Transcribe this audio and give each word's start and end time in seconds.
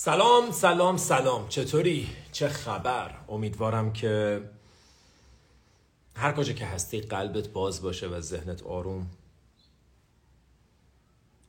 سلام 0.00 0.50
سلام 0.50 0.96
سلام. 0.96 1.48
چطوری؟ 1.48 2.08
چه 2.32 2.48
خبر؟ 2.48 3.14
امیدوارم 3.28 3.92
که 3.92 4.40
هر 6.16 6.32
کجا 6.32 6.52
که 6.52 6.66
هستی 6.66 7.00
قلبت 7.00 7.48
باز 7.48 7.82
باشه 7.82 8.08
و 8.08 8.20
ذهنت 8.20 8.62
آروم. 8.62 9.10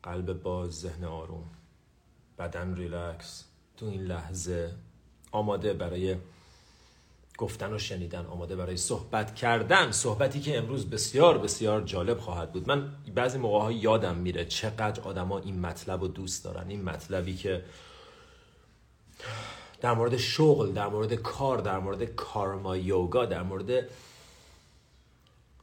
قلب 0.04 0.34
باز 0.34 0.72
ذهن 0.80 1.04
آروم. 1.04 1.44
بدن 2.40 2.76
ریلکس. 2.76 3.44
تو 3.78 3.86
این 3.86 4.02
لحظه 4.02 4.72
آماده 5.32 5.74
برای 5.74 6.16
گفتن 7.38 7.74
و 7.74 7.78
شنیدن 7.78 8.26
آماده 8.26 8.56
برای 8.56 8.78
صحبت 8.78 9.36
کردن. 9.36 9.92
صحبتی 9.92 10.42
که 10.42 10.58
امروز 10.58 10.90
بسیار 10.90 11.38
بسیار 11.38 11.82
جالب 11.82 12.20
خواهد 12.20 12.52
بود. 12.52 12.68
من 12.68 12.92
بعضی 13.16 13.38
موقع 13.38 13.60
ها 13.60 13.72
یادم 13.72 14.16
میره 14.16 14.46
چقدر 14.46 15.02
آدما 15.02 15.40
این 15.40 15.60
مطلب 15.60 16.02
رو 16.02 16.08
دوست 16.08 16.44
دارن. 16.44 16.70
این 16.70 16.84
مطلبی 16.84 17.36
که 17.36 17.64
در 19.82 19.94
مورد 19.94 20.18
شغل 20.18 20.72
در 20.72 20.88
مورد 20.88 21.14
کار 21.14 21.58
در 21.58 21.80
مورد 21.80 22.04
کارما 22.04 22.78
یوگا 22.78 23.26
در 23.26 23.44
مورد 23.44 23.90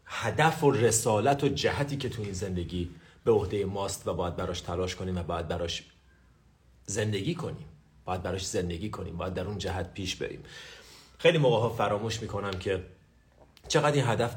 هدف 0.04 0.64
و 0.64 0.70
رسالت 0.70 1.44
و 1.44 1.48
جهتی 1.48 1.96
که 1.96 2.08
تو 2.08 2.22
این 2.22 2.32
زندگی 2.32 2.90
به 3.24 3.32
عهده 3.32 3.64
ماست 3.64 4.08
و 4.08 4.14
باید 4.14 4.36
براش 4.36 4.60
تلاش 4.60 4.96
کنیم 4.96 5.18
و 5.18 5.22
باید 5.22 5.48
براش 5.48 5.84
زندگی 6.86 7.34
کنیم. 7.34 7.66
باید 8.04 8.22
براش 8.22 8.46
زندگی 8.46 8.90
کنیم. 8.90 9.16
باید 9.16 9.34
در 9.34 9.44
اون 9.44 9.58
جهت 9.58 9.94
پیش 9.94 10.16
بریم. 10.16 10.42
خیلی 11.18 11.38
موقع 11.38 11.60
ها 11.60 11.68
فراموش 11.68 12.22
می‌کنم 12.22 12.50
که 12.50 12.84
چقدر 13.68 13.96
این 13.96 14.06
هدف 14.06 14.36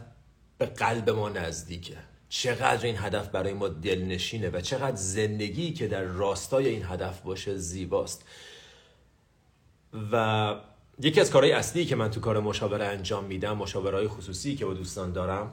به 0.58 0.66
قلب 0.66 1.10
ما 1.10 1.30
نزدیکه. 1.30 1.98
چقدر 2.30 2.86
این 2.86 2.98
هدف 2.98 3.28
برای 3.28 3.54
ما 3.54 3.68
دلنشینه 3.68 4.50
و 4.50 4.62
چقدر 4.62 4.96
زندگی 4.96 5.74
که 5.74 5.88
در 5.88 6.04
راستای 6.04 6.68
این 6.68 6.86
هدف 6.86 7.22
باشه 7.22 7.58
زیباست. 7.58 8.26
و 10.12 10.56
یکی 11.02 11.22
از 11.22 11.32
کارهای 11.32 11.52
اصلی 11.52 11.86
که 11.86 11.96
من 11.96 12.12
تو 12.12 12.20
کار 12.20 12.40
مشاوره 12.40 12.86
انجام 12.86 13.24
میدم 13.24 13.58
مشاورهای 13.58 14.08
خصوصی 14.08 14.56
که 14.56 14.66
با 14.66 14.74
دوستان 14.74 15.12
دارم 15.12 15.52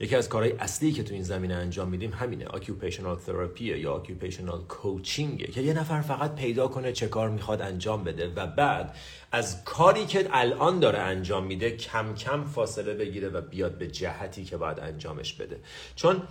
یکی 0.00 0.16
از 0.16 0.28
کارهای 0.28 0.52
اصلی 0.52 0.92
که 0.92 1.02
تو 1.02 1.14
این 1.14 1.22
زمینه 1.22 1.54
انجام 1.54 1.88
میدیم 1.88 2.12
همینه 2.12 2.44
occupational 2.44 3.28
therapy 3.28 3.60
یا 3.60 4.02
occupational 4.04 4.72
coaching 4.74 5.52
که 5.52 5.60
یه 5.60 5.72
نفر 5.72 6.00
فقط 6.00 6.34
پیدا 6.34 6.68
کنه 6.68 6.92
چه 6.92 7.08
کار 7.08 7.30
می‌خواد 7.30 7.62
انجام 7.62 8.04
بده 8.04 8.32
و 8.36 8.46
بعد 8.46 8.96
از 9.32 9.64
کاری 9.64 10.06
که 10.06 10.28
الان 10.32 10.80
داره 10.80 10.98
انجام 10.98 11.44
میده 11.44 11.70
کم 11.70 12.14
کم 12.14 12.44
فاصله 12.44 12.94
بگیره 12.94 13.28
و 13.28 13.40
بیاد 13.40 13.78
به 13.78 13.86
جهتی 13.86 14.44
که 14.44 14.56
باید 14.56 14.80
انجامش 14.80 15.32
بده. 15.32 15.60
چون 15.96 16.22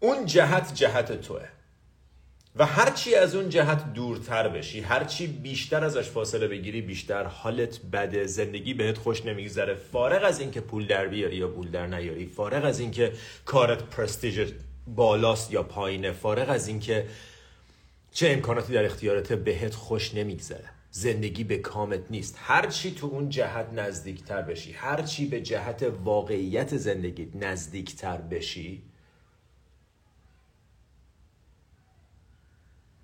اون 0.00 0.26
جهت 0.26 0.74
جهت 0.74 1.20
توه. 1.20 1.48
و 2.56 2.66
هرچی 2.66 3.14
از 3.14 3.34
اون 3.34 3.48
جهت 3.48 3.92
دورتر 3.92 4.48
بشی 4.48 4.80
هرچی 4.80 5.26
بیشتر 5.26 5.84
ازش 5.84 6.10
فاصله 6.10 6.48
بگیری 6.48 6.80
بیشتر 6.80 7.24
حالت 7.24 7.80
بده 7.92 8.26
زندگی 8.26 8.74
بهت 8.74 8.98
خوش 8.98 9.26
نمیگذره. 9.26 9.74
فارغ 9.74 10.24
از 10.24 10.40
اینکه 10.40 10.60
پول 10.60 10.86
در 10.86 11.06
بیاری 11.06 11.36
یا 11.36 11.48
پول 11.48 11.70
در 11.70 11.86
نیاری 11.86 12.26
فارغ 12.26 12.64
از 12.64 12.80
اینکه 12.80 13.12
کارت 13.44 13.82
پرستیژ 13.82 14.52
بالاست 14.86 15.52
یا 15.52 15.62
پایینه 15.62 16.12
فارغ 16.12 16.50
از 16.50 16.68
اینکه 16.68 17.06
چه 18.12 18.30
امکاناتی 18.30 18.72
در 18.72 18.84
اختیارت 18.84 19.32
بهت 19.32 19.74
خوش 19.74 20.14
نمیگذره. 20.14 20.70
زندگی 20.90 21.44
به 21.44 21.58
کامت 21.58 22.10
نیست. 22.10 22.38
هرچی 22.38 22.90
تو 22.90 23.06
اون 23.06 23.28
جهت 23.28 23.66
نزدیکتر 23.72 24.42
بشی 24.42 24.72
هرچی 24.72 25.26
به 25.26 25.40
جهت 25.40 25.92
واقعیت 26.04 26.76
زندگی 26.76 27.28
نزدیکتر 27.34 28.16
بشی 28.16 28.82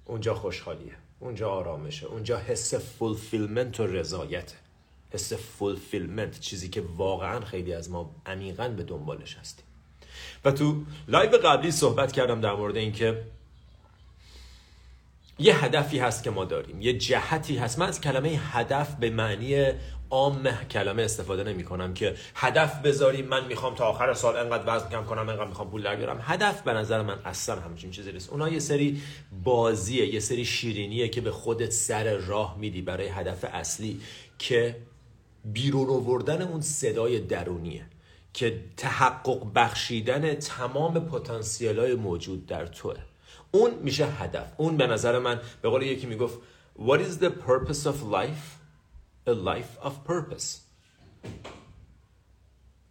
اونجا 0.08 0.34
خوشحالیه. 0.34 0.92
اونجا 1.20 1.50
آرامشه. 1.50 2.06
اونجا 2.06 2.38
حس 2.38 2.74
fulfillment 2.74 3.80
و 3.80 3.86
رضایته. 3.86 4.56
حس 5.10 5.32
fulfillment 5.32 6.40
چیزی 6.40 6.68
که 6.68 6.82
واقعا 6.96 7.40
خیلی 7.40 7.74
از 7.74 7.90
ما 7.90 8.14
عمیقا 8.26 8.68
به 8.68 8.82
دنبالش 8.82 9.36
هستیم. 9.36 9.64
و 10.44 10.50
تو 10.50 10.84
لایو 11.08 11.30
قبلی 11.30 11.70
صحبت 11.70 12.12
کردم 12.12 12.40
در 12.40 12.54
مورد 12.54 12.76
اینکه 12.76 13.24
یه 15.38 15.64
هدفی 15.64 15.98
هست 15.98 16.22
که 16.22 16.30
ما 16.30 16.44
داریم. 16.44 16.80
یه 16.80 16.98
جهتی 16.98 17.56
هست. 17.56 17.78
من 17.78 17.88
از 17.88 18.00
کلمه 18.00 18.28
هدف 18.28 18.94
به 18.94 19.10
معنی 19.10 19.72
عام 20.10 20.50
کلمه 20.70 21.02
استفاده 21.02 21.44
نمی 21.44 21.64
کنم 21.64 21.94
که 21.94 22.14
هدف 22.34 22.82
بذاریم 22.82 23.26
من 23.26 23.46
می‌خوام 23.46 23.74
تا 23.74 23.84
آخر 23.84 24.14
سال 24.14 24.36
انقدر 24.36 24.76
وزن 24.76 24.88
کم 24.88 25.04
کنم 25.04 25.28
انقدر 25.28 25.46
می‌خوام 25.46 25.70
پول 25.70 25.82
در 25.82 25.96
بیارم. 25.96 26.20
هدف 26.22 26.62
به 26.62 26.72
نظر 26.72 27.02
من 27.02 27.18
اصلا 27.24 27.60
همچین 27.60 27.90
چیزی 27.90 28.12
نیست. 28.12 28.30
اونا 28.30 28.48
یه 28.48 28.58
سری 28.58 29.02
بازیه 29.44 30.14
یه 30.14 30.20
سری 30.20 30.44
شیرینیه 30.44 31.08
که 31.08 31.20
به 31.20 31.30
خودت 31.30 31.70
سر 31.70 32.14
راه 32.14 32.58
میدی 32.58 32.82
برای 32.82 33.08
هدف 33.08 33.44
اصلی 33.44 34.00
که 34.38 34.76
بیرون 35.44 35.88
آوردن 35.88 36.42
اون 36.42 36.60
صدای 36.60 37.20
درونیه 37.20 37.84
که 38.34 38.60
تحقق 38.76 39.46
بخشیدن 39.54 40.34
تمام 40.34 41.00
پتانسیل 41.00 41.78
های 41.78 41.94
موجود 41.94 42.46
در 42.46 42.66
توه. 42.66 42.96
اون 43.50 43.70
میشه 43.74 44.06
هدف. 44.06 44.52
اون 44.56 44.76
به 44.76 44.86
نظر 44.86 45.18
من 45.18 45.40
به 45.62 45.68
قول 45.68 45.82
یکی 45.82 46.06
می‌گفت 46.06 46.38
What 46.78 47.00
is 47.00 47.24
the 47.24 47.30
purpose 47.46 47.86
of 47.86 47.96
life? 48.12 48.57
A 49.28 49.30
life 49.30 49.86
of 49.88 49.92
purpose. 50.10 50.46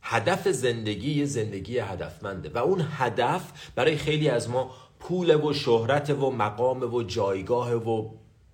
هدف 0.01 0.47
زندگی 0.47 1.11
یه 1.11 1.25
زندگی 1.25 1.79
هدفمنده 1.79 2.49
و 2.49 2.57
اون 2.57 2.87
هدف 2.91 3.71
برای 3.75 3.97
خیلی 3.97 4.29
از 4.29 4.49
ما 4.49 4.71
پول 4.99 5.45
و 5.45 5.53
شهرت 5.53 6.09
و 6.09 6.31
مقام 6.31 6.93
و 6.93 7.03
جایگاه 7.03 7.73
و 7.73 8.09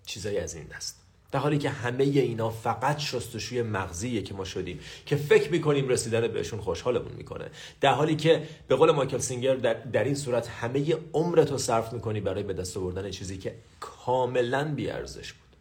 چیزایی 0.05 0.37
از 0.37 0.55
این 0.55 0.67
دست. 0.67 0.99
در 1.31 1.39
حالی 1.39 1.57
که 1.57 1.69
همه 1.69 2.03
اینا 2.03 2.49
فقط 2.49 2.99
شستشوی 2.99 3.61
مغزیه 3.61 4.21
که 4.21 4.33
ما 4.33 4.45
شدیم 4.45 4.79
که 5.05 5.15
فکر 5.15 5.51
می‌کنیم 5.51 5.89
رسیدن 5.89 6.27
بهشون 6.27 6.61
خوشحالمون 6.61 7.11
می‌کنه. 7.11 7.49
در 7.81 7.93
حالی 7.93 8.15
که 8.15 8.47
به 8.67 8.75
قول 8.75 8.91
مایکل 8.91 9.17
سینگر 9.17 9.55
در, 9.55 9.73
در 9.73 10.03
این 10.03 10.15
صورت 10.15 10.47
همه 10.47 10.97
عمرت 11.13 11.51
رو 11.51 11.57
صرف 11.57 11.93
می‌کنی 11.93 12.21
برای 12.21 12.43
به 12.43 12.53
دست 12.53 12.77
آوردن 12.77 13.09
چیزی 13.09 13.37
که 13.37 13.55
کاملا 13.79 14.73
بیارزش 14.75 15.33
بود. 15.33 15.57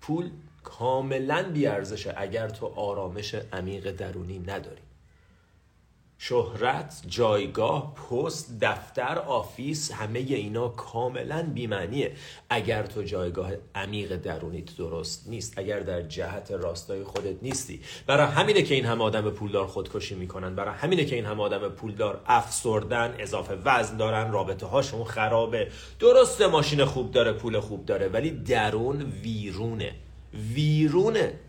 پول 0.00 0.30
کاملا 0.66 1.42
بیارزشه 1.54 2.14
اگر 2.16 2.48
تو 2.48 2.66
آرامش 2.66 3.34
عمیق 3.34 3.90
درونی 3.90 4.38
نداری. 4.38 4.82
شهرت، 6.18 7.02
جایگاه، 7.06 7.94
پست، 7.94 8.60
دفتر، 8.60 9.18
آفیس 9.18 9.92
همه 9.92 10.18
اینا 10.18 10.68
کاملا 10.68 11.50
بیمعنیه. 11.54 12.12
اگر 12.50 12.82
تو 12.86 13.02
جایگاه 13.02 13.50
عمیق 13.74 14.16
درونیت 14.16 14.76
درست 14.76 15.28
نیست 15.28 15.58
اگر 15.58 15.80
در 15.80 16.02
جهت 16.02 16.50
راستای 16.50 17.04
خودت 17.04 17.42
نیستی. 17.42 17.80
برای 18.06 18.26
همینه 18.26 18.62
که 18.62 18.74
این 18.74 18.84
همه 18.84 19.04
آدم 19.04 19.30
پولدار 19.30 19.66
خودکشی 19.66 20.14
می‌کنن. 20.14 20.54
برای 20.54 20.74
همینه 20.74 21.04
که 21.04 21.16
این 21.16 21.24
همه 21.24 21.42
آدم 21.42 21.68
پولدار 21.68 22.20
افسردن 22.26 23.14
اضافه 23.18 23.54
وزن 23.64 23.96
دارن 23.96 24.32
رابطه 24.32 24.66
هاشون 24.66 25.04
خرابه. 25.04 25.68
درست 25.98 26.42
ماشین 26.42 26.84
خوب 26.84 27.10
داره 27.10 27.32
پول 27.32 27.60
خوب 27.60 27.86
داره 27.86 28.08
ولی 28.08 28.30
درون 28.30 29.02
ویرونه. 29.02 30.05
ویرونه. 30.34 31.40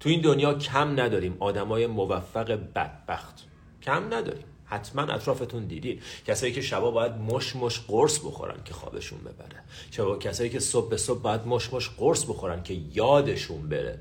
تو 0.00 0.08
این 0.08 0.20
دنیا 0.20 0.54
کم 0.54 1.00
نداریم. 1.00 1.36
آدمای 1.40 1.86
موفق 1.86 2.52
بدبخت. 2.74 3.44
کم 3.82 4.14
نداریم. 4.14 4.44
حتما 4.64 5.02
اطرافتون 5.02 5.64
دیدید 5.64 6.02
کسایی 6.26 6.52
که 6.52 6.60
شبا 6.60 6.90
باید 6.90 7.12
مش 7.12 7.56
مش 7.56 7.80
قرص 7.80 8.18
بخورن 8.18 8.64
که 8.64 8.74
خوابشون 8.74 9.18
ببره. 9.18 9.62
شبا 9.90 10.18
کسایی 10.18 10.50
که 10.50 10.60
صبح 10.60 10.90
به 10.90 10.96
صبح 10.96 11.22
باید 11.22 11.46
مش 11.46 11.72
مش 11.72 11.88
قرص 11.88 12.24
بخورن 12.24 12.62
که 12.62 12.74
یادشون 12.74 13.68
بره 13.68 13.98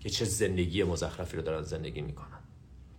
که 0.00 0.10
چه 0.10 0.24
زندگی 0.24 0.82
مزخرفی 0.82 1.36
رو 1.36 1.42
دارن 1.42 1.62
زندگی 1.62 2.00
می‌کنن. 2.00 2.38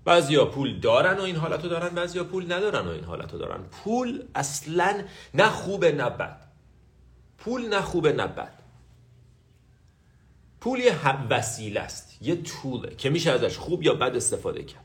بعضیا 0.06 0.46
پول 0.46 0.80
دارن 0.80 1.18
و 1.18 1.22
این 1.22 1.36
حالتو 1.36 1.68
دارن 1.68 1.90
بعضیا 1.90 2.24
پول 2.24 2.54
ندارن 2.54 2.88
و 2.88 2.92
این 2.92 3.04
حالتو 3.04 3.38
دارن. 3.38 3.64
پول 3.64 4.24
اصلا 4.36 5.02
نه 5.34 5.50
خوبه 5.50 5.92
نه 5.92 6.10
بد. 6.10 6.42
پول 7.38 7.68
نه 7.68 7.82
خوبه 7.82 8.14
نه 8.14 8.28
بد. 8.28 8.59
پول 10.62 10.80
یه 10.80 10.94
وسیله 11.30 11.80
است 11.80 12.18
یه 12.22 12.36
طوله 12.36 12.96
که 12.96 13.10
میشه 13.10 13.32
ازش 13.32 13.58
خوب 13.58 13.84
یا 13.84 13.94
بد 13.94 14.16
استفاده 14.16 14.64
کرد. 14.64 14.84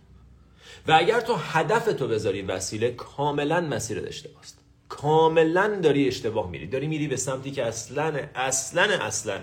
و 0.89 0.93
اگر 0.93 1.21
تو 1.21 1.35
هدف 1.35 1.85
تو 1.85 2.09
بذاری 2.09 2.43
وسیله 2.43 2.91
کاملا 2.91 3.61
مسیر 3.61 4.07
اشتباه 4.07 4.41
است. 4.43 4.59
کاملا 4.89 5.81
داری 5.81 6.09
اشتباه 6.09 6.51
میری. 6.51 6.67
داری 6.67 6.87
میری 6.87 7.09
به 7.09 7.17
سمتی 7.17 7.51
که 7.51 7.65
اصلا 7.65 8.21
اصلا 8.35 8.83
اصلا 8.83 9.41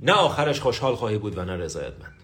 نه 0.00 0.12
آخرش 0.12 0.60
خوشحال 0.60 0.94
خواهی 0.94 1.18
بود 1.18 1.38
و 1.38 1.44
نه 1.44 1.56
رضایتمند 1.56 2.15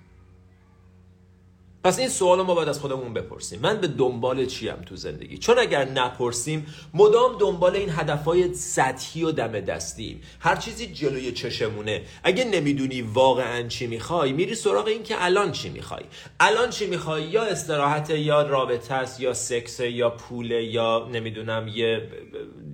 پس 1.84 1.98
این 1.98 2.08
سوال 2.08 2.42
ما 2.42 2.54
باید 2.54 2.68
از 2.68 2.80
خودمون 2.80 3.14
بپرسیم. 3.14 3.60
من 3.60 3.80
به 3.80 3.86
دنبال 3.86 4.46
چیم 4.46 4.76
تو 4.86 4.96
زندگی؟ 4.96 5.38
چون 5.38 5.58
اگر 5.58 5.84
نپرسیم 5.84 6.66
مدام 6.94 7.38
دنبال 7.38 7.76
این 7.76 7.90
هدفهای 7.90 8.54
سطحی 8.54 9.24
و 9.24 9.32
دم 9.32 9.60
دستیم. 9.60 10.20
هر 10.40 10.56
چیزی 10.56 10.86
جلوی 10.86 11.32
چشمونه. 11.32 12.02
اگه 12.22 12.44
نمی‌دونی 12.44 13.02
واقعا 13.02 13.68
چی 13.68 13.86
می‌خوای 13.86 14.32
میری 14.32 14.54
سراغ 14.54 14.86
این 14.86 15.02
که 15.02 15.24
الان 15.24 15.52
چی 15.52 15.68
می‌خوای. 15.68 16.02
الان 16.40 16.70
چی 16.70 16.86
می‌خوای؟ 16.86 17.22
یا 17.22 17.42
استراحت 17.42 18.10
یا 18.10 18.42
رابطه 18.42 18.94
است 18.94 19.20
یا 19.20 19.34
سکس 19.34 19.80
یا 19.80 20.10
پول 20.10 20.50
یا 20.50 21.08
نمی‌دونم 21.12 21.68
یه 21.68 22.08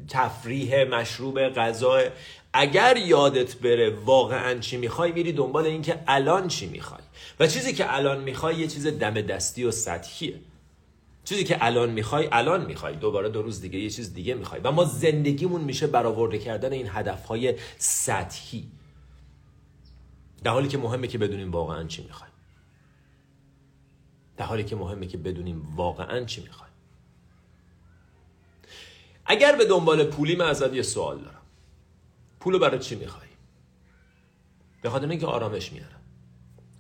تفریح 0.09 0.85
مشروب 0.85 1.49
غذا. 1.49 2.01
اگر 2.61 2.97
یادت 2.97 3.57
بره 3.57 3.91
واقعا 3.91 4.59
چی 4.59 4.77
می‌خوای 4.77 5.13
میری 5.13 5.33
دنبال 5.33 5.67
این 5.67 5.83
که 5.83 6.03
الان 6.07 6.49
چی 6.49 6.67
می‌خوای. 6.67 7.01
و 7.41 7.47
چیزی 7.47 7.73
که 7.73 7.95
الان 7.95 8.21
می‌خوای 8.21 8.57
یه 8.57 8.67
چیز 8.67 8.87
دم 8.87 9.21
دستی 9.21 9.65
و 9.65 9.71
سطحیه. 9.71 10.41
چیزی 11.25 11.45
که 11.45 11.59
الان 11.61 11.91
می‌خوای 11.91 12.29
الان 12.33 12.67
می‌خوای. 12.67 12.97
دوباره 12.97 13.29
دو 13.29 13.43
روز 13.43 13.61
دیگه 13.61 13.79
یه 13.79 13.91
چیز 13.91 14.15
دیگه 14.15 14.35
می‌خوای. 14.35 14.61
و 14.65 14.73
ما 14.73 14.85
زندگیمون 14.85 15.61
میشه 15.61 15.87
برآورده 15.87 16.39
کردن 16.39 16.73
این 16.73 16.89
هدفهای 16.91 17.55
سطحی. 17.79 18.71
در 20.45 20.51
حالی 20.51 20.69
که 20.69 20.79
مهمه 20.79 21.07
که 21.07 21.19
بدونیم 21.19 21.51
واقعا 21.51 21.85
چی 21.85 22.03
می‌خوایم. 22.03 22.33
در 24.37 24.45
حالی 24.45 24.65
که 24.65 24.77
مهمه 24.77 25.07
که 25.07 25.19
بدونیم 25.19 25.75
واقعا 25.77 26.25
چی 26.25 26.41
می‌خوایم. 26.41 26.73
اگر 29.27 29.57
به 29.57 29.65
دنبال 29.65 30.05
پولی 30.05 30.37
من 30.37 30.47
ازت 30.47 30.75
یه 30.75 30.83
سوال 30.83 31.19
دارم. 31.19 31.38
پولو 32.41 32.59
برای 32.59 32.79
چی 32.79 32.95
می‌خوای؟ 32.95 33.29
به 34.83 34.91
خاطر 34.91 35.09
اینکه 35.09 35.27
آرامش 35.27 35.73
میاره 35.73 35.95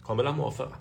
کاملا 0.04 0.32
موافقم. 0.32 0.80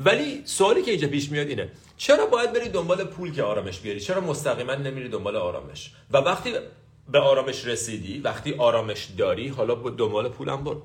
ولی 0.00 0.42
سوالی 0.44 0.82
که 0.82 0.90
اینجا 0.90 1.08
پیش 1.08 1.30
میاد 1.30 1.48
اینه 1.48 1.70
چرا 1.96 2.26
باید 2.26 2.52
بری 2.52 2.68
دنبال 2.68 3.04
پول 3.04 3.32
که 3.32 3.42
آرامش 3.42 3.80
بیاری؟ 3.80 4.00
چرا 4.00 4.20
مستقیما 4.20 4.74
نمیری 4.74 5.08
دنبال 5.08 5.36
آرامش؟ 5.36 5.92
و 6.10 6.18
وقتی 6.18 6.54
به 7.08 7.18
آرامش 7.18 7.66
رسیدی 7.66 8.20
وقتی 8.20 8.54
آرامش 8.54 9.04
داری 9.04 9.48
حالا 9.48 9.74
با 9.74 9.90
دنبال 9.90 10.28
پولم 10.28 10.64
برو. 10.64 10.82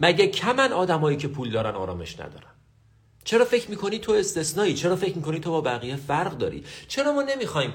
مگه 0.00 0.26
کمن 0.26 0.72
آدمایی 0.72 1.16
که 1.16 1.28
پول 1.28 1.50
دارن 1.50 1.74
آرامش 1.74 2.20
ندارن؟ 2.20 2.52
چرا 3.24 3.44
فکر 3.44 3.70
می‌کنی 3.70 3.98
تو 3.98 4.12
استثنایی؟ 4.12 4.74
چرا 4.74 4.96
فکر 4.96 5.16
می‌کنی 5.16 5.40
تو 5.40 5.50
با 5.50 5.60
بقیه 5.60 5.96
فرق 5.96 6.38
داری؟ 6.38 6.64
چرا 6.88 7.12
ما 7.12 7.22
نمی‌خوایم 7.22 7.72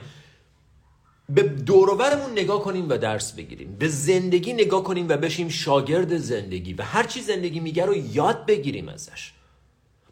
به 1.30 1.44
دوروبرمون 1.44 2.32
نگاه 2.32 2.64
کنیم 2.64 2.90
و 2.90 2.98
درس 2.98 3.34
بگیریم. 3.34 3.76
به 3.80 3.88
زندگی 3.88 4.54
نگاه 4.54 4.84
کنیم 4.84 5.10
و 5.10 5.18
بشیم 5.18 5.50
شاگرد 5.50 6.18
زندگی 6.18 6.74
و 6.74 6.82
هر 6.82 7.04
چی 7.04 7.22
زندگی 7.22 7.60
میگه 7.60 7.86
رو 7.86 7.96
یاد 7.96 8.46
بگیریم 8.46 8.90
ازش. 8.90 9.34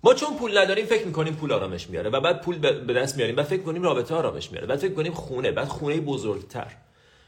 ما 0.03 0.13
چون 0.13 0.37
پول 0.37 0.57
نداریم 0.57 0.85
فکر 0.85 1.05
می‌کنیم 1.05 1.33
پول 1.35 1.51
آرامش 1.51 1.89
میاره 1.89 2.09
و 2.09 2.21
بعد 2.21 2.41
پول 2.41 2.57
به 2.57 2.93
دست 2.93 3.17
میاریم 3.17 3.35
بعد 3.35 3.45
فکر 3.45 3.61
کنیم 3.61 3.83
رابطه 3.83 4.15
آرامش 4.15 4.51
میاره. 4.51 4.67
بعد 4.67 4.79
فکر 4.79 4.93
کنیم 4.93 5.13
خونه 5.13 5.51
بعد 5.51 5.67
خونه 5.67 5.99
بزرگتر 5.99 6.75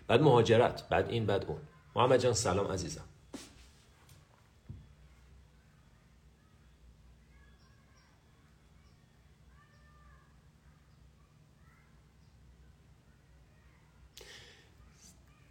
بعد 0.08 0.22
مهاجرت 0.22 0.90
بعد 0.90 1.10
این 1.10 1.26
بعد 1.26 1.46
اون. 1.48 1.58
محمد 1.96 2.20
جان 2.20 2.34
سلام 2.34 2.68
عزیزم. 2.68 3.04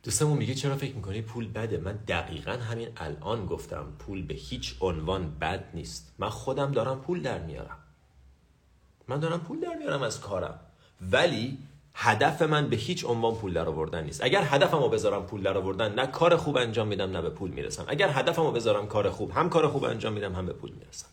دوستمون 0.06 0.38
میگه 0.38 0.54
چرا 0.54 0.76
فکر 0.76 0.94
می‌کنی 0.94 1.22
پول 1.22 1.48
بده؟ 1.52 1.78
من 1.78 1.98
دقیقا 2.08 2.50
همین 2.50 2.88
الان 2.96 3.46
گفتم 3.46 3.86
پول 3.98 4.26
به 4.26 4.34
هیچ 4.34 4.74
عنوان 4.80 5.38
بد 5.40 5.64
نیست. 5.74 6.14
من 6.18 6.28
خودم 6.28 6.72
دارم 6.72 7.00
پول 7.00 7.22
در 7.22 7.38
میارم. 7.38 7.78
من 9.08 9.20
دارم 9.20 9.40
پول 9.40 9.60
در 9.60 9.74
میارم 9.74 10.02
از 10.02 10.20
کارم. 10.20 10.60
ولی 11.12 11.58
هدف 11.94 12.42
من 12.42 12.68
به 12.68 12.76
هیچ 12.76 13.04
عنوان 13.04 13.34
پول 13.34 13.52
در 13.52 13.68
آوردن 13.68 14.04
نیست. 14.04 14.24
اگر 14.24 14.42
هدفم 14.44 14.78
رو 14.78 14.88
بذارم 14.88 15.26
پول 15.26 15.42
در 15.42 15.58
آوردن 15.58 15.94
نه 15.94 16.06
کار 16.06 16.36
خوب 16.36 16.56
انجام 16.56 16.88
میدم 16.88 17.10
نه 17.10 17.22
به 17.22 17.30
پول 17.30 17.50
می‌رسم. 17.50 17.84
اگر 17.88 18.10
هدفم 18.10 18.42
رو 18.42 18.52
بذارم 18.52 18.86
کار 18.86 19.10
خوب 19.10 19.30
هم 19.30 19.48
کار 19.48 19.68
خوب 19.68 19.84
انجام 19.84 20.12
میدم 20.12 20.34
هم 20.34 20.46
به 20.46 20.52
پول 20.52 20.70
می‌رسم. 20.70 21.06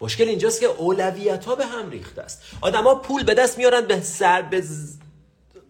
مشکل 0.00 0.28
اینجاست 0.28 0.60
که 0.60 0.66
اولویت 0.66 1.44
ها 1.44 1.54
به 1.54 1.66
هم 1.66 1.90
ریخته 1.90 2.22
است. 2.22 2.42
آدما 2.60 2.94
پول 2.94 3.24
به 3.24 3.34
دست 3.34 3.58
میارن 3.58 3.80
به 3.80 4.00
سر 4.00 4.42
به 4.42 4.64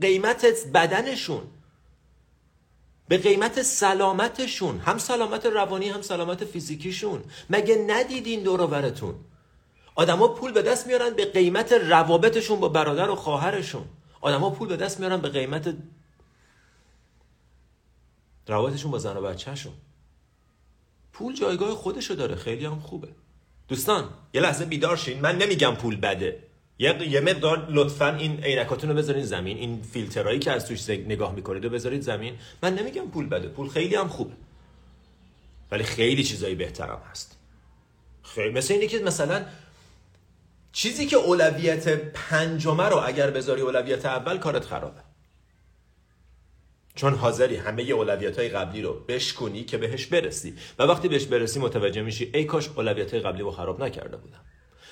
قیمت 0.01 0.47
بدنشون. 0.75 1.43
به 3.09 3.19
قیمت 3.19 3.63
سلامتشون 3.63 4.79
هم 4.79 4.99
سلامت 4.99 5.47
روانی 5.47 5.89
هم 5.89 6.03
سلامت 6.03 6.45
فیزیکیشون. 6.45 7.25
مگه 7.51 7.85
ندیدین 7.89 8.43
دور 8.43 8.61
آدما 9.95 10.29
پول 10.29 10.53
به 10.53 10.63
دست 10.63 10.87
میارن 10.87 11.11
به 11.11 11.25
قیمت 11.25 11.73
روابطشون 11.73 12.61
با 12.61 12.69
برادر 12.69 13.11
و 13.11 13.15
خواهرشون. 13.15 13.85
آدما 14.21 14.51
پول 14.51 14.69
به 14.69 14.77
دست 14.77 15.01
میارن 15.01 15.21
به 15.21 15.29
قیمت 15.29 15.75
روابطشون 18.49 18.91
با 18.91 18.99
زن 18.99 19.17
و 19.17 19.23
بچهشون. 19.23 19.73
پول 21.13 21.35
جایگاه 21.35 21.71
خودشو 21.75 22.15
داره. 22.15 22.35
خیلی 22.35 22.67
هم 22.67 22.81
خوبه. 22.81 23.09
دوستان 23.69 24.11
یه 24.35 24.41
لحظه 24.41 24.65
بیدار 24.65 24.97
شین. 24.97 25.21
من 25.21 25.39
نمیگم 25.39 25.75
پول 25.75 25.97
بده. 25.97 26.43
یه 26.79 27.09
یه 27.09 27.21
مقدار 27.21 27.67
لطفا 27.71 28.17
این 28.17 28.45
عینکاتون 28.45 28.91
رو 28.91 28.97
بذارین 28.97 29.25
زمین 29.25 29.57
این 29.57 29.83
فیلترایی 29.83 30.39
که 30.39 30.51
از 30.51 30.69
توش 30.69 30.91
نگاه 30.91 31.35
می‌کنید 31.35 31.65
رو 31.65 31.71
بذارید 31.71 32.03
زمین. 32.03 32.35
من 32.63 32.75
نمیگم 32.75 33.11
پول 33.11 33.29
بده 33.29 33.49
پول 33.49 33.69
خیلی 33.69 33.95
هم 33.95 34.09
خوبه 34.09 34.33
ولی 35.71 35.85
خیلی 35.85 36.25
چیزایی 36.25 36.55
بهترم 36.55 37.03
هست. 37.11 37.39
خیلی 38.23 38.55
مثل 38.55 38.75
اینه 38.75 38.87
که 38.87 38.99
مثلا 38.99 39.45
چیزی 40.73 41.07
که 41.07 41.17
اولویت 41.17 41.89
پنجمه 41.89 42.85
رو 42.89 42.97
اگر 42.97 43.31
بذاری 43.31 43.61
اولویت 43.61 44.07
اول 44.07 44.39
کارت 44.39 44.65
خرابه. 44.65 45.01
چون 46.95 47.15
حاضری 47.15 47.57
همه 47.57 47.83
اولویت 47.83 48.39
های 48.39 48.49
قبلی 48.49 48.83
رو 48.83 48.95
بشکنی 49.09 49.65
که 49.65 49.79
بهش 49.79 50.07
برسی. 50.07 50.55
و 50.79 50.83
وقتی 50.83 51.09
بهش 51.09 51.25
برسی 51.25 51.61
متوجه 51.61 52.03
میشی 52.03 52.31
ای 52.35 52.45
کاش 52.45 52.69
اولویت 52.69 53.15
های 53.15 53.23
قبلی 53.23 53.43
رو 53.43 53.51
خراب 53.51 53.83
نکرده 53.83 54.17
بودم. 54.17 54.41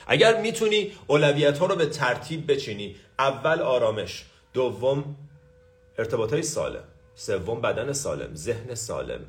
اگر 0.06 0.40
می‌تونی 0.40 0.92
اولویت 1.06 1.58
ها 1.58 1.66
رو 1.66 1.76
به 1.76 1.86
ترتیب 1.86 2.52
بچینی 2.52 2.96
اول 3.18 3.60
آرامش 3.60 4.24
دوم 4.52 5.16
ارتباط 5.98 6.32
های 6.32 6.42
سالم 6.42 6.84
سوم 7.14 7.60
بدن 7.60 7.92
سالم 7.92 8.34
ذهن 8.34 8.74
سالم. 8.74 9.20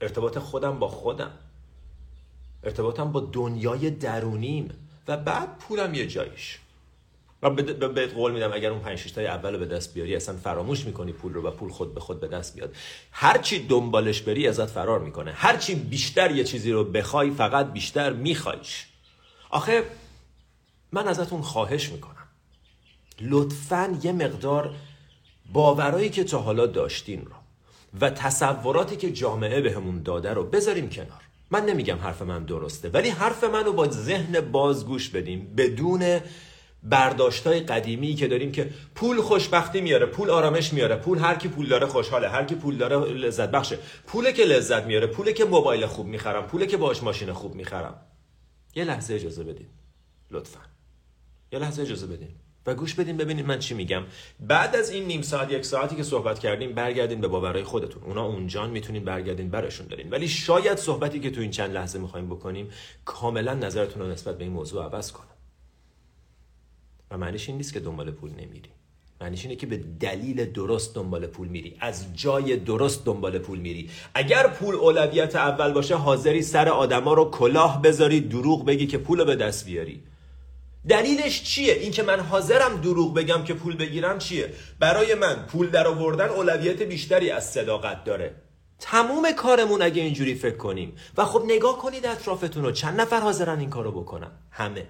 ارتباط 0.00 0.38
خودم 0.38 0.78
با 0.78 0.88
خودم. 0.88 1.30
ارتباطم 2.64 3.12
با 3.12 3.20
دنیای 3.20 3.90
درونیم 3.90 4.70
و 5.08 5.16
بعد 5.16 5.58
پولم 5.58 5.94
یه 5.94 6.06
جایش 6.06 6.58
و 7.42 7.50
به 7.88 8.06
قول 8.06 8.32
میدم 8.32 8.52
اگر 8.52 8.70
اون 8.70 8.80
5 8.80 8.98
6 8.98 9.18
اول 9.18 9.52
رو 9.52 9.58
به 9.58 9.66
دست 9.66 9.94
بیاری 9.94 10.16
اصلا 10.16 10.36
فراموش 10.36 10.84
می‌کنی 10.84 11.12
پول 11.12 11.32
رو 11.32 11.42
و 11.42 11.50
پول 11.50 11.70
خود 11.70 11.94
به 11.94 12.00
خود 12.00 12.20
به 12.20 12.28
دست 12.28 12.54
بیاد. 12.54 12.74
هر 13.12 13.38
چی 13.38 13.66
دنبالش 13.66 14.20
بری 14.20 14.48
ازت 14.48 14.66
فرار 14.66 14.98
می‌کنه. 14.98 15.32
هر 15.32 15.56
چی 15.56 15.74
بیشتر 15.74 16.30
یه 16.30 16.44
چیزی 16.44 16.72
رو 16.72 16.84
بخوای 16.84 17.30
فقط 17.30 17.72
بیشتر 17.72 18.12
میخوایش. 18.12 18.86
آخه 19.50 19.84
من 20.92 21.08
ازتون 21.08 21.42
خواهش 21.42 21.88
می‌کنم. 21.88 22.28
لطفا 23.20 23.98
یه 24.02 24.12
مقدار 24.12 24.74
باورایی 25.52 26.10
که 26.10 26.24
تا 26.24 26.38
حالا 26.38 26.66
داشتین 26.66 27.24
رو 27.24 27.32
و 28.00 28.10
تصوراتی 28.10 28.96
که 28.96 29.12
جامعه 29.12 29.60
بهمون 29.60 30.02
داده 30.02 30.34
رو 30.34 30.44
بذاریم 30.44 30.88
کنار. 30.88 31.22
من 31.50 31.64
نمیگم 31.64 31.96
حرف 31.96 32.22
من 32.22 32.44
درسته 32.44 32.88
ولی 32.88 33.08
حرف 33.08 33.44
من 33.44 33.64
رو 33.64 33.72
با 33.72 33.88
ذهن 33.88 34.40
بازگوش 34.40 35.08
بدیم 35.08 35.54
بدون 35.56 36.20
برداشتای 36.82 37.60
قدیمی 37.60 38.14
که 38.14 38.28
داریم 38.28 38.52
که 38.52 38.70
پول 38.94 39.20
خوشبختی 39.20 39.80
میاره 39.80 40.06
پول 40.06 40.30
آرامش 40.30 40.72
میاره 40.72 40.96
پول 40.96 41.18
هر 41.18 41.34
کی 41.34 41.48
پول 41.48 41.68
داره 41.68 41.86
خوشحاله 41.86 42.28
هر 42.28 42.44
کی 42.44 42.54
پول 42.54 42.76
داره 42.76 42.96
لذت 42.96 43.50
بخشه. 43.50 43.78
پول 44.06 44.30
که 44.30 44.44
لذت 44.44 44.84
میاره 44.84 45.06
پول 45.06 45.32
که 45.32 45.44
موبایل 45.44 45.86
خوب 45.86 46.06
می‌خرم 46.06 46.46
پول 46.46 46.66
که 46.66 46.76
باش 46.76 47.02
ماشین 47.02 47.32
خوب 47.32 47.54
می‌خرم. 47.54 48.00
یه 48.74 48.84
لحظه 48.84 49.14
اجازه 49.14 49.44
بدید 49.44 49.70
لطفا. 50.30 50.60
یه 51.52 51.58
لحظه 51.58 51.82
اجازه 51.82 52.06
بدین. 52.06 52.28
و 52.66 52.74
گوش 52.74 52.94
بدین 52.94 53.16
ببینید 53.16 53.46
من 53.46 53.58
چی 53.58 53.74
میگم. 53.74 54.02
بعد 54.40 54.76
از 54.76 54.90
این 54.90 55.04
نیم 55.06 55.22
ساعت 55.22 55.52
یک 55.52 55.64
ساعتی 55.64 55.96
که 55.96 56.02
صحبت 56.02 56.38
کردیم 56.38 56.72
برگردین 56.72 57.20
به 57.20 57.28
باورهای 57.28 57.64
خودتون. 57.64 58.02
اونا 58.02 58.24
اونجان 58.24 58.70
می‌تونین 58.70 59.04
برگردین 59.04 59.50
برشون 59.50 59.86
دارین. 59.86 60.10
ولی 60.10 60.28
شاید 60.28 60.78
صحبتی 60.78 61.20
که 61.20 61.30
تو 61.30 61.40
این 61.40 61.50
چند 61.50 61.72
لحظه 61.72 61.98
می‌خوایم 61.98 62.26
بکنیم 62.26 62.70
کاملا 63.04 63.54
نظرتون 63.54 64.02
رو 64.02 64.08
نسبت 64.08 64.38
به 64.38 64.44
این 64.44 64.52
موضوع 64.52 64.84
عوض 64.84 65.12
کنه. 65.12 65.26
و 67.10 67.18
معنیش 67.18 67.48
این 67.48 67.56
نیست 67.56 67.72
که 67.72 67.80
دنبال 67.80 68.10
پول 68.10 68.30
نمیری 68.30 68.70
معنیش 69.20 69.44
اینه 69.44 69.56
که 69.56 69.66
به 69.66 69.76
دلیل 70.00 70.44
درست 70.44 70.94
دنبال 70.94 71.26
پول 71.26 71.48
میری 71.48 71.76
از 71.80 72.16
جای 72.16 72.56
درست 72.56 73.04
دنبال 73.04 73.38
پول 73.38 73.58
میری 73.58 73.90
اگر 74.14 74.48
پول 74.48 74.74
اولویت 74.74 75.36
اول 75.36 75.72
باشه 75.72 75.94
حاضری 75.94 76.42
سر 76.42 76.68
آدما 76.68 77.14
رو 77.14 77.30
کلاه 77.30 77.82
بذاری 77.82 78.20
دروغ 78.20 78.64
بگی 78.64 78.86
که 78.86 78.98
پول 78.98 79.24
به 79.24 79.36
دست 79.36 79.66
بیاری. 79.66 80.02
دلیلش 80.88 81.42
چیه؟ 81.42 81.74
اینکه 81.74 82.02
من 82.02 82.20
حاضرم 82.20 82.80
دروغ 82.80 83.14
بگم 83.14 83.44
که 83.44 83.54
پول 83.54 83.76
بگیرم 83.76 84.18
چیه؟ 84.18 84.54
برای 84.78 85.14
من 85.14 85.46
پول 85.46 85.70
در 85.70 85.86
آوردن 85.86 86.28
اولویت 86.28 86.82
بیشتری 86.82 87.30
از 87.30 87.50
صداقت 87.50 88.04
داره. 88.04 88.34
تموم 88.78 89.32
کارمون 89.32 89.82
اگه 89.82 90.02
اینجوری 90.02 90.34
فکر 90.34 90.56
کنیم. 90.56 90.96
و 91.16 91.24
خب 91.24 91.42
نگاه 91.46 91.78
کنید 91.78 92.06
اطرافتون 92.06 92.64
رو. 92.64 92.72
چند 92.72 93.00
نفر 93.00 93.20
حاضرن 93.20 93.60
این 93.60 93.70
کارو 93.70 93.92
بکنن؟ 93.92 94.30
همه. 94.50 94.86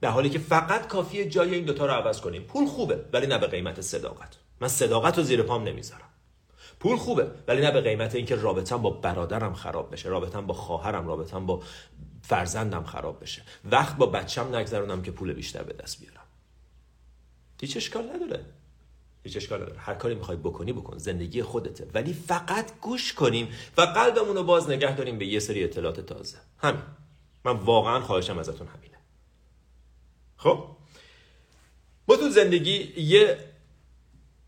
در 0.00 0.10
حالی 0.10 0.30
که 0.30 0.38
فقط 0.38 0.86
کافیه 0.86 1.28
جای 1.28 1.54
این 1.54 1.64
دوتا 1.64 1.86
رو 1.86 1.92
عوض 1.92 2.20
کنیم. 2.20 2.42
پول 2.42 2.66
خوبه 2.66 3.04
ولی 3.12 3.26
نه 3.26 3.38
به 3.38 3.46
قیمت 3.46 3.80
صداقت. 3.80 4.36
من 4.60 4.68
صداقت 4.68 5.18
رو 5.18 5.24
زیر 5.24 5.42
پام 5.42 5.64
نمی‌ذارم. 5.64 6.08
پول 6.80 6.96
خوبه 6.96 7.30
ولی 7.48 7.62
نه 7.62 7.70
به 7.70 7.80
قیمت 7.80 8.14
اینکه 8.14 8.36
رابطم 8.36 8.76
با 8.76 8.90
برادرم 8.90 9.54
خراب 9.54 9.92
بشه 9.92 10.08
رابطم 10.08 10.46
با 10.46 10.54
خواهرم 10.54 11.06
رابطم 11.06 11.46
با 11.46 11.62
فرزندم 12.28 12.84
خراب 12.84 13.22
بشه. 13.22 13.42
وقت 13.64 13.96
با 13.96 14.06
بچم 14.06 14.56
نگذرونم 14.56 15.02
که 15.02 15.10
پول 15.10 15.32
بیشتر 15.32 15.62
به 15.62 15.72
دست 15.72 16.00
بیارم. 16.00 16.26
هیچ 17.60 17.76
اشکال 17.76 18.10
نداره. 18.14 18.44
هیچ 19.24 19.36
اشکال 19.36 19.62
نداره. 19.62 19.78
هر 19.78 19.94
کاری 19.94 20.14
می‌خوای 20.14 20.36
بکنی 20.36 20.72
بکن. 20.72 20.98
زندگی 20.98 21.42
خودته. 21.42 21.86
ولی 21.94 22.12
فقط 22.12 22.80
گوش 22.80 23.12
کنیم 23.12 23.48
و 23.76 23.82
قلبمون 23.82 24.36
رو 24.36 24.42
باز 24.42 24.70
نگه 24.70 24.96
داریم 24.96 25.18
به 25.18 25.26
یه 25.26 25.38
سری 25.38 25.64
اطلاعات 25.64 26.00
تازه. 26.00 26.38
همین. 26.58 26.82
من 27.44 27.52
واقعا 27.52 28.00
خواهشم 28.00 28.38
ازتون 28.38 28.66
همینه. 28.66 28.96
خب؟ 30.36 30.76
ما 32.08 32.16
تو 32.16 32.28
زندگی 32.28 32.92
یه 32.96 33.38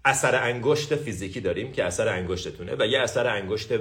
اثر 0.04 0.44
انگشت 0.44 0.96
فیزیکی 0.96 1.40
داریم 1.40 1.72
که 1.72 1.84
اثر 1.84 2.08
انگشتتونه 2.08 2.76
و 2.78 2.86
یه 2.86 2.98
اثر 2.98 3.26
انگشت 3.26 3.72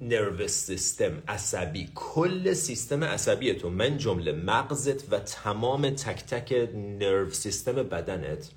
نروس 0.00 0.50
سیستم 0.50 1.22
عصبی. 1.28 1.88
کل 1.94 2.54
سیستم 2.54 3.04
عصبیتون 3.04 3.72
من 3.72 3.98
جمله 3.98 4.32
مغزت 4.32 5.12
و 5.12 5.18
تمام 5.18 5.90
تک 5.90 6.24
تک 6.24 6.52
نرو 6.74 7.30
سیستم 7.30 7.72
بدنت. 7.72 8.50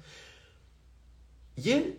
یه 1.58 1.94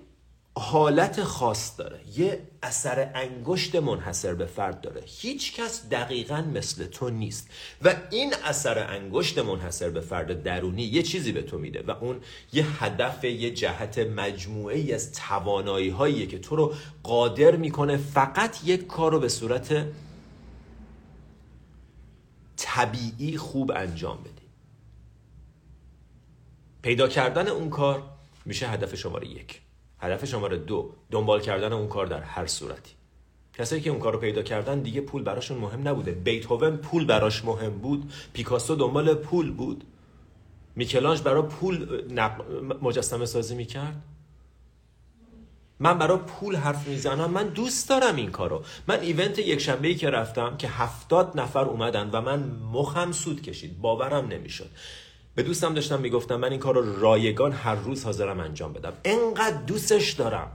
حالت 0.55 1.23
خاص 1.23 1.79
داره. 1.79 2.01
یه 2.17 2.49
اثر 2.63 3.11
انگشت 3.15 3.77
منحصر 3.77 4.35
به 4.35 4.47
فرد 4.47 4.81
داره. 4.81 5.03
هیچ 5.07 5.55
کس 5.55 5.89
دقیقا 5.89 6.43
مثل 6.55 6.87
تو 6.87 7.11
نیست. 7.11 7.51
و 7.83 7.97
این 8.11 8.35
اثر 8.45 8.79
انگشت 8.79 9.39
منحصر 9.39 9.91
به 9.91 10.01
فرد 10.01 10.43
درونی 10.43 10.83
یه 10.83 11.03
چیزی 11.03 11.33
به 11.33 11.43
تو 11.43 11.59
میده. 11.59 11.83
و 11.83 11.91
اون 11.91 12.21
یه 12.53 12.83
هدف 12.85 13.25
یه 13.25 13.51
جهت 13.51 13.99
مجموعه 13.99 14.95
از 14.95 15.13
توانایی 15.13 15.89
هاییه 15.89 16.27
که 16.27 16.39
تو 16.39 16.57
رو 16.57 16.75
قادر 17.03 17.57
می‌کنه 17.57 17.97
فقط 17.97 18.65
یک 18.65 18.87
کار 18.87 19.13
رو 19.13 19.21
به 19.21 19.29
صورت 19.29 19.87
طبیعی 22.57 23.37
خوب 23.37 23.71
انجام 23.71 24.21
بدی 24.21 24.47
پیدا 26.83 27.09
کردن 27.09 27.49
اون 27.49 27.71
کار 27.71 28.03
میشه 28.45 28.69
هدف 28.69 28.95
شماره 28.95 29.29
یک. 29.29 29.61
هدف 30.01 30.25
شماره 30.25 30.57
دو 30.57 30.91
دنبال 31.11 31.41
کردن 31.41 31.73
اون 31.73 31.89
کار 31.89 32.07
در 32.07 32.21
هر 32.21 32.47
صورتی. 32.47 32.93
کسایی 33.59 33.83
که 33.83 33.91
اون 33.91 33.99
کار 34.01 34.13
رو 34.13 34.19
پیدا 34.19 34.43
کردن 34.43 34.81
دیگه 34.81 35.01
پول 35.01 35.23
براشون 35.23 35.59
مهم 35.59 35.89
نبوده. 35.89 36.13
بیتهوون 36.13 36.77
پول 36.77 37.05
براش 37.05 37.45
مهم 37.45 37.79
بود. 37.79 38.13
پیکاسو 38.33 38.75
دنبال 38.75 39.15
پول 39.15 39.51
بود. 39.51 39.85
میکلانج 40.77 41.23
برای 41.23 41.43
پول 41.43 42.03
مجسمه 42.83 43.27
سازی 43.27 43.55
می‌کرد. 43.55 44.03
من 45.79 45.99
برای 45.99 46.19
پول 46.19 46.57
حرف 46.57 46.89
می‌زنم. 46.89 47.31
من 47.31 47.49
دوست 47.49 47.89
دارم 47.89 48.17
این 48.17 48.31
کارو. 48.31 48.63
من 48.89 49.01
ایونت 49.01 49.39
یک 49.39 49.59
شنبه 49.59 49.89
ای 49.89 49.95
که 49.95 50.11
رفتم 50.11 50.57
که 50.57 50.69
هفتاد 50.69 51.41
نفر 51.41 51.65
اومدن 51.65 52.11
و 52.11 52.21
من 52.21 52.51
مخم 52.73 53.13
سود 53.13 53.43
کشید. 53.43 53.81
باورم 53.81 54.27
نمی‌شد. 54.27 54.71
به 55.35 55.43
دوستم 55.43 55.75
داشتم 55.75 56.01
می‌گفتم 56.01 56.37
من 56.37 56.51
این 56.51 56.61
کار 56.61 56.75
رو 56.75 57.01
رایگان 57.01 57.53
هر 57.53 57.75
روز 57.75 58.05
حاضرم 58.05 58.41
انجام 58.41 58.73
بدم. 58.73 58.93
انقدر 59.05 59.57
دوستش 59.67 60.13
دارم. 60.13 60.53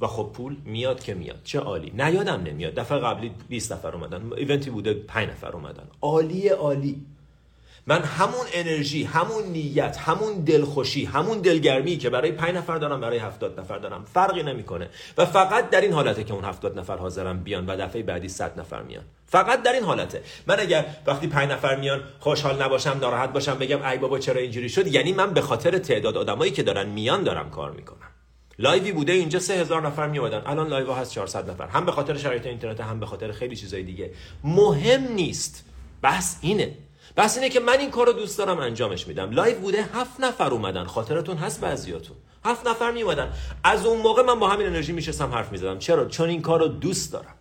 و 0.00 0.06
خب 0.06 0.30
پول 0.32 0.56
میاد 0.64 1.02
که 1.02 1.14
میاد. 1.14 1.40
چه 1.44 1.58
عالی. 1.60 1.90
نیادم 1.90 2.42
نمیاد. 2.42 2.74
دفعه 2.74 2.98
قبلی 2.98 3.32
20 3.48 3.72
نفر 3.72 3.94
اومدن. 3.94 4.32
ایونتی 4.36 4.70
بوده 4.70 4.94
5 4.94 5.28
نفر 5.28 5.52
اومدن. 5.52 5.84
عالی 6.00 6.48
عالی. 6.48 7.06
من 7.88 8.02
همون 8.02 8.46
انرژی 8.52 9.04
همون 9.04 9.44
نیت 9.44 9.96
همون 9.96 10.44
دلخوشی 10.44 11.04
همون 11.04 11.40
دلگرمی 11.40 11.96
که 11.96 12.10
برای 12.10 12.32
5 12.32 12.54
نفر 12.54 12.78
دارم 12.78 13.00
برای 13.00 13.18
70 13.18 13.60
نفر 13.60 13.78
دارم 13.78 14.04
فرقی 14.04 14.42
نمی‌کنه. 14.42 14.88
و 15.18 15.26
فقط 15.26 15.70
در 15.70 15.80
این 15.80 15.92
حالته 15.92 16.24
که 16.24 16.34
اون 16.34 16.44
70 16.44 16.78
نفر 16.78 16.96
حاضرن 16.96 17.42
بیان 17.42 17.66
و 17.66 17.76
دفعه 17.76 18.02
بعدی 18.02 18.28
100 18.28 18.60
نفر 18.60 18.82
میان. 18.82 19.04
فقط 19.26 19.62
در 19.62 19.72
این 19.72 19.84
حالته. 19.84 20.22
من 20.46 20.60
اگر 20.60 20.84
وقتی 21.06 21.26
5 21.26 21.50
نفر 21.50 21.76
میان 21.76 22.00
خوشحال 22.20 22.62
نباشم 22.62 22.98
ناراحت 23.00 23.32
باشم 23.32 23.58
بگم 23.58 23.82
ای 23.82 23.98
بابا 23.98 24.18
چرا 24.18 24.40
اینجوری 24.40 24.68
شد؟ 24.68 24.86
یعنی 24.86 25.12
من 25.12 25.34
به 25.34 25.40
خاطر 25.40 25.78
تعداد 25.78 26.16
آدمایی 26.16 26.50
که 26.50 26.62
دارن 26.62 26.88
میان 26.88 27.22
دارم 27.22 27.50
کار 27.50 27.70
می‌کنم. 27.70 28.10
لایوی 28.58 28.92
بوده 28.92 29.12
اینجا 29.12 29.38
سه 29.38 29.54
هزار 29.54 29.86
نفر 29.86 30.08
می 30.08 30.18
الان 30.18 30.68
لایو 30.68 30.92
هست 30.92 31.12
400 31.12 31.50
نفر. 31.50 31.66
هم 31.66 31.86
به 31.86 31.92
خاطر 31.92 32.16
شرایط 32.16 32.46
اینترنت 32.46 32.80
هم 32.80 33.00
به 33.00 33.06
خاطر 33.06 33.32
خیلی 33.32 33.56
چیزای 33.56 33.82
دیگه. 33.82 34.10
مهم 34.44 35.12
نیست. 35.12 35.64
بحث 36.02 36.38
اینه. 36.40 36.85
بحث 37.16 37.36
اینه 37.36 37.48
که 37.48 37.60
من 37.60 37.78
این 37.78 37.90
کار 37.90 38.06
رو 38.06 38.12
دوست 38.12 38.38
دارم 38.38 38.58
انجامش 38.58 39.08
میدم. 39.08 39.30
لایو 39.30 39.58
بوده 39.58 39.82
هفت 39.82 40.20
نفر 40.20 40.50
اومدن. 40.50 40.84
خاطرتون 40.84 41.36
هست 41.36 41.60
بعضیاتون. 41.60 42.16
هفت 42.44 42.66
نفر 42.66 42.90
می 42.90 43.02
اومدن 43.02 43.32
از 43.64 43.86
اون 43.86 44.02
موقع 44.02 44.22
من 44.22 44.38
با 44.38 44.48
همین 44.48 44.66
انرژی 44.66 44.92
میشستم 44.92 45.32
حرف 45.32 45.52
می‌زدم. 45.52 45.78
چرا؟ 45.78 46.08
چون 46.08 46.28
این 46.28 46.42
کار 46.42 46.60
رو 46.60 46.68
دوست 46.68 47.12
دارم. 47.12 47.34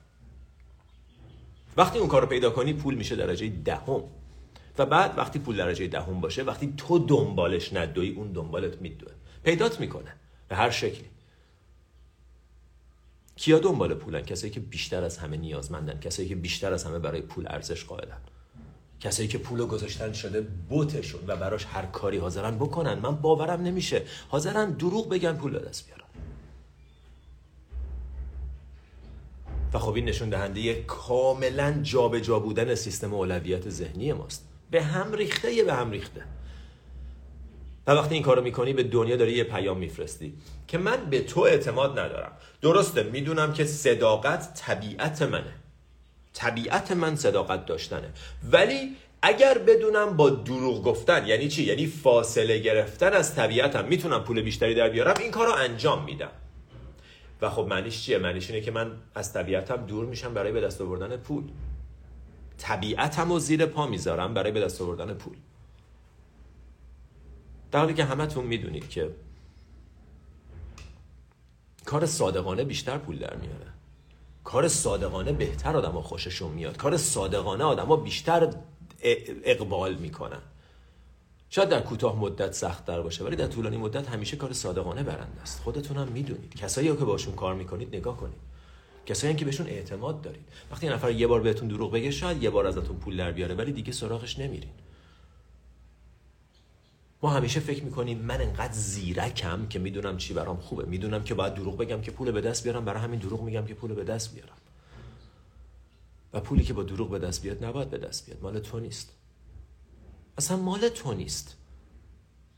وقتی 1.77 2.00
اون 2.00 2.08
کار 2.08 2.22
رو 2.22 2.27
پیدا 2.27 2.50
کنی 2.50 2.74
پول 2.74 2.96
میشه 2.96 3.15
درجه 3.15 3.50
دهم. 3.50 4.03
و 4.77 4.86
بعد 4.86 5.17
وقتی 5.17 5.39
پول 5.39 5.58
درجه 5.58 5.88
دهم 5.88 6.22
باشه 6.22 6.44
وقتی 6.44 6.74
تو 6.77 7.00
دنبالش 7.00 7.74
ندوی 7.74 8.10
اون 8.10 8.32
دنبالت 8.32 8.82
میدوه. 8.82 9.12
پیدات 9.44 9.79
می‌کنه. 9.79 10.15
به 10.48 10.55
هر 10.55 10.70
شکلی. 10.70 11.10
کیا 13.36 13.60
دنبال 13.60 13.94
پولن؟ 13.94 14.22
کسایی 14.22 14.53
که 14.53 14.60
بیشتر 14.60 15.03
از 15.03 15.17
همه 15.17 15.38
نیازمندن. 15.38 16.00
کسایی 16.00 16.29
که 16.29 16.36
بیشتر 16.36 16.74
از 16.74 16.84
همه 16.84 17.00
برای 17.00 17.22
پول 17.22 17.46
ارزش 17.48 17.86
قائلن. 17.86 18.17
کسایی 19.06 19.28
که 19.28 19.38
پولو 19.38 19.66
گذاشتن 19.68 20.14
شده 20.14 20.42
بوتشون 20.42 21.22
و 21.28 21.36
براش 21.36 21.66
هر 21.66 21.86
کاری 21.86 22.18
حاضرن 22.18 22.56
بکنن. 22.56 23.00
من 23.00 23.16
باورم 23.16 23.62
نمیشه. 23.62 24.02
حاضرن 24.30 24.72
دروغ 24.72 25.10
بگن 25.10 25.34
پول 25.34 25.60
دست 25.60 25.86
بیارن. 25.86 26.06
و 29.74 29.80
خب 29.80 29.94
این 29.94 30.06
نشون 30.06 30.30
دهنده 30.30 30.84
کاملا 30.84 31.80
جابجا 31.84 32.40
بودن 32.40 32.76
سیستم 32.76 33.14
اولویت 33.14 33.70
ذهنی 33.70 34.14
ماست. 34.14 34.48
به 34.72 34.84
هم 34.84 35.14
ریخته 35.14 35.54
یه 35.54 35.64
به 35.64 35.74
هم 35.74 35.92
ریخته. 35.92 36.24
و 37.88 37.92
وقتی 37.92 38.14
این 38.14 38.24
کارو 38.24 38.42
می‌کنی 38.42 38.74
به 38.74 38.84
دنیا 38.84 39.16
داری 39.16 39.34
یه 39.34 39.44
پیام 39.44 39.78
میفرستی 39.78 40.34
که 40.68 40.78
من 40.78 41.06
به 41.10 41.22
تو 41.22 41.42
اعتماد 41.42 42.00
ندارم. 42.00 42.32
درسته 42.62 43.04
می‌دونم 43.04 43.54
که 43.54 43.66
صداقت 43.66 44.54
طبیعت 44.54 45.22
منه. 45.22 45.54
طبیعت 46.36 46.92
من 46.92 47.15
صداقت 47.15 47.65
داشتنه. 47.65 48.10
ولی 48.51 48.96
اگر 49.22 49.58
بدونم 49.58 50.18
با 50.18 50.30
دروغ 50.30 50.84
گفتن 50.84 51.27
یعنی 51.27 51.48
چی؟ 51.48 51.63
یعنی 51.63 51.88
فاصله 51.88 52.60
گرفتن 52.60 53.13
از 53.13 53.36
طبیعتم 53.36 53.86
می‌تونم 53.86 54.24
پول 54.24 54.42
بیشتری 54.42 54.75
در 54.75 54.89
بیارم 54.89 55.15
این 55.20 55.32
کار 55.32 55.48
رو 55.48 55.54
انجام 55.54 56.04
میدم. 56.04 56.32
و 57.42 57.50
خب 57.50 57.68
معنیش 57.70 58.04
چیه؟ 58.04 58.18
معنیش 58.18 58.50
اینه 58.50 58.62
که 58.62 58.72
من 58.72 58.92
از 59.15 59.34
طبیعتم 59.34 59.86
دور 59.86 60.06
میشم 60.06 60.34
برای 60.34 60.51
به 60.51 60.62
دست 60.62 60.82
آوردن 60.82 61.18
پول. 61.18 61.44
طبیعتم 62.58 63.32
رو 63.32 63.39
زیر 63.39 63.65
پا 63.65 63.88
می‌ذارم 63.88 64.34
برای 64.34 64.51
به 64.51 64.62
دست 64.62 64.82
آوردن 64.82 65.13
پول. 65.13 65.36
در 67.72 67.80
حالی 67.80 67.94
که 67.94 68.04
همتون 68.04 68.46
می‌دونید 68.46 68.89
که 68.89 69.10
کار 71.86 72.06
صادقانه 72.06 72.63
بیشتر 72.63 72.98
پول 72.98 73.20
در 73.20 73.36
میاره. 73.36 73.75
کار 74.46 74.68
صادقانه 74.68 75.32
بهتر 75.32 75.78
آدم 75.78 76.02
خوششون 76.02 76.52
میاد. 76.52 76.78
کار 76.78 76.98
صادقانه 76.98 77.64
آدما 77.64 77.96
بیشتر 77.96 78.54
اقبال 79.44 79.96
می‌کنن. 79.96 80.42
شاید 81.50 81.70
در 81.70 81.82
کوتاه 81.82 82.20
مدت 82.20 82.54
سخت 82.54 82.86
در 82.86 83.02
باشه 83.02 83.24
ولی 83.24 83.36
در 83.36 83.48
طولانی 83.48 83.78
مدت 83.78 84.10
همیشه 84.10 84.38
کار 84.38 84.54
صادقانه 84.54 85.04
برنده 85.04 85.42
است. 85.42 85.62
خودتون 85.64 85.98
هم 85.98 86.08
می‌دونید. 86.08 86.56
کسایی 86.56 86.88
که 86.88 87.06
باشون 87.06 87.36
کار 87.36 87.54
می‌کنید 87.56 87.96
نگاه 87.96 88.18
کنید. 88.18 88.38
کسایی 89.06 89.36
که 89.36 89.46
بهشون 89.46 89.68
اعتماد 89.68 90.22
دارید. 90.22 90.46
وقتی 90.72 90.90
نفر 90.90 91.12
یه 91.12 91.28
بار 91.28 91.42
بهتون 91.42 91.68
دروغ 91.68 91.92
بگه 91.92 92.12
شاید 92.12 92.44
یه 92.44 92.50
بار 92.50 92.68
ازتون 92.68 92.98
پول 92.98 93.18
در 93.18 93.32
بیاره 93.32 93.56
ولی 93.56 93.72
دیگه 93.72 93.92
سراغش 93.92 94.40
نمیرین. 94.40 94.72
ما 97.25 97.32
همیشه 97.32 97.60
فکر 97.60 97.84
می‌کنیم 97.84 98.17
من 98.17 98.41
انقدر 98.41 98.74
زیرکم 98.74 99.67
که 99.67 99.79
می‌دونم 99.79 100.17
چی 100.17 100.34
برام 100.34 100.58
خوبه. 100.58 100.86
می‌دونم 100.86 101.24
که 101.24 101.34
باید 101.34 101.53
دروغ 101.53 101.77
بگم 101.77 102.01
که 102.01 102.12
پول 102.12 102.32
به 102.32 102.41
دست 102.41 102.63
بیارم 102.63 102.86
برای 102.86 103.03
همین 103.03 103.20
دروغ 103.20 103.41
میگم 103.41 103.65
که 103.65 103.74
پول 103.74 103.94
به 103.94 104.03
دست 104.03 104.34
بیارم. 104.34 104.58
و 106.34 106.39
پولی 106.39 106.63
که 106.63 106.74
با 106.74 106.84
دروغ 106.84 107.10
به 107.10 107.20
دست 107.20 107.41
بیاد 107.41 107.65
نباید 107.65 107.89
به 107.89 107.98
دست 107.98 108.25
بیاد. 108.25 108.41
مال 108.44 108.60
تو 108.60 108.79
نیست. 108.79 109.13
اصلا 110.38 110.58
مال 110.58 110.89
تو 110.89 111.13
نیست. 111.13 111.58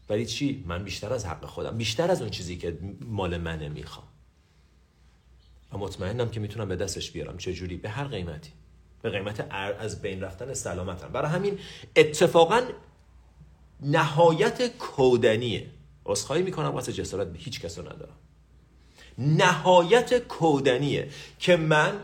ولی 0.10 0.26
چی؟ 0.26 0.64
من 0.68 0.84
بیشتر 0.84 1.14
از 1.14 1.26
حق 1.26 1.46
خودم. 1.46 1.78
بیشتر 1.78 2.12
از 2.12 2.22
اون 2.22 2.30
چیزی 2.30 2.58
که 2.58 2.80
مال 3.02 3.38
منه 3.38 3.70
می‌خوام. 3.70 4.08
و 5.74 5.78
مطمئنم 5.78 6.30
که 6.30 6.40
می‌تونم 6.40 6.70
به 6.70 6.76
دستش 6.76 7.12
بیارم. 7.12 7.38
چه 7.38 7.54
جوری؟ 7.54 7.78
به 7.78 7.90
هر 7.90 8.08
قیمتی. 8.08 8.52
به 9.02 9.10
قیمت 9.10 9.48
از 9.52 10.02
بین 10.02 10.22
رفتن 10.22 10.54
سلامتم. 10.54 11.08
برای 11.08 11.32
همین 11.32 11.60
اتفاقا 11.96 12.62
نهایت 13.82 14.78
کودنیه. 14.78 15.66
اصخایی 16.06 16.44
می‌کنم 16.44 16.68
واسه 16.68 16.94
جسارت 16.94 17.28
به 17.28 17.40
هیچ 17.40 17.62
کسو 17.62 17.82
ندارم. 17.82 18.18
نهایت 19.18 20.28
کودنیه 20.28 21.10
که 21.40 21.58
من 21.58 22.00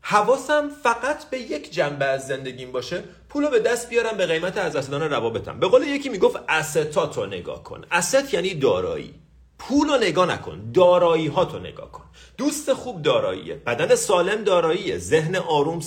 حواسم 0.00 0.68
فقط 0.82 1.30
به 1.30 1.38
یک 1.38 1.72
جنبه 1.72 2.04
از 2.04 2.26
زندگیم 2.26 2.72
باشه 2.72 3.02
پولو 3.28 3.50
به 3.50 3.60
دست 3.60 3.88
بیارم 3.88 4.16
به 4.16 4.26
قیمت 4.26 4.58
از 4.58 4.76
دستدان 4.76 5.02
روابطم. 5.02 5.60
به 5.60 5.68
قول 5.68 5.82
یکی 5.82 6.08
می‌گفت 6.08 6.36
استاتو 6.48 7.26
نگاه 7.26 7.62
کن. 7.64 7.84
است 7.90 8.34
یعنی 8.34 8.54
دارایی. 8.54 9.14
پول 9.58 9.88
رو 9.88 9.96
نگاه 9.96 10.32
نکن 10.32 10.70
دارایی 10.74 11.26
ها 11.26 11.44
تو 11.44 11.58
نگاه 11.58 11.92
کن. 11.92 12.04
دوست 12.38 12.72
خوب 12.72 13.02
داراییه. 13.02 13.54
بدن 13.54 13.94
سالم 13.94 14.44
داراییه. 14.44 14.98
ذهن 14.98 15.36
آروم 15.36 15.80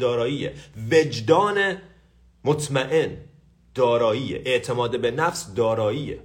داراییه. 0.00 0.54
وجدان 0.90 1.76
مطمئن 2.46 3.16
داراییه. 3.74 4.42
اعتماد 4.44 5.00
به 5.00 5.10
نفس 5.10 5.54
داراییه. 5.54 6.18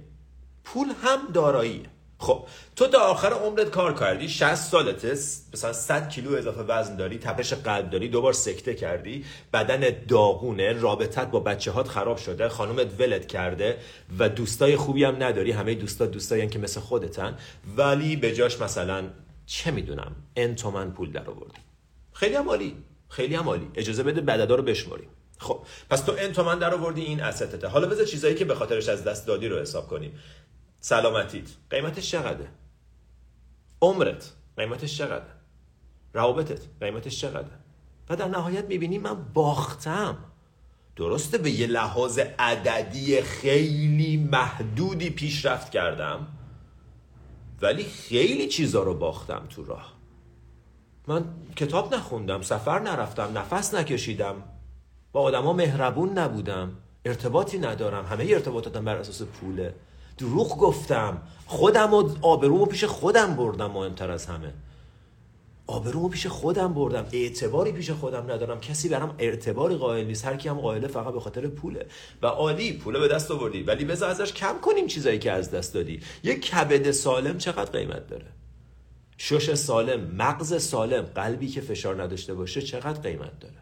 پول 0.64 0.86
هم 1.02 1.18
داراییه. 1.34 1.86
خب 2.18 2.46
تو 2.76 2.86
تا 2.86 2.98
آخر 2.98 3.32
عمرت 3.32 3.70
کار 3.70 3.94
کردی 3.94 4.28
60 4.28 4.54
سالته 4.54 5.12
مثلا 5.52 5.72
100 5.72 6.08
کیلو 6.08 6.36
اضافه 6.36 6.60
وزن 6.62 6.96
داری 6.96 7.18
تپش 7.18 7.52
قلب 7.52 7.90
داری 7.90 8.08
دوبار 8.08 8.32
سکته 8.32 8.74
کردی 8.74 9.24
بدن 9.52 10.04
داغونه 10.08 10.72
رابطت 10.72 11.30
با 11.30 11.40
بچه 11.40 11.70
هات 11.70 11.88
خراب 11.88 12.16
شده 12.16 12.48
خانومت 12.48 13.00
ولت 13.00 13.26
کرده 13.26 13.78
و 14.18 14.28
دوستای 14.28 14.76
خوبی 14.76 15.04
هم 15.04 15.22
نداری 15.22 15.50
همه 15.50 15.74
دوستا 15.74 16.06
دوستایی 16.06 16.48
که 16.48 16.58
مثل 16.58 16.80
خودتن. 16.80 17.38
ولی 17.76 18.16
به 18.16 18.34
جاش 18.34 18.60
مثلا 18.60 19.04
چه 19.46 19.70
می‌دونم 19.70 20.16
ان 20.36 20.54
تومن 20.54 20.90
پول 20.90 21.12
در 21.12 21.30
آوردی 21.30 21.60
خیلی 22.12 22.34
هم 22.34 22.48
عالی. 22.48 22.76
خیلی 23.08 23.34
هم 23.34 23.48
عالی. 23.48 23.70
اجازه 23.74 24.02
بده 24.02 24.20
بددا 24.20 24.54
رو 24.54 24.62
بشماریم. 24.62 25.08
خب 25.42 25.60
پس 25.90 26.00
تو 26.00 26.12
ان 26.18 26.32
تومن 26.32 26.58
در 26.58 26.74
آوردی 26.74 27.00
این 27.00 27.20
استته 27.20 27.68
حالا 27.68 27.88
بذار 27.88 28.04
چیزایی 28.04 28.34
که 28.34 28.44
به 28.44 28.54
خاطرش 28.54 28.88
از 28.88 29.04
دست 29.04 29.26
دادی 29.26 29.48
رو 29.48 29.58
حساب 29.58 29.88
کنیم. 29.88 30.18
سلامتیت. 30.80 31.48
قیمتش 31.70 32.10
چقدره؟ 32.10 32.48
عمرت. 33.82 34.32
قیمتش 34.56 34.98
چقدره؟ 34.98 35.34
روابطت. 36.12 36.60
قیمتش 36.80 37.20
چقدره؟ 37.20 37.58
و 38.08 38.16
در 38.16 38.28
نهایت 38.28 38.64
می‌بینی 38.64 38.98
من 38.98 39.24
باختم. 39.34 40.18
درسته 40.96 41.38
به 41.38 41.50
یه 41.50 41.66
لحاظ 41.66 42.18
عددی 42.18 43.22
خیلی 43.22 44.16
محدودی 44.16 45.10
پیشرفت 45.10 45.70
کردم 45.70 46.26
ولی 47.62 47.84
خیلی 47.84 48.48
چیزا 48.48 48.82
رو 48.82 48.94
باختم 48.94 49.46
تو 49.50 49.64
راه. 49.64 49.92
من 51.06 51.24
کتاب 51.56 51.94
نخوندم 51.94 52.42
سفر 52.42 52.78
نرفتم 52.78 53.38
نفس 53.38 53.74
نکشیدم. 53.74 54.42
با 55.12 55.20
آدما 55.20 55.52
مهربون 55.52 56.18
نبودم. 56.18 56.72
ارتباطی 57.04 57.58
ندارم. 57.58 58.04
همه 58.04 58.26
ارتباطاتم 58.28 58.84
بر 58.84 58.96
اساس 58.96 59.22
پوله. 59.22 59.74
دروغ 60.18 60.58
گفتم. 60.58 61.22
خودم 61.46 61.94
و 61.94 62.10
آبرومو 62.22 62.66
پیش 62.66 62.84
خودم 62.84 63.36
بردم 63.36 63.70
مهمتر 63.70 64.10
از 64.10 64.26
همه. 64.26 64.52
آبرومو 65.66 66.08
پیش 66.08 66.26
خودم 66.26 66.74
بردم. 66.74 67.06
اعتباری 67.12 67.72
پیش 67.72 67.90
خودم 67.90 68.30
ندارم. 68.30 68.60
کسی 68.60 68.88
برام 68.88 69.14
اعتباری 69.18 69.74
قائل 69.74 70.06
نیست. 70.06 70.24
هر 70.24 70.36
کی 70.36 70.48
هم 70.48 70.60
قائله 70.60 70.88
فقط 70.88 71.12
به 71.12 71.20
خاطر 71.20 71.46
پوله. 71.46 71.86
و 72.22 72.26
عالی 72.26 72.72
پوله 72.72 72.98
به 72.98 73.08
دست 73.08 73.30
آوردی. 73.30 73.62
ولی 73.62 73.84
بذار 73.84 74.10
ازش 74.10 74.32
کم 74.32 74.54
کنیم 74.62 74.86
چیزایی 74.86 75.18
که 75.18 75.32
از 75.32 75.50
دست 75.50 75.74
دادی. 75.74 76.00
یک 76.24 76.46
کبد 76.46 76.90
سالم 76.90 77.38
چقدر 77.38 77.70
قیمت 77.70 78.06
داره؟ 78.06 78.26
شش 79.18 79.54
سالم 79.54 80.14
مغز 80.16 80.62
سالم 80.62 81.02
قلبی 81.02 81.48
که 81.48 81.60
فشار 81.60 82.02
نداشته 82.02 82.34
باشه 82.34 82.62
چقدر 82.62 83.00
قیمت 83.00 83.40
داره؟ 83.40 83.61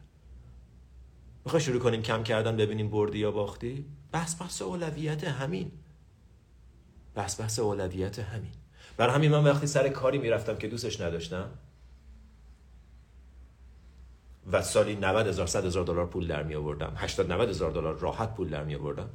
می‌خوای 1.50 1.62
شروع 1.62 1.80
کنیم 1.80 2.02
کم 2.02 2.22
کردن 2.22 2.56
ببینیم 2.56 2.90
بردی 2.90 3.18
یا 3.18 3.30
باختی؟ 3.30 3.86
بس 4.12 4.34
بس 4.34 4.62
اولویت 4.62 5.24
همین. 5.24 5.72
بس 7.16 7.40
بحث 7.40 7.58
اولویت 7.58 8.18
همین. 8.18 8.52
برای 8.96 9.14
همین 9.14 9.30
من 9.30 9.44
وقتی 9.44 9.66
سر 9.66 9.88
کاری 9.88 10.18
می‌رفتم 10.18 10.56
که 10.56 10.68
دوستش 10.68 11.00
نداشتم 11.00 11.50
و 14.52 14.62
سالی 14.62 14.96
90 14.96 15.26
هزار 15.26 15.46
100 15.46 15.64
هزار 15.64 15.84
دلار 15.84 16.06
پول 16.06 16.26
در 16.26 16.42
می 16.42 16.54
آوردم 16.54 16.92
80 16.96 17.32
90 17.32 17.48
هزار 17.48 17.70
دلار 17.70 17.98
راحت 17.98 18.34
پول 18.34 18.48
در 18.48 18.64
می 18.64 18.74
آوردم 18.74 19.10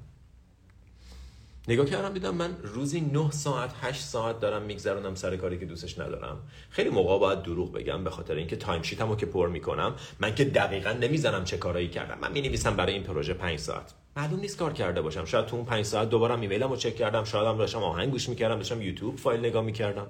نگاه 1.68 1.86
کردم 1.86 2.14
دیدم 2.14 2.36
من 2.36 2.58
روزی 2.64 3.02
9 3.02 3.32
ساعت 3.32 3.74
8 3.82 4.02
ساعت 4.02 4.40
دارم 4.40 4.62
میگذرونم 4.62 5.16
سر 5.16 5.38
کاری 5.38 5.60
که 5.60 5.66
دوستش 5.66 6.00
ندارم. 6.00 6.38
خیلی 6.70 6.90
موقع 6.90 7.20
باید 7.20 7.42
دروغ 7.42 7.72
بگم 7.72 8.04
به 8.04 8.10
خاطر 8.10 8.36
اینکه 8.36 8.56
تایم 8.56 8.82
شیتمو 8.82 9.16
که 9.16 9.26
پر 9.26 9.50
می‌کنم 9.50 9.96
من 10.20 10.36
که 10.36 10.46
دقیقا 10.46 10.92
نمی‌زنم 10.92 11.44
چه 11.44 11.58
کارایی 11.58 11.90
کردم. 11.90 12.18
من 12.20 12.32
می 12.32 12.58
برای 12.78 12.94
این 12.94 13.04
پروژه 13.04 13.34
5 13.34 13.60
ساعت. 13.60 13.94
معلوم 14.18 14.40
نیست 14.40 14.58
کار 14.58 14.74
کرده 14.74 15.02
باشم. 15.02 15.26
شاید 15.26 15.46
تو 15.46 15.56
اون 15.56 15.66
5 15.66 15.86
ساعت 15.86 16.10
دوباره 16.10 16.40
ایمیلم 16.40 16.70
رو 16.70 16.76
چک 16.76 16.96
کردم 16.96 17.24
شاید 17.24 17.48
هم 17.48 17.58
داشتم 17.58 17.84
آهنگ 17.84 18.12
گوش 18.12 18.30
می‌کردم 18.30 18.56
داشتم 18.56 18.82
یوتیوب 18.82 19.18
فایل 19.18 19.40
نگاه 19.40 19.64
می‌کردم. 19.64 20.08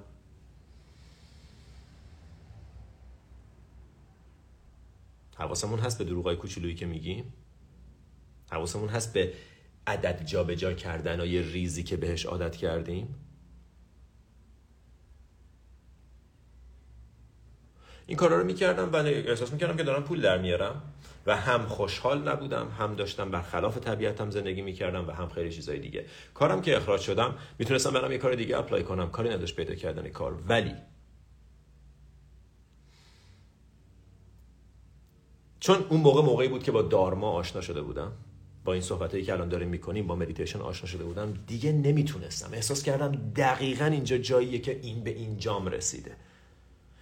حواسمون 5.38 5.80
هست 5.80 5.98
به 5.98 6.04
دروغای 6.04 6.36
کوچولویی 6.36 6.76
که 6.76 6.86
میگیم؟ 6.86 7.34
حواسمون 8.52 8.90
هست 8.90 9.14
به 9.14 9.34
عدد 9.88 10.26
جابجا 10.26 10.74
کردن 10.74 11.22
و 11.22 11.26
یه 11.26 11.42
ریزی 11.42 11.84
که 11.84 11.98
بهش 11.98 12.26
عادت 12.26 12.56
کردیم؟ 12.56 13.16
این 18.08 18.18
کارا 18.18 18.38
رو 18.38 18.44
می‌کردم 18.44 18.92
و 18.92 18.96
احساس 18.96 19.54
می‌کردم 19.54 19.78
که 19.78 19.84
دارم 19.84 20.04
پول 20.04 20.22
در 20.22 20.38
میارم 20.38 20.94
و 21.26 21.38
هم 21.38 21.66
خوشحال 21.66 22.28
نبودم 22.28 22.68
هم 22.80 22.96
داشتم 22.96 23.32
برخلاف 23.32 23.78
طبیعتم 23.78 24.30
زندگی 24.30 24.62
می‌کردم 24.62 25.08
و 25.08 25.12
هم 25.12 25.30
خیلی 25.30 25.52
چیزای 25.52 25.80
دیگه. 25.80 26.06
کارم 26.34 26.62
که 26.62 26.78
اخراج 26.78 27.02
شدم 27.02 27.36
می‌تونستم 27.60 27.92
برم 27.92 28.12
یه 28.12 28.18
کار 28.18 28.36
دیگه 28.36 28.58
اپلای 28.58 28.84
کنم. 28.84 29.10
کاری 29.12 29.30
نداشت 29.30 29.56
پیدا 29.56 29.76
کردن 29.76 30.10
کار. 30.10 30.34
ولی 30.48 30.76
چون 35.60 35.86
اون 35.90 36.02
موقع 36.02 36.22
موقعی 36.22 36.48
بود 36.48 36.64
که 36.64 36.72
با 36.72 36.82
دارما 36.82 37.32
آشنا 37.32 37.62
شده 37.62 37.82
بودم 37.82 38.12
با 38.66 38.74
این 38.74 38.82
صحبتایی 38.82 39.24
که 39.24 39.34
الان 39.34 39.50
داریم 39.50 39.68
می‌کنیم 39.68 40.08
با 40.08 40.16
مدیتیشن 40.16 40.60
آشنا 40.60 40.88
شده 40.90 41.04
بودم 41.04 41.34
دیگه 41.48 41.72
نمی‌تونستم. 41.72 42.50
احساس 42.54 42.84
کردم 42.84 43.12
دقیقا 43.36 43.86
اینجا 43.86 44.18
جاییه 44.18 44.60
که 44.60 44.80
این 44.84 45.04
به 45.04 45.10
اینجام 45.10 45.68
رسیده. 45.68 46.12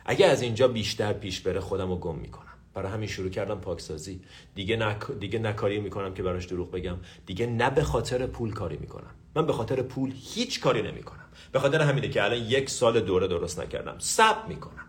اگه 0.05 0.25
از 0.25 0.41
اینجا 0.41 0.67
بیشتر 0.67 1.13
پیش 1.13 1.41
بره 1.41 1.59
خودم 1.59 1.89
رو 1.89 1.95
گم 1.95 2.15
می‌کنم. 2.15 2.47
برای 2.73 2.91
همین 2.91 3.09
شروع 3.09 3.29
کردم 3.29 3.59
پاکسازی. 3.59 4.21
دیگه 4.55 4.75
نه 4.75 4.97
دیگه 5.19 5.39
نه 5.39 5.53
کاری 5.53 5.79
می‌کنم 5.79 6.13
که 6.13 6.23
براش 6.23 6.45
دروغ 6.45 6.71
بگم. 6.71 6.97
دیگه 7.25 7.45
نه 7.45 7.69
به 7.69 7.83
خاطر 7.83 8.27
پول 8.27 8.53
کاری 8.53 8.77
می‌کنم. 8.77 9.11
من 9.35 9.45
به 9.45 9.53
خاطر 9.53 9.81
پول 9.81 10.13
هیچ 10.15 10.59
کاری 10.59 10.81
نمی‌کنم. 10.81 11.25
به 11.51 11.59
خاطر 11.59 11.81
همینه 11.81 12.09
که 12.09 12.23
الان 12.23 12.37
یک 12.37 12.69
سال 12.69 12.99
دوره 12.99 13.27
درست 13.27 13.59
نکردم. 13.59 13.95
سب 13.99 14.47
می‌کنم. 14.47 14.85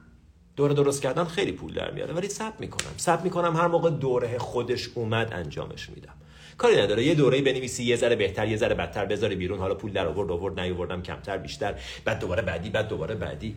دوره 0.57 0.75
درست 0.75 1.03
کردن 1.03 1.25
خیلی 1.25 1.53
پول 1.53 1.75
در 1.75 1.91
میاره 1.91 2.15
ولی 2.15 2.29
سب 2.29 2.53
می‌کنم. 2.61 2.93
سب 2.97 3.25
می‌کنم 3.25 3.57
هر 3.57 3.67
موقع 3.67 3.91
دوره 3.91 4.39
خودش 4.39 4.91
اومد 4.95 5.33
انجامش 5.33 5.91
میدم. 5.91 6.15
کاری 6.59 6.83
نداره. 6.83 7.05
یه 7.05 7.15
دوره‌ای 7.15 7.43
بنویسی 7.43 7.85
یه 7.85 7.97
ذره 7.97 8.17
بهتر 8.17 8.49
یه 8.49 8.57
ذره 8.57 8.75
بدتر 8.75 9.05
بذاری 9.05 9.37
بیرون. 9.37 9.59
حالا 9.59 9.75
پول 9.75 9.93
در 9.93 10.07
آورد 10.07 10.31
آورد 10.31 10.61
نیاوردم 10.61 11.03
کمتر 11.03 11.39
بیشتر. 11.39 11.81
بعد 12.05 12.21
دوباره 12.21 12.43
بعدی 12.43 12.71
بعد 12.71 12.89
دوباره 12.89 13.15
بعدی. 13.15 13.57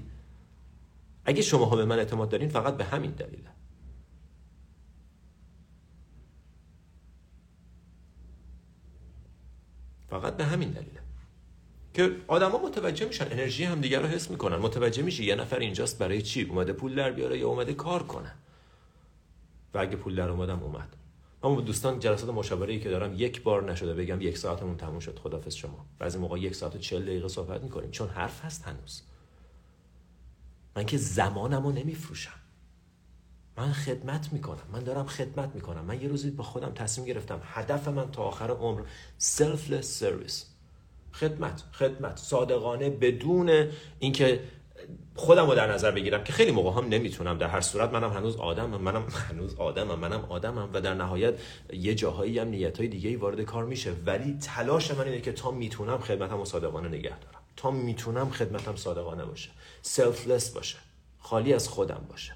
اگه 1.25 1.41
شما 1.41 1.75
به 1.75 1.85
من 1.85 1.99
اعتماد 1.99 2.29
دارین 2.29 2.49
فقط 2.49 2.77
به 2.77 2.83
همین 2.83 3.11
دلیله 3.11 3.49
فقط 10.09 10.37
به 10.37 10.45
همین 10.45 10.69
دلیله 10.69 10.99
که 11.93 12.15
آدما 12.27 12.65
متوجه 12.65 13.05
میشن 13.05 13.25
انرژی 13.31 13.63
همدیگه 13.63 13.99
رو 13.99 14.07
حس 14.07 14.31
می‌کنن. 14.31 14.55
متوجه 14.55 15.03
میشه 15.03 15.23
یه 15.23 15.35
نفر 15.35 15.59
اینجاست 15.59 15.99
برای 15.99 16.21
چی؟ 16.21 16.41
اومده 16.43 16.73
پول 16.73 16.95
در 16.95 17.11
بیاره 17.11 17.39
یا 17.39 17.47
اومده 17.47 17.73
کار 17.73 18.03
کنه. 18.03 18.31
و 19.73 19.77
اگه 19.77 19.95
پول 19.95 20.15
در 20.15 20.29
اومدم 20.29 20.63
اومد. 20.63 20.95
اما 21.43 21.61
دوستان 21.61 21.99
جلسات 21.99 22.29
مشاوره 22.29 22.79
که 22.79 22.89
دارم 22.89 23.13
یک 23.17 23.43
بار 23.43 23.71
نشده 23.71 23.93
بگم 23.93 24.21
یک 24.21 24.37
ساعتمون 24.37 24.77
تموم 24.77 24.99
شد 24.99 25.19
خدافظ 25.19 25.55
شما. 25.55 25.85
بعضی 25.99 26.17
موقع 26.17 26.39
یک 26.39 26.55
ساعت 26.55 26.75
و 26.75 26.79
چل 26.79 27.03
دقیقه 27.03 27.27
صحبت 27.27 27.63
می‌کنیم 27.63 27.91
چون 27.91 28.09
حرف 28.09 28.45
هست 28.45 28.63
هنوز. 28.63 29.01
من 30.75 30.85
که 30.85 30.97
زمانم 30.97 31.63
رو 31.63 31.71
نمیفروشم. 31.71 32.39
من 33.57 33.71
خدمت 33.71 34.33
می‌کنم. 34.33 34.63
من 34.71 34.83
دارم 34.83 35.05
خدمت 35.05 35.55
می‌کنم. 35.55 35.85
من 35.85 36.01
یه 36.01 36.07
روزی 36.07 36.31
با 36.31 36.43
خودم 36.43 36.71
تصمیم 36.71 37.07
گرفتم 37.07 37.41
هدف 37.43 37.87
من 37.87 38.11
تا 38.11 38.23
آخر 38.23 38.51
عمر 38.51 38.81
selfless 39.19 40.01
service. 40.01 40.43
خدمت 41.13 41.63
خدمت. 41.71 42.17
صادقانه 42.17 42.89
بدون 42.89 43.69
اینکه 43.99 44.39
خودم 45.15 45.47
رو 45.47 45.55
در 45.55 45.73
نظر 45.73 45.91
بگیرم 45.91 46.23
که 46.23 46.33
خیلی 46.33 46.51
موقع 46.51 46.81
هم 46.81 46.89
نمی‌تونم 46.89 47.37
در 47.37 47.47
هر 47.47 47.61
صورت. 47.61 47.91
منم 47.91 48.13
هنوز 48.13 48.35
آدمم 48.35 48.81
منم 48.81 49.07
هنوز 49.09 49.55
آدمم 49.55 49.99
منم 49.99 50.25
آدمم 50.29 50.69
و 50.73 50.81
در 50.81 50.93
نهایت 50.93 51.39
یه 51.73 51.95
جاهایی 51.95 52.39
هم 52.39 52.47
نیت 52.47 52.77
های 52.77 52.87
دیگه 52.87 53.17
وارد 53.17 53.41
کار 53.41 53.65
میشه. 53.65 53.93
ولی 54.05 54.37
تلاش 54.41 54.91
من 54.91 55.03
اینه 55.03 55.21
که 55.21 55.31
تا 55.31 55.51
می‌تونم 55.51 55.97
خدمتم 55.97 56.43
صادقانه 56.43 56.87
نگه 56.87 57.19
دارم. 57.19 57.41
تا 57.55 57.71
می‌تونم 57.71 58.29
خدمتم 58.29 58.75
صادقانه 58.75 59.25
باشه. 59.25 59.49
Selfless 59.83 60.49
باشه. 60.55 60.77
خالی 61.19 61.53
از 61.53 61.69
خودم 61.69 62.05
باشه. 62.09 62.33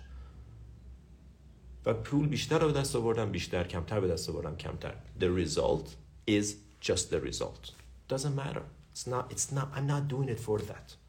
و 1.85 1.93
پول 1.93 2.27
بیشتر 2.27 2.59
رو 2.59 2.71
به 2.71 2.79
دست 2.79 2.95
آوردم 2.95 3.31
بیشتر 3.31 3.63
کمتر 3.63 3.99
به 3.99 4.07
دست 4.07 4.29
آوردم 4.29 4.55
کمتر. 4.55 4.93
The 5.19 5.23
result 5.45 5.87
is 6.29 6.45
just 6.81 7.11
the 7.11 7.19
result. 7.29 7.71
Doesn't 8.09 8.35
matter. 8.35 8.63
It's 8.93 9.07
not 9.07 9.25
it's 9.33 9.51
not 9.57 9.67
I'm 9.75 9.87
not 9.87 10.07
doing 10.07 10.29
it 10.29 10.39
for 10.39 10.59
that. 10.59 11.00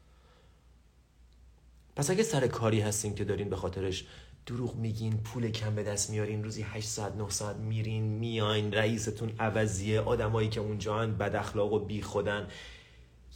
پس 2.03 2.09
اگه 2.09 2.23
سر 2.23 2.47
کاری 2.47 2.81
هستین 2.81 3.15
که 3.15 3.23
دارین 3.23 3.49
به 3.49 3.55
خاطرش 3.55 4.05
دروغ 4.45 4.75
میگین 4.75 5.17
پول 5.17 5.49
کم 5.49 5.75
به 5.75 5.83
دست 5.83 6.09
میارین 6.09 6.43
روزی 6.43 6.61
8 6.61 6.87
ساعت 6.87 7.15
9 7.15 7.29
ساعت 7.29 7.55
میرین 7.55 8.03
میاین 8.03 8.73
رئیستون 8.73 9.31
عوضیه 9.39 9.99
آدمایی 9.99 10.49
که 10.49 10.59
اونجا 10.59 10.99
هن 10.99 11.13
بد 11.17 11.35
اخلاق 11.35 11.73
و 11.73 11.79
بی 11.79 12.01
خودن. 12.01 12.47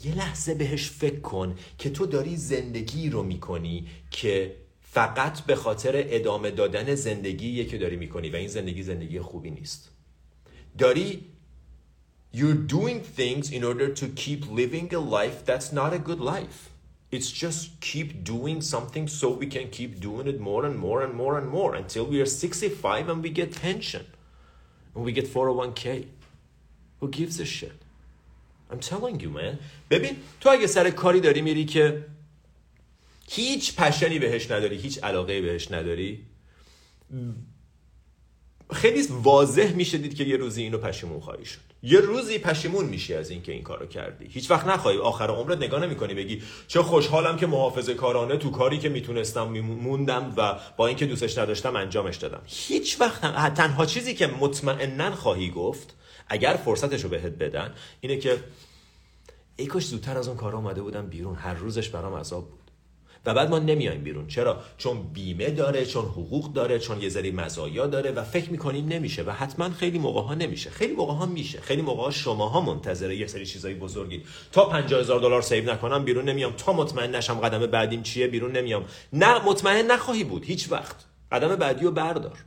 یه 0.03 0.15
لحظه 0.15 0.53
بهش 0.53 0.89
فکر 0.89 1.19
کن 1.19 1.55
که 1.77 1.89
تو 1.89 2.05
داری 2.05 2.37
زندگی 2.37 3.09
رو 3.09 3.23
می‌کنی 3.23 3.87
که 4.11 4.55
فقط 4.81 5.39
به 5.41 5.55
خاطر 5.55 5.93
ادامه 5.95 6.51
دادن 6.51 6.95
زندگی 6.95 7.65
که 7.65 7.77
داری 7.77 7.95
می‌کنی 7.95 8.29
و 8.29 8.35
این 8.35 8.47
زندگی 8.47 8.83
زندگی 8.83 9.19
خوبی 9.19 9.51
نیست. 9.51 9.89
داری 10.77 11.25
you're 12.35 12.71
doing 12.71 13.19
things 13.19 13.51
in 13.51 13.63
order 13.63 13.93
to 13.99 14.05
keep 14.15 14.41
living 14.59 14.93
a 14.93 15.01
life 15.17 15.45
that's 15.45 15.71
not 15.71 15.93
a 15.93 16.09
good 16.09 16.19
life. 16.19 16.76
it's 17.10 17.30
just 17.30 17.78
keep 17.80 18.24
doing 18.24 18.60
something 18.62 19.06
so 19.06 19.28
we 19.28 19.46
can 19.46 19.68
keep 19.68 20.00
doing 20.00 20.26
it 20.26 20.40
more 20.40 20.64
and 20.64 20.76
more 20.78 21.02
and 21.02 21.14
more 21.14 21.38
and 21.38 21.48
more 21.48 21.74
until 21.74 22.04
we 22.06 22.20
are 22.22 22.26
65 22.26 23.08
and 23.08 23.22
we 23.22 23.30
get 23.30 23.60
pension 23.60 24.06
and 24.94 25.04
we 25.04 25.12
get 25.12 25.26
401k 25.26 26.06
who 27.00 27.08
gives 27.08 27.38
a 27.40 27.44
shit 27.44 27.78
I'm 28.70 28.80
telling 28.80 29.20
you 29.20 29.30
man 29.30 29.58
ببین 29.90 30.16
تو 30.40 30.50
اگه 30.50 30.66
سر 30.66 30.90
کاری 30.90 31.20
داری 31.20 31.42
میری 31.42 31.64
که 31.64 32.04
هیچ 33.28 33.76
پشنی 33.76 34.18
بهش 34.18 34.50
نداری 34.50 34.76
هیچ 34.76 34.98
علاقه 35.04 35.40
بهش 35.40 35.70
نداری 35.70 36.26
خیلی 38.72 39.06
واضح 39.10 39.72
میشه 39.72 39.98
دید 39.98 40.14
که 40.14 40.24
یه 40.24 40.36
روزی 40.36 40.62
اینو 40.62 40.78
پشیمون 40.78 41.20
خواهی 41.20 41.44
شد 41.44 41.65
یه 41.83 41.99
روزی 41.99 42.39
پشیمون 42.39 42.85
میشی 42.85 43.13
از 43.13 43.29
اینکه 43.29 43.51
این 43.51 43.63
کارو 43.63 43.85
کردی. 43.85 44.25
هیچ 44.25 44.51
وقت 44.51 44.67
نخواهی. 44.67 44.97
آخر 44.97 45.27
عمرت 45.27 45.57
نگاه 45.57 45.85
نمی‌کنی 45.85 46.13
بگی 46.13 46.41
چه 46.67 46.81
خوشحالم 46.81 47.37
که 47.37 47.47
محافظه 47.47 47.93
کارانه 47.93 48.37
تو 48.37 48.51
کاری 48.51 48.77
که 48.77 48.89
می‌تونستم 48.89 49.43
موندم 49.59 50.33
و 50.37 50.59
با 50.77 50.87
اینکه 50.87 51.05
دوستش 51.05 51.37
نداشتم 51.37 51.75
انجامش 51.75 52.15
دادم. 52.15 52.41
هیچ 52.45 53.01
وقت 53.01 53.21
تنها 53.53 53.85
چیزی 53.85 54.13
که 54.15 54.27
مطمئنا 54.27 55.15
خواهی 55.15 55.49
گفت 55.49 55.95
اگر 56.27 56.53
فرصتش 56.65 57.03
رو 57.03 57.09
بهت 57.09 57.31
بدن 57.31 57.73
اینه 58.01 58.17
که 58.17 58.43
ای 59.55 59.65
کاش 59.65 59.85
زودتر 59.85 60.17
از 60.17 60.27
اون 60.27 60.37
کار 60.37 60.55
اومده 60.55 60.81
بودم 60.81 61.07
بیرون. 61.07 61.35
هر 61.35 61.53
روزش 61.53 61.89
برام 61.89 62.13
عذاب 62.13 62.49
بود. 62.49 62.56
و 63.27 63.33
بعد 63.33 63.49
ما 63.49 63.59
نمیایم 63.59 64.03
بیرون. 64.03 64.27
چرا؟ 64.27 64.57
چون 64.77 65.03
بیمه 65.13 65.49
داره 65.49 65.85
چون 65.85 66.05
حقوق 66.05 66.53
داره 66.53 66.79
چون 66.79 67.01
یه 67.01 67.09
ذره 67.09 67.31
مزایا 67.31 67.87
داره 67.87 68.11
و 68.11 68.23
فکر 68.23 68.51
می‌کنیم 68.51 68.87
نمیشه 68.87 69.23
و 69.23 69.31
حتما 69.31 69.69
خیلی 69.69 69.99
موقع 69.99 70.21
ها 70.21 70.33
نمیشه. 70.33 70.69
خیلی 70.69 70.93
موقع 70.93 71.13
ها 71.13 71.25
میشه. 71.25 71.61
خیلی 71.61 71.81
موقع 71.81 72.03
ها 72.03 72.11
شماها 72.11 72.61
منتظره 72.61 73.15
یه 73.15 73.27
سری 73.27 73.45
چیزای 73.45 73.73
بزرگی 73.73 74.23
تا 74.51 74.65
50000 74.65 75.19
دلار 75.19 75.41
save 75.41 75.71
نکنم 75.71 76.05
بیرون 76.05 76.29
نمیام. 76.29 76.53
تا 76.57 76.73
مطمئن 76.73 77.15
نشم 77.15 77.39
قدم 77.39 77.65
بعدیم 77.65 78.03
چیه 78.03 78.27
بیرون 78.27 78.51
نمیام. 78.51 78.85
نه 79.13 79.45
مطمئن 79.45 79.91
نخواهی 79.91 80.23
بود. 80.23 80.45
هیچ 80.45 80.71
وقت. 80.71 80.95
قدم 81.31 81.55
بعدی 81.55 81.85
رو 81.85 81.91
بردار. 81.91 82.37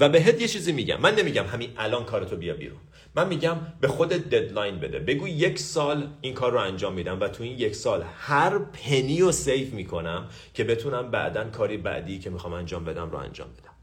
و 0.00 0.08
بهت 0.08 0.40
یه 0.40 0.48
چیزی 0.48 0.72
میگم. 0.72 1.00
من 1.00 1.14
نمیگم 1.14 1.46
همین 1.46 1.70
الان 1.76 2.04
کارتو 2.04 2.36
بیا 2.36 2.54
بیرون. 2.54 2.80
من 3.16 3.28
میگم 3.28 3.56
به 3.80 3.88
خودت 3.88 4.28
deadline 4.30 4.78
بده. 4.78 4.98
بگو 4.98 5.28
یک 5.28 5.58
سال 5.58 6.08
این 6.20 6.34
کار 6.34 6.52
رو 6.52 6.58
انجام 6.58 6.92
میدم 6.92 7.20
و 7.20 7.28
تو 7.28 7.42
این 7.42 7.58
یک 7.58 7.74
سال 7.74 8.04
هر 8.18 8.58
penny 8.58 9.20
رو 9.20 9.32
save 9.32 9.72
می‌کنم 9.72 10.28
که 10.54 10.64
بتونم 10.64 11.10
بعدا 11.10 11.44
کاری 11.44 11.76
بعدی 11.76 12.18
که 12.18 12.30
می‌خوام 12.30 12.52
انجام 12.52 12.84
بدم 12.84 13.10
رو 13.10 13.18
انجام 13.18 13.48
بدم. 13.48 13.73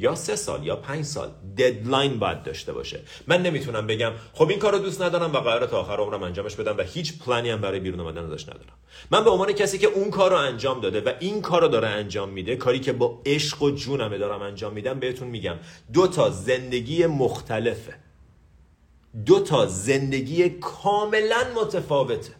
یا 0.00 0.14
سه 0.14 0.36
سال 0.36 0.66
یا 0.66 0.76
پنج 0.76 1.04
سال 1.04 1.30
ددلاین 1.58 2.18
باید 2.18 2.42
داشته 2.42 2.72
باشه. 2.72 3.00
من 3.26 3.42
نمی‌تونم 3.42 3.86
بگم 3.86 4.12
خب 4.32 4.48
این 4.48 4.58
کار 4.58 4.72
رو 4.72 4.78
دوست 4.78 5.02
ندارم 5.02 5.32
و 5.32 5.38
قرار 5.38 5.66
تا 5.66 5.80
آخر 5.80 5.96
عمرم 5.96 6.22
انجامش 6.22 6.54
بدم 6.54 6.76
و 6.78 6.82
هیچ 6.82 7.18
پلانی 7.18 7.50
هم 7.50 7.60
برای 7.60 7.80
بیرون 7.80 8.00
اومدن 8.00 8.32
ازش 8.32 8.42
ندارم. 8.42 8.72
من 9.10 9.24
به 9.24 9.30
عنوان 9.30 9.52
کسی 9.52 9.78
که 9.78 9.86
اون 9.86 10.10
کار 10.10 10.30
رو 10.30 10.36
انجام 10.36 10.80
داده 10.80 11.00
و 11.00 11.12
این 11.20 11.42
کار 11.42 11.60
رو 11.60 11.68
داره 11.68 11.88
انجام 11.88 12.28
میده 12.28 12.56
کاری 12.56 12.80
که 12.80 12.92
با 12.92 13.22
عشق 13.26 13.62
و 13.62 13.70
جونم 13.70 14.18
دارم 14.18 14.42
انجام 14.42 14.72
میدم 14.72 15.00
بهتون 15.00 15.28
میگم 15.28 15.56
دو 15.92 16.06
تا 16.06 16.30
زندگی 16.30 17.06
مختلفه. 17.06 17.94
دو 19.26 19.40
تا 19.40 19.66
زندگی 19.66 20.48
کاملا 20.48 21.44
متفاوته 21.56 22.32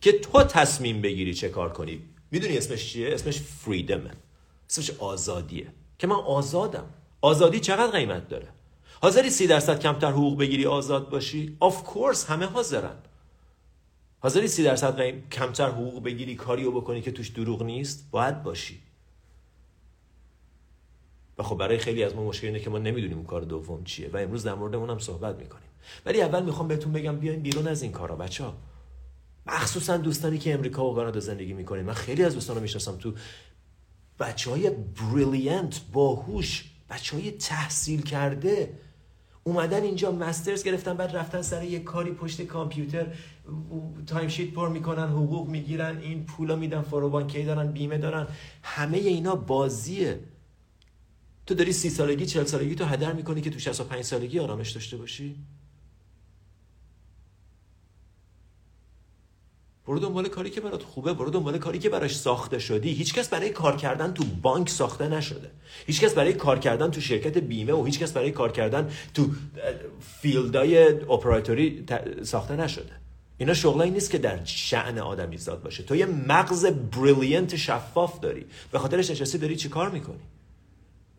که 0.00 0.12
تو 0.12 0.42
تصمیم 0.42 1.02
بگیری 1.02 1.34
چه 1.34 1.48
کار 1.48 1.72
کنی. 1.72 2.00
می‌دونی 2.30 2.58
اسمش 2.58 2.92
چیه؟ 2.92 3.14
اسمش 3.14 3.40
فریدمه 3.40 4.10
اسمش 4.70 4.90
آزادیه. 4.98 5.66
که 5.98 6.06
من 6.06 6.16
آزادم. 6.16 6.86
آزادی 7.20 7.60
چقدر 7.60 7.92
قیمت 7.92 8.28
داره؟ 8.28 8.48
حاضری 9.02 9.30
سی 9.30 9.46
درصد 9.46 9.80
کمتر 9.80 10.10
حقوق 10.10 10.38
بگیری 10.38 10.66
آزاد 10.66 11.10
باشی؟ 11.10 11.56
آف 11.60 11.82
کورس 11.82 12.26
همه 12.26 12.46
حاضرن. 12.46 12.96
حاضری 14.20 14.48
سی 14.48 14.64
درصد 14.64 15.28
کمتر 15.30 15.68
حقوق 15.68 16.02
بگیری 16.02 16.34
کاری 16.34 16.64
رو 16.64 16.80
بکنی 16.80 17.02
که 17.02 17.12
توش 17.12 17.28
دروغ 17.28 17.62
نیست 17.62 18.08
باید 18.10 18.42
باشی. 18.42 18.82
و 21.38 21.42
خب 21.42 21.56
برای 21.56 21.78
خیلی 21.78 22.04
از 22.04 22.14
ما 22.14 22.24
مشکل 22.24 22.46
اینه 22.46 22.60
که 22.60 22.70
ما 22.70 22.78
نمی‌دونیم 22.78 23.16
اون 23.16 23.26
کار 23.26 23.40
دوم 23.40 23.84
چیه 23.84 24.10
و 24.12 24.16
امروز 24.16 24.42
در 24.42 24.54
مورد 24.54 24.74
اونم 24.74 24.98
صحبت 24.98 25.36
می‌کنیم. 25.36 25.68
ولی 26.06 26.22
اول 26.22 26.42
می‌خوام 26.42 26.68
بهتون 26.68 26.92
بگم 26.92 27.16
بیاین 27.16 27.40
بیرون 27.42 27.68
از 27.68 27.82
این 27.82 27.92
کارا 27.92 28.16
بچه 28.16 28.44
ها 28.44 28.54
مخصوصا 29.46 29.96
دوستانی 29.96 30.38
که 30.38 30.54
امریکا 30.54 30.90
و 30.90 30.94
کانادا 30.94 31.20
زندگی 31.20 31.52
می‌کنین 31.52 31.84
من 31.84 31.94
خیلی 31.94 32.24
از 32.24 32.34
دوستان 32.34 32.56
رو 32.56 32.62
می‌شناسم 32.62 32.96
تو 32.96 33.14
بچه 34.20 34.50
های 34.50 34.70
brilliant 34.70 35.80
باهوش 35.92 36.64
بچه 36.90 37.16
های 37.16 37.30
تحصیل 37.30 38.02
کرده. 38.02 38.78
اومدن 39.44 39.82
اینجا 39.82 40.12
masters 40.12 40.64
گرفتن 40.64 40.94
بعد 40.94 41.16
رفتن 41.16 41.42
سر 41.42 41.64
یه 41.64 41.78
کاری 41.78 42.12
پشت 42.12 42.42
کامپیوتر. 42.42 43.06
time 44.06 44.28
sheet 44.28 44.50
پر 44.54 44.68
می‌کنن 44.68 45.08
حقوق 45.08 45.48
می‌گیرن 45.48 45.98
این 45.98 46.24
پولا 46.24 46.56
میدن 46.56 46.82
فروبانکی 46.82 47.44
دارن 47.44 47.72
بیمه 47.72 47.98
دارن. 47.98 48.26
همه 48.62 48.98
اینا 48.98 49.34
بازیه. 49.34 50.20
تو 51.46 51.54
داری 51.54 51.72
سی 51.72 51.90
سالگی 51.90 52.26
چل 52.26 52.44
سالگی 52.44 52.74
تو 52.74 52.84
هدر 52.84 53.12
می‌کنی 53.12 53.40
که 53.40 53.50
تو 53.50 53.58
65 53.58 54.04
سالگی 54.04 54.38
آرامش 54.38 54.70
داشته 54.70 54.96
باشی؟ 54.96 55.36
برو 59.88 59.98
دنبال 59.98 60.28
کاری 60.28 60.50
که 60.50 60.60
برات 60.60 60.82
خوبه 60.82 61.12
برو 61.12 61.30
دنبال 61.30 61.58
کاری 61.58 61.78
که 61.78 61.88
براش 61.88 62.16
ساخته 62.16 62.58
شدی. 62.58 62.90
هیچکس 62.90 63.28
برای 63.28 63.50
کار 63.50 63.76
کردن 63.76 64.12
تو 64.12 64.24
بانک 64.42 64.68
ساخته 64.68 65.08
نشده. 65.08 65.50
هیچکس 65.86 66.14
برای 66.14 66.32
کار 66.32 66.58
کردن 66.58 66.90
تو 66.90 67.00
شرکت 67.00 67.38
بیمه 67.38 67.72
و 67.72 67.84
هیچکس 67.84 68.12
برای 68.12 68.30
کار 68.30 68.52
کردن 68.52 68.90
تو 69.14 69.30
field 70.00 70.73
ای 70.73 70.88
اپراتوری 70.88 71.84
ساخته 72.22 72.56
نشده. 72.56 72.92
اینا 73.38 73.54
شغلایی 73.54 73.90
نیست 73.90 74.10
که 74.10 74.18
در 74.18 74.44
شأن 74.44 74.98
آدمی 74.98 75.36
زاد 75.36 75.62
باشه. 75.62 75.82
تو 75.82 75.96
یه 75.96 76.06
مغز 76.06 76.66
brilliant 76.66 77.56
شفاف 77.56 78.20
داری. 78.20 78.46
به 78.72 78.78
خاطرش 78.78 79.10
نشستی 79.10 79.38
داری 79.38 79.56
چی 79.56 79.68
کار 79.68 79.90
می‌کنی؟ 79.90 80.24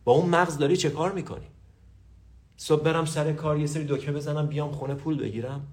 با 0.03 0.11
اون 0.11 0.29
مغز 0.29 0.57
داری 0.57 0.77
چه 0.77 0.89
کار 0.89 1.11
می‌کنی؟ 1.11 1.47
صبح 2.57 2.83
برم 2.83 3.05
سر 3.05 3.33
کار 3.33 3.59
یه 3.59 3.67
سری 3.67 3.85
دکمه 3.89 4.15
بزنم 4.15 4.47
بیام 4.47 4.71
خونه 4.71 4.93
پول 4.93 5.17
بگیرم. 5.17 5.67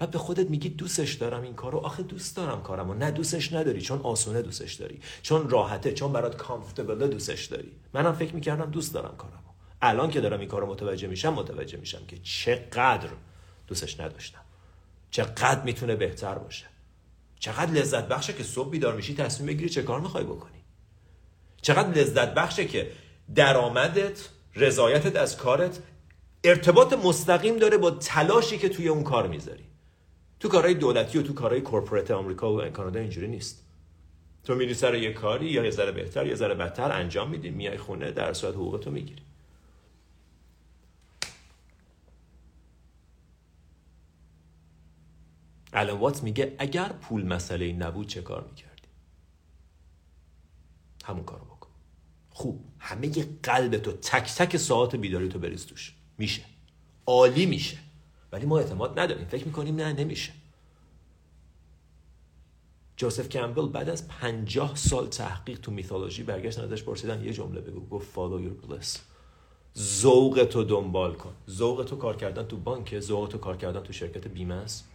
بعد 0.00 0.10
به 0.10 0.18
خودت 0.18 0.50
میگی 0.50 0.68
دوستش 0.68 1.12
دارم 1.12 1.42
این 1.42 1.54
کارو 1.54 1.78
آخه 1.78 2.02
دوست 2.02 2.36
دارم 2.36 2.62
کارمو. 2.62 2.94
نه 2.94 3.10
دوستش 3.10 3.52
نداری 3.52 3.80
چون 3.80 4.00
آسونه 4.00 4.42
دوستش 4.42 4.74
داری. 4.74 5.00
چون 5.22 5.50
راحته 5.50 5.92
چون 5.92 6.12
برات 6.12 6.36
کامفتبله 6.36 7.08
دوستش 7.08 7.44
داری. 7.44 7.72
منم 7.94 8.12
فکر 8.12 8.34
می‌کردم 8.34 8.70
دوست 8.70 8.94
دارم 8.94 9.16
کارمو. 9.16 9.36
الان 9.82 10.10
که 10.10 10.20
دارم 10.20 10.40
این 10.40 10.48
کارو 10.48 10.66
متوجه 10.66 11.08
میشم 11.08 11.34
متوجه 11.34 11.78
میشم 11.78 12.06
که 12.08 12.18
چقدر 12.18 13.08
دوستش 13.66 14.00
نداشتم. 14.00 14.40
چقدر 15.10 15.62
می‌تونه 15.62 15.96
بهتر 15.96 16.34
باشه. 16.34 16.66
چقدر 17.38 17.72
لذت 17.72 18.08
بخشه 18.08 18.32
که 18.32 18.42
صبح 18.42 18.70
بیدار 18.70 18.96
میشی 18.96 19.14
تصمیم 19.14 19.46
بگیری 19.46 19.68
چه 19.68 19.82
کار 19.82 20.00
می‌خوای 20.00 20.24
بکنی. 20.24 20.64
چقدر 21.62 21.88
لذت 21.88 22.34
بخشه 22.34 22.64
که 22.64 22.92
درآمدت 23.34 24.28
رضایتت 24.56 25.16
از 25.16 25.36
کارت 25.36 25.78
ارتباط 26.44 26.92
مستقیم 26.92 27.56
داره 27.56 27.76
با 27.76 27.90
تلاشی 27.90 28.58
که 28.58 28.68
توی 28.68 28.88
اون 28.88 29.02
کار 29.02 29.28
می‌ذاری. 29.28 29.69
تو 30.40 30.48
کارهای 30.48 30.74
دولتی 30.74 31.18
و 31.18 31.22
تو 31.22 31.32
کارهای 31.32 31.60
کورپوریت 31.60 32.10
آمریکا 32.10 32.56
و 32.56 32.68
کانادا 32.68 33.00
اینجوری 33.00 33.28
نیست. 33.28 33.64
تو 34.44 34.54
میری 34.54 34.74
سر 34.74 34.94
یه 34.94 35.12
کاری 35.12 35.46
یا 35.46 35.64
یه 35.64 35.70
ذره 35.70 35.92
بهتر 35.92 36.26
یه 36.26 36.34
ذره 36.34 36.54
بدتر 36.54 36.92
انجام 36.92 37.30
میدی 37.30 37.50
میای 37.50 37.78
خونه 37.78 38.10
در 38.10 38.32
صورت 38.32 38.54
حقوقتو 38.54 38.90
می‌گیری. 38.90 39.22
الان 45.72 45.98
وات 45.98 46.22
میگه 46.22 46.54
اگر 46.58 46.88
پول 46.88 47.26
مسئله 47.26 47.72
نبود 47.72 48.06
چه 48.06 48.22
کار 48.22 48.44
می‌کردی؟ 48.48 48.88
همون 51.04 51.24
کارو 51.24 51.44
بکن. 51.44 51.70
خوب. 52.30 52.64
همه 52.78 53.08
قلب 53.42 53.76
تو 53.76 53.92
تک 53.92 54.34
تک 54.34 54.56
ساعت 54.56 54.96
بیداری 54.96 55.28
تو 55.28 55.38
بریز 55.38 55.66
توش. 55.66 55.94
میشه. 56.18 56.42
عالی 57.06 57.46
میشه. 57.46 57.78
ولی 58.32 58.46
ما 58.46 58.58
اعتماد 58.58 58.98
نداریم. 58.98 59.26
فکر 59.26 59.44
می‌کنیم 59.44 59.76
نه 59.76 59.92
نمیشه. 59.92 60.32
جوزف 62.96 63.28
کمبل 63.28 63.66
بعد 63.66 63.88
از 63.88 64.08
پنجاه 64.08 64.76
سال 64.76 65.06
تحقیق 65.06 65.60
تو 65.60 65.70
میثولوژی 65.70 66.22
برگشت 66.22 66.58
ازش 66.58 66.82
پرسیدن 66.82 67.24
یه 67.24 67.32
جمله 67.32 67.60
بگو 67.60 67.88
گفت 67.88 68.14
follow 68.14 68.40
your 68.40 68.70
bliss. 68.70 68.98
ذوق 69.78 70.46
تو 70.50 70.64
دنبال 70.64 71.14
کن. 71.14 71.32
ذوق 71.50 71.84
تو 71.84 71.96
کار 71.96 72.16
کردن 72.16 72.42
تو 72.42 72.56
بانک 72.56 73.00
ذوق 73.00 73.28
تو 73.28 73.38
کار 73.38 73.56
کردن 73.56 73.80
تو 73.80 73.92
شرکت 73.92 74.28
بیمه 74.28 74.54
است. 74.54 74.88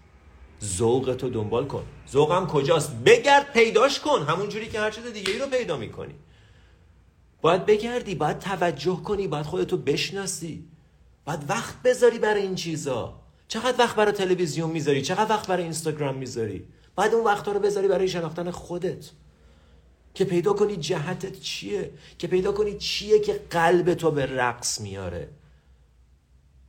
ذوق 0.63 1.15
تو 1.19 1.29
دنبال 1.29 1.67
کن. 1.67 1.83
ذوقم 2.09 2.47
کجاست؟ 2.47 2.95
بگرد 2.95 3.53
پیداش 3.53 3.99
کن. 3.99 4.23
همون 4.23 4.49
جوری 4.49 4.67
که 4.67 4.79
هر 4.79 4.91
چیز 4.91 5.05
دیگه 5.05 5.33
ای 5.33 5.39
رو 5.39 5.45
پیدا 5.45 5.77
می‌کنی. 5.77 6.15
باید 7.41 7.65
بگردی 7.65 8.15
باید 8.15 8.39
توجه 8.39 8.95
کنی 8.95 9.27
باید 9.27 9.45
خودتو 9.45 9.77
بشناسی. 9.77 10.67
باید 11.25 11.49
وقت 11.49 11.81
بذاری 11.81 12.19
برای 12.19 12.41
این 12.41 12.55
چیزا. 12.55 13.24
چقدر 13.47 13.75
وقت 13.79 13.95
برای 13.95 14.11
تلویزیون 14.11 14.69
می‌ذاری؟ 14.69 15.01
چقدر 15.01 15.29
وقت 15.29 15.47
برای 15.47 15.63
اینستاگرام 15.63 16.17
می‌ذاری؟ 16.17 16.67
باید 16.95 17.13
اون 17.13 17.23
وقت 17.23 17.47
رو 17.47 17.59
بذاری 17.59 17.87
برای 17.87 18.07
شناختن 18.07 18.51
خودت. 18.51 19.11
که 20.13 20.25
پیدا 20.25 20.53
کنی 20.53 20.75
جهتت 20.75 21.39
چیه؟ 21.39 21.91
که 22.17 22.27
پیدا 22.27 22.51
کنی 22.51 22.77
چیه 22.77 23.19
که 23.19 23.41
قلب 23.49 23.93
تو 23.93 24.11
به 24.11 24.25
رقص 24.25 24.81
میاره؟ 24.81 25.29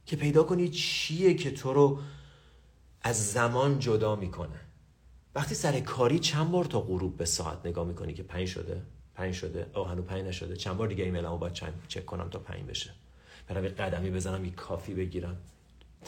که 0.07 0.17
پیدا 0.17 0.43
کنی 0.43 0.69
چیه 0.69 1.35
که 1.35 1.51
تو 1.51 1.73
رو 1.73 1.99
از 3.03 3.33
زمان 3.33 3.79
جدا 3.79 4.17
می‌کنه؟ 4.17 4.61
وقتی 5.35 5.55
سر 5.55 5.81
کاری 5.81 6.19
چند 6.19 6.51
بار 6.51 6.65
تا 6.65 6.81
غروب 6.81 7.17
به 7.17 7.25
ساعت 7.25 7.67
نگاه 7.67 7.87
می‌کنی 7.87 8.15
که 8.15 8.23
پنج 8.23 8.49
شده؟ 8.49 8.83
پنج 9.15 9.35
شده؟ 9.35 9.67
او 9.75 9.85
هنو 9.85 10.03
پنج 10.03 10.25
نشده. 10.25 10.57
چند 10.57 10.77
بار 10.77 10.89
دیگه 10.89 11.05
ایمیلمو 11.05 11.39
باید 11.39 11.53
چک 11.89 12.07
کنم 12.07 12.29
تا 12.29 12.39
پنج 12.39 12.63
بشه. 12.63 12.95
برم 13.49 13.65
یه 13.65 13.71
قدمی 13.71 14.11
بزنم 14.11 14.45
یه 14.45 14.51
coffee 14.51 14.95
بگیرم. 14.95 15.37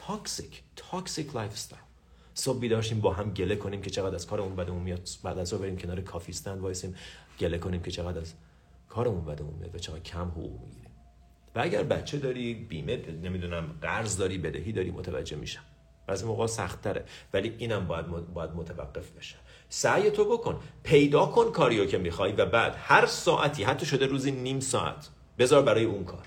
toxic 0.07 0.63
toxic 0.77 1.35
lifestyle 1.35 1.83
صبح 2.35 2.59
بیدارشیم 2.59 3.01
با 3.01 3.13
هم 3.13 3.31
گله 3.31 3.57
کنیم 3.57 3.83
که 3.83 3.91
چقدر 3.91 4.15
از 4.15 4.27
کارمون 4.27 4.57
بدمون 4.57 4.83
میاد. 4.83 5.09
بعد 5.23 5.39
از 5.39 5.55
بریم 5.55 5.77
کنار 5.77 6.01
coffee 6.01 6.33
stand 6.33 6.61
وایسیم 6.61 6.95
گله 7.41 7.59
کنیم 7.59 7.83
که 7.83 7.91
چقدر 7.91 8.21
از 8.21 8.35
کارمون 8.89 9.25
بدمون 9.25 9.55
میاد 9.55 9.75
و 9.75 9.79
چقدر 9.79 10.01
کم 10.01 10.29
حقوق 10.29 10.61
می‌گیریم. 10.61 10.91
و 11.55 11.61
اگر 11.61 11.83
بچه 11.83 12.19
داری 12.19 12.55
بیمه 12.55 12.97
نمی‌دونم 13.23 13.79
قرض 13.83 14.17
داری 14.17 14.39
بدهی 14.39 14.73
داری 14.73 14.91
متوجه 14.91 15.37
میشم. 15.37 15.63
اون 16.09 16.25
موقع 16.25 16.47
سخت 16.47 16.83
تره 16.83 17.05
ولی 17.33 17.55
اینم 17.59 17.87
باید 17.87 18.07
باید 18.07 18.51
متوقف 18.51 19.11
بشه. 19.11 19.37
سعی 19.69 20.11
تو 20.11 20.25
بکن. 20.25 20.61
پیدا 20.83 21.27
کن 21.27 21.53
کاریو 21.53 21.87
که 21.87 21.99
می‌خوای 21.99 22.33
و 22.33 22.47
بعد 22.47 22.75
هر 22.79 23.07
ساعتی 23.07 23.65
حتی 23.65 23.87
شده 23.87 24.07
روزی 24.07 24.31
نیم 24.31 24.61
ساعت 24.61 25.09
بذار 25.39 25.63
برای 25.63 25.85
اون 25.85 26.05
کار. 26.05 26.27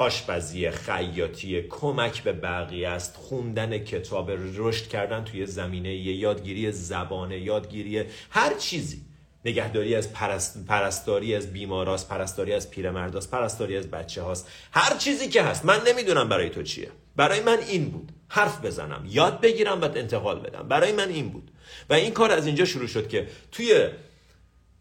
آشپزی 0.00 0.70
خیاطی 0.70 1.62
کمک 1.62 2.22
به 2.22 2.32
بقیه 2.32 2.88
است. 2.88 3.16
خوندن 3.16 3.78
کتاب 3.78 4.30
رشد 4.56 4.88
کردن 4.88 5.24
توی 5.24 5.46
زمینه 5.46 5.94
یادگیری 5.94 6.72
زبانه 6.72 7.38
یادگیری 7.38 8.04
هر 8.30 8.54
چیزی. 8.54 9.00
نگهداری 9.44 9.94
از 9.94 10.12
پرست، 10.12 10.66
پرستاری 10.66 11.34
از 11.34 11.52
بیماراست 11.52 12.08
پرستاری 12.08 12.52
از 12.52 12.70
پیرمرداست 12.70 13.30
پرستاری 13.30 13.76
از 13.76 13.90
بچه 13.90 14.22
هاست. 14.22 14.48
هر 14.72 14.96
چیزی 14.96 15.28
که 15.28 15.42
هست. 15.42 15.64
من 15.64 15.80
نمی‌دونم 15.86 16.28
برای 16.28 16.50
تو 16.50 16.62
چیه. 16.62 16.88
برای 17.16 17.40
من 17.40 17.58
این 17.68 17.90
بود. 17.90 18.12
حرف 18.28 18.64
بزنم. 18.64 19.04
یاد 19.08 19.40
بگیرم 19.40 19.80
و 19.80 19.84
انتقال 19.84 20.40
بدم. 20.40 20.68
برای 20.68 20.92
من 20.92 21.08
این 21.08 21.28
بود. 21.28 21.50
و 21.90 21.94
این 21.94 22.10
کار 22.10 22.30
از 22.30 22.46
اینجا 22.46 22.64
شروع 22.64 22.86
شد 22.86 23.08
که 23.08 23.28
توی 23.52 23.88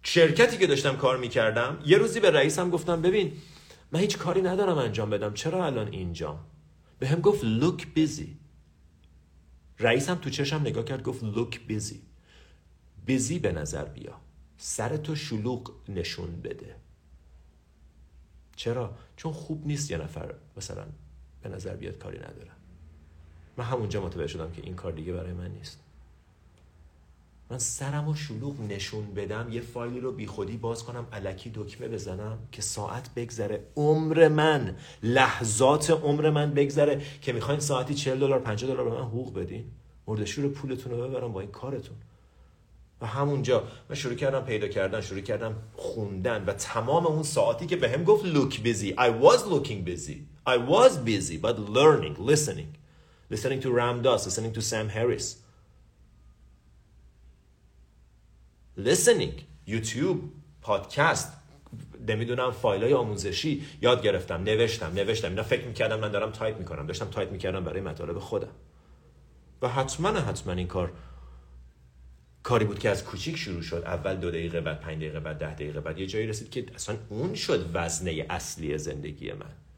شرکتی 0.03 0.57
که 0.57 0.67
داشتم 0.67 0.95
کار 0.95 1.17
می‌کردم 1.17 1.79
یه 1.85 1.97
روزی 1.97 2.19
به 2.19 2.31
رئیسم 2.31 2.69
گفتم 2.69 3.01
ببین 3.01 3.31
من 3.91 3.99
هیچ 3.99 4.17
کاری 4.17 4.41
ندارم 4.41 4.77
انجام 4.77 5.09
بدم. 5.09 5.33
چرا 5.33 5.65
الان 5.65 5.87
اینجا 5.87 6.39
به 6.99 7.07
هم 7.07 7.21
گفت 7.21 7.41
look 7.41 7.81
busy. 7.81 8.27
رئیسم 9.79 10.15
تو 10.15 10.29
چشم 10.29 10.61
نگاه 10.61 10.83
کرد 10.85 11.03
گفت 11.03 11.23
look 11.23 11.55
busy. 11.55 11.95
Busy 13.07 13.33
به 13.33 13.51
نظر 13.51 13.85
بیا. 13.85 14.13
سر 14.57 14.97
تو 14.97 15.15
شلوغ 15.15 15.71
نشون 15.89 16.41
بده. 16.41 16.75
چرا؟ 18.55 18.97
چون 19.15 19.33
خوب 19.33 19.67
نیست 19.67 19.91
یه 19.91 19.97
نفر 19.97 20.33
مثلا 20.57 20.85
به 21.41 21.49
نظر 21.49 21.75
بیاد 21.75 21.97
کاری 21.97 22.17
نداره. 22.17 22.51
من 23.57 23.65
همونجا 23.65 24.05
متوجه 24.05 24.27
شدم 24.27 24.51
که 24.51 24.61
این 24.61 24.75
کار 24.75 24.91
دیگه 24.91 25.13
برای 25.13 25.33
من 25.33 25.51
نیست. 25.51 25.79
من 27.51 27.57
سرم 27.57 28.07
و 28.07 28.15
شلوغ 28.15 28.61
نشون 28.61 29.13
بدم 29.13 29.47
یه 29.51 29.61
فایلی 29.61 29.99
رو 29.99 30.11
بیخودی 30.11 30.57
باز 30.57 30.83
کنم 30.83 31.07
علکی 31.13 31.51
دکمه 31.55 31.87
بزنم 31.87 32.37
که 32.51 32.61
ساعت 32.61 33.09
بگذره. 33.15 33.63
عمر 33.75 34.27
من 34.27 34.75
لحظات 35.03 35.89
عمر 35.89 36.29
من 36.29 36.53
بگذره 36.53 37.01
که 37.21 37.33
می‌خواین 37.33 37.59
ساعتی 37.59 37.93
40 37.93 38.19
دلار 38.19 38.39
50 38.39 38.71
دلار 38.71 38.89
به 38.89 38.95
من 38.95 39.05
حقوق 39.05 39.39
بدین. 39.39 39.65
مردشور 40.07 40.47
پولتون 40.47 40.91
رو 40.91 41.07
ببرم 41.07 41.33
با 41.33 41.41
این 41.41 41.51
کارتون. 41.51 41.95
و 43.01 43.05
همونجا 43.05 43.63
من 43.89 43.95
شروع 43.95 44.15
کردم 44.15 44.41
پیدا 44.41 44.67
کردن 44.67 45.01
شروع 45.01 45.21
کردم 45.21 45.55
خوندن 45.75 46.45
و 46.45 46.53
تمام 46.53 47.07
اون 47.07 47.23
ساعتی 47.23 47.65
که 47.65 47.75
بهم 47.75 48.03
گفت 48.03 48.25
look 48.25 48.53
busy. 48.53 48.93
I 48.97 49.09
was 49.23 49.45
looking 49.45 49.83
busy. 49.83 50.17
I 50.47 50.57
was 50.57 50.97
busy 50.97 51.37
but 51.37 51.59
learning 51.59 52.15
listening. 52.19 52.75
Listening 53.31 53.61
to 53.61 53.69
Ram 53.71 54.01
Dass 54.01 54.25
listening 54.25 54.53
to 54.53 54.61
Sam 54.61 54.89
Harris. 54.89 55.48
Listening 58.85 59.41
YouTube 59.67 60.31
پادکست 60.61 61.33
نمی‌دونم 62.07 62.51
فایل 62.51 62.83
های 62.83 62.93
آموزشی 62.93 63.65
یاد 63.81 64.01
گرفتم 64.01 64.43
نوشتم 64.43 64.93
نوشتم. 64.93 65.29
اینا 65.29 65.43
فکر 65.43 65.65
می‌کردم 65.65 65.99
من 65.99 66.11
دارم 66.11 66.31
تایپ 66.31 66.57
می‌کنم. 66.57 66.87
داشتم 66.87 67.05
تایپ 67.05 67.31
می‌کردم 67.31 67.63
برای 67.63 67.81
مطالب 67.81 68.19
خودم. 68.19 68.51
و 69.61 69.67
حتما 69.67 70.09
حتما 70.09 70.53
این 70.53 70.67
کار 70.67 70.93
کاری 72.43 72.65
بود 72.65 72.79
که 72.79 72.89
از 72.89 73.03
کوچیک 73.03 73.37
شروع 73.37 73.61
شد. 73.61 73.83
اول 73.85 74.15
دو 74.15 74.31
دقیقه 74.31 74.61
بعد 74.61 74.79
پنج 74.79 74.97
دقیقه 74.97 75.19
بعد 75.19 75.37
ده 75.37 75.53
دقیقه 75.53 75.79
بعد 75.79 75.99
یه 75.99 76.05
جایی 76.05 76.27
رسید 76.27 76.49
که 76.49 76.65
اصلا 76.75 76.95
اون 77.09 77.35
شد 77.35 77.69
وزنه 77.73 78.25
اصلی 78.29 78.77
زندگی 78.77 79.31
من. 79.31 79.68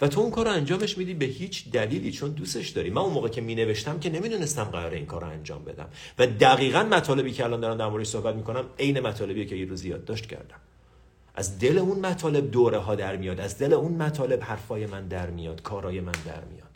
و 0.00 0.08
تو 0.08 0.20
اون 0.20 0.30
کار 0.30 0.44
رو 0.46 0.52
انجامش 0.52 0.98
میدی 0.98 1.14
به 1.14 1.24
هیچ 1.24 1.70
دلیلی 1.70 2.12
چون 2.12 2.30
دوستش 2.30 2.68
داری. 2.68 2.90
من 2.90 3.02
اون 3.02 3.12
موقع 3.12 3.28
که 3.28 3.40
می 3.40 3.54
نوشتم 3.54 4.00
که 4.00 4.10
نمی‌دونستم 4.10 4.64
قرار 4.64 4.92
این 4.92 5.06
کار 5.06 5.20
رو 5.20 5.26
انجام 5.26 5.64
بدم. 5.64 5.88
و 6.18 6.26
دقیقا 6.26 6.82
مطالبی 6.82 7.32
که 7.32 7.44
الان 7.44 7.60
دارم 7.60 7.76
در 7.76 7.88
موردش 7.88 8.06
صحبت 8.06 8.34
می‌کنم 8.34 8.64
عین 8.78 9.00
مطالبی 9.00 9.46
که 9.46 9.56
یه 9.56 9.64
روز 9.64 9.84
یادداشت 9.84 10.26
کردم. 10.26 10.60
از 11.34 11.58
دل 11.58 11.78
اون 11.78 11.98
مطالب 11.98 12.50
دوره 12.50 12.78
ها 12.78 12.94
در 12.94 13.16
میاد 13.16 13.40
از 13.40 13.58
دل 13.58 13.72
اون 13.72 13.92
مطالب 13.92 14.42
حرفای 14.42 14.86
من 14.86 15.08
در 15.08 15.30
میاد 15.30 15.62
کارای 15.62 16.00
من 16.00 16.12
در 16.26 16.44
میاد. 16.44 16.70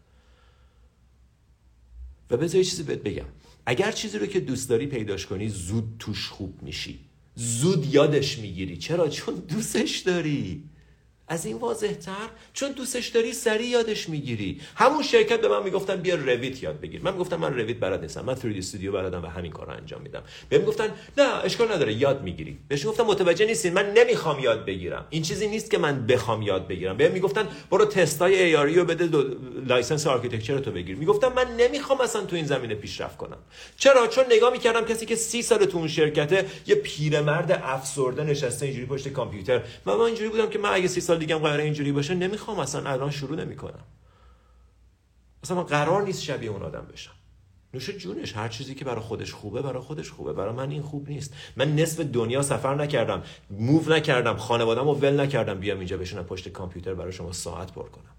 و 2.30 2.36
بذار 2.36 2.56
یه 2.56 2.64
چیزی 2.64 2.82
بهت 2.82 2.98
بگم. 2.98 3.24
اگر 3.66 3.92
چیزی 3.92 4.18
رو 4.18 4.26
که 4.26 4.40
دوست 4.40 4.68
داری 4.68 4.86
پیداش 4.86 5.26
کنی 5.26 5.48
زود 5.48 5.96
توش 5.98 6.28
خوب 6.28 6.62
میشی. 6.62 7.00
زود 7.34 7.94
یادش 7.94 8.38
می‌گیری. 8.38 8.76
چرا؟ 8.76 9.08
چون 9.08 9.34
دوستش 9.34 9.98
داری. 9.98 10.64
از 11.28 11.46
این 11.46 11.56
واضح 11.56 11.92
تر 11.92 12.28
چون 12.52 12.72
دوستش 12.72 13.08
داری 13.08 13.32
سریع 13.32 13.68
یادش 13.68 14.08
می‌گیری. 14.08 14.60
همون 14.74 15.02
شرکت 15.02 15.40
به 15.40 15.48
من 15.48 15.62
می‌گفتن 15.62 15.96
بیا 15.96 16.14
رویت 16.14 16.62
یاد 16.62 16.80
بگیر. 16.80 17.02
من 17.02 17.12
می‌گفتم 17.12 17.36
من 17.36 17.54
رویت 17.54 17.80
بلد 17.80 18.02
نیستم. 18.02 18.24
من 18.24 18.34
3D 18.34 18.56
استودیو 18.58 18.92
بلدم 18.92 19.22
و 19.22 19.26
همین 19.26 19.52
کار 19.52 19.66
رو 19.66 19.72
انجام 19.72 20.02
میدم. 20.02 20.22
بهم 20.48 20.60
می‌گفتن 20.60 20.88
نه 21.18 21.44
اشکال 21.44 21.72
نداره 21.72 21.92
یاد 21.92 22.22
می‌گیری. 22.22 22.58
بهش 22.68 22.86
گفتم 22.86 23.04
متوجه 23.04 23.46
نیستین 23.46 23.72
من 23.72 23.92
نمی‌خوام 23.92 24.40
یاد 24.40 24.64
بگیرم. 24.64 25.06
این 25.10 25.22
چیزی 25.22 25.48
نیست 25.48 25.70
که 25.70 25.78
من 25.78 26.06
بخوام 26.06 26.42
یاد 26.42 26.68
بگیرم. 26.68 26.96
بهم 26.96 27.12
می‌گفتن 27.12 27.48
برو 27.70 27.84
تستای 27.84 28.42
ای 28.42 28.74
رو 28.74 28.84
بده 28.84 29.26
license 29.66 30.06
architecture 30.06 30.58
تو 30.58 30.70
بگیر. 30.70 30.96
می‌گفتم 30.96 31.32
من 31.32 31.56
نمی‌خوام 31.56 32.00
اصلا 32.00 32.24
تو 32.24 32.36
این 32.36 32.46
زمینه 32.46 32.74
پیشرفت 32.74 33.16
کنم. 33.16 33.38
چرا؟ 33.78 34.06
چون 34.06 34.24
نگاه 34.30 34.52
می‌کردم 34.52 34.84
کسی 34.84 35.06
که 35.06 35.16
سی 35.16 35.42
سال 35.42 35.64
تو 35.64 35.78
اون 35.78 35.88
شرکته 35.88 36.46
یه 36.66 36.74
پیرمرد 36.74 37.60
افسرده 37.64 38.24
نشسته 38.24 38.66
اینجوری 38.66 38.86
پشت 38.86 39.08
کامپیوتر. 39.08 39.62
من, 39.86 39.94
من 39.94 40.00
اینجوری 40.00 40.28
بودم 40.28 40.50
که 40.50 40.58
من 40.58 40.70
اگه 40.74 40.88
سی 40.88 41.00
سال 41.00 41.13
دیگه 41.16 41.38
قرار 41.38 41.60
اینجوری 41.60 41.92
باشه 41.92 42.14
نمی‌خوام 42.14 42.58
اصلا 42.58 42.90
الان 42.90 43.10
شروع 43.10 43.36
نمی‌کنم. 43.36 43.84
اصلا 45.42 45.56
من 45.56 45.62
قرار 45.62 46.02
نیست 46.02 46.22
شبیه 46.22 46.50
اون 46.50 46.62
آدم 46.62 46.86
بشم. 46.92 47.12
نوش 47.74 47.90
جونش 47.90 48.36
هر 48.36 48.48
چیزی 48.48 48.74
که 48.74 48.84
برای 48.84 49.00
خودش 49.00 49.32
خوبه 49.32 49.62
برای 49.62 49.82
خودش 49.82 50.10
خوبه. 50.10 50.32
برای 50.32 50.52
من 50.54 50.70
این 50.70 50.82
خوب 50.82 51.08
نیست. 51.08 51.34
من 51.56 51.76
نصف 51.76 52.00
دنیا 52.00 52.42
سفر 52.42 52.74
نکردم 52.74 53.22
move 53.50 53.92
نکردم 53.92 54.36
خانوادم 54.36 54.88
رو 54.88 54.94
ول 54.94 55.20
نکردم 55.20 55.60
بیام 55.60 55.78
اینجا 55.78 55.96
بشینم 55.96 56.24
پشت 56.24 56.48
کامپیوتر 56.48 56.94
برای 56.94 57.12
شما 57.12 57.32
ساعت 57.32 57.72
پر 57.72 57.88
کنم. 57.88 58.14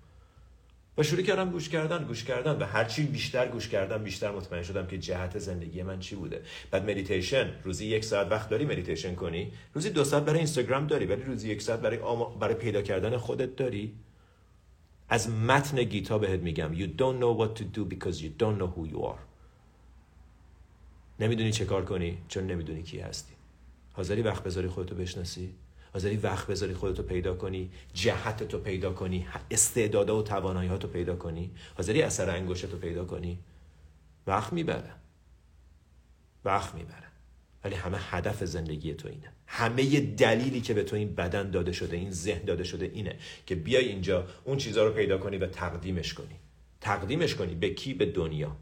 و 0.98 1.04
شروع 1.04 1.22
کردم 1.22 1.52
گوش 1.52 1.70
کردن 1.70 2.04
گوش 2.04 2.24
کردن. 2.24 2.58
و 2.58 2.66
هرچی 2.66 3.04
بیشتر 3.04 3.48
گوش 3.48 3.70
کردم 3.70 4.04
بیشتر 4.04 4.32
مطمئن 4.32 4.64
شدم 4.64 4.88
که 4.88 4.98
جهت 4.98 5.40
زندگی 5.40 5.84
من 5.84 6.00
چی 6.00 6.16
بوده. 6.16 6.42
بعد 6.72 6.90
مدیتیشن 6.90 7.52
روزی 7.64 7.86
یک 7.86 8.06
ساعت 8.06 8.32
وقت 8.32 8.50
داری 8.50 8.66
مدیتیشن 8.66 9.16
کنی؟ 9.16 9.52
روزی 9.74 9.90
دو 9.90 10.04
ساعت 10.04 10.26
برای 10.26 10.38
اینستاگرام 10.38 10.88
داری 10.88 11.06
ولی 11.06 11.24
روزی 11.24 11.50
یک 11.50 11.62
ساعت 11.62 11.80
برای 11.80 12.00
برای 12.40 12.56
پیدا 12.56 12.82
کردن 12.82 13.18
خودت 13.18 13.56
داری؟ 13.56 13.94
از 15.10 15.30
متن 15.30 15.84
گیتا 15.84 16.18
بهت 16.18 16.40
میگم. 16.40 16.76
You 16.76 16.88
don't 16.88 17.20
know 17.22 17.42
what 17.42 17.60
to 17.60 17.64
do 17.64 17.96
because 17.96 18.16
you 18.22 18.30
don't 18.42 18.58
know 18.60 18.70
who 18.76 18.94
you 18.94 19.02
are. 19.06 19.20
نمی‌دونی 21.20 21.52
چه 21.52 21.66
کار 21.66 21.86
کنی 21.86 22.18
چون 22.28 22.48
نمی‌دونی 22.48 22.84
کی 22.84 23.00
هستی. 23.00 23.34
حاضری 23.94 24.22
وقت 24.22 24.44
بذاری 24.44 24.68
خودتو 24.68 24.96
بشناسی؟ 24.96 25.54
حاضری 25.96 26.18
وقت 26.18 26.48
بذاری 26.48 26.74
خودتو 26.74 27.04
پیدا 27.04 27.36
کنی 27.36 27.72
جهتتو 27.94 28.60
پیدا 28.60 28.94
کنی 28.94 29.28
استعدادا 29.52 30.20
و 30.20 30.24
تواناییاتو 30.24 30.88
پیدا 30.88 31.16
کنی 31.16 31.52
حاضری 31.76 32.02
اثر 32.02 32.30
انگشتتو 32.30 32.78
پیدا 32.78 33.06
کنی. 33.06 33.40
وقت 34.28 34.54
می‌بره. 34.54 34.92
وقت 36.46 36.76
می‌بره. 36.76 37.08
ولی 37.64 37.76
همه 37.76 37.98
هدف 38.02 38.44
زندگی 38.44 38.94
تو 38.94 39.08
اینه. 39.08 39.32
همه 39.48 40.00
دلیلی 40.00 40.62
که 40.62 40.74
به 40.74 40.84
تو 40.84 40.96
این 40.96 41.16
بدن 41.16 41.52
داده 41.52 41.72
شده 41.72 41.98
این 41.98 42.12
ذهن 42.12 42.46
داده 42.46 42.64
شده 42.64 42.86
اینه 42.86 43.20
که 43.46 43.56
بیای 43.56 43.90
اینجا 43.90 44.28
اون 44.44 44.58
چیزها 44.58 44.84
رو 44.84 44.92
پیدا 44.92 45.18
کنی 45.18 45.38
و 45.38 45.48
تقدیمش 45.48 46.14
کنی. 46.14 46.40
تقدیمش 46.82 47.36
کنی 47.36 47.56
به 47.56 47.74
کی؟ 47.74 47.94
به 47.94 48.06
دنیا. 48.06 48.58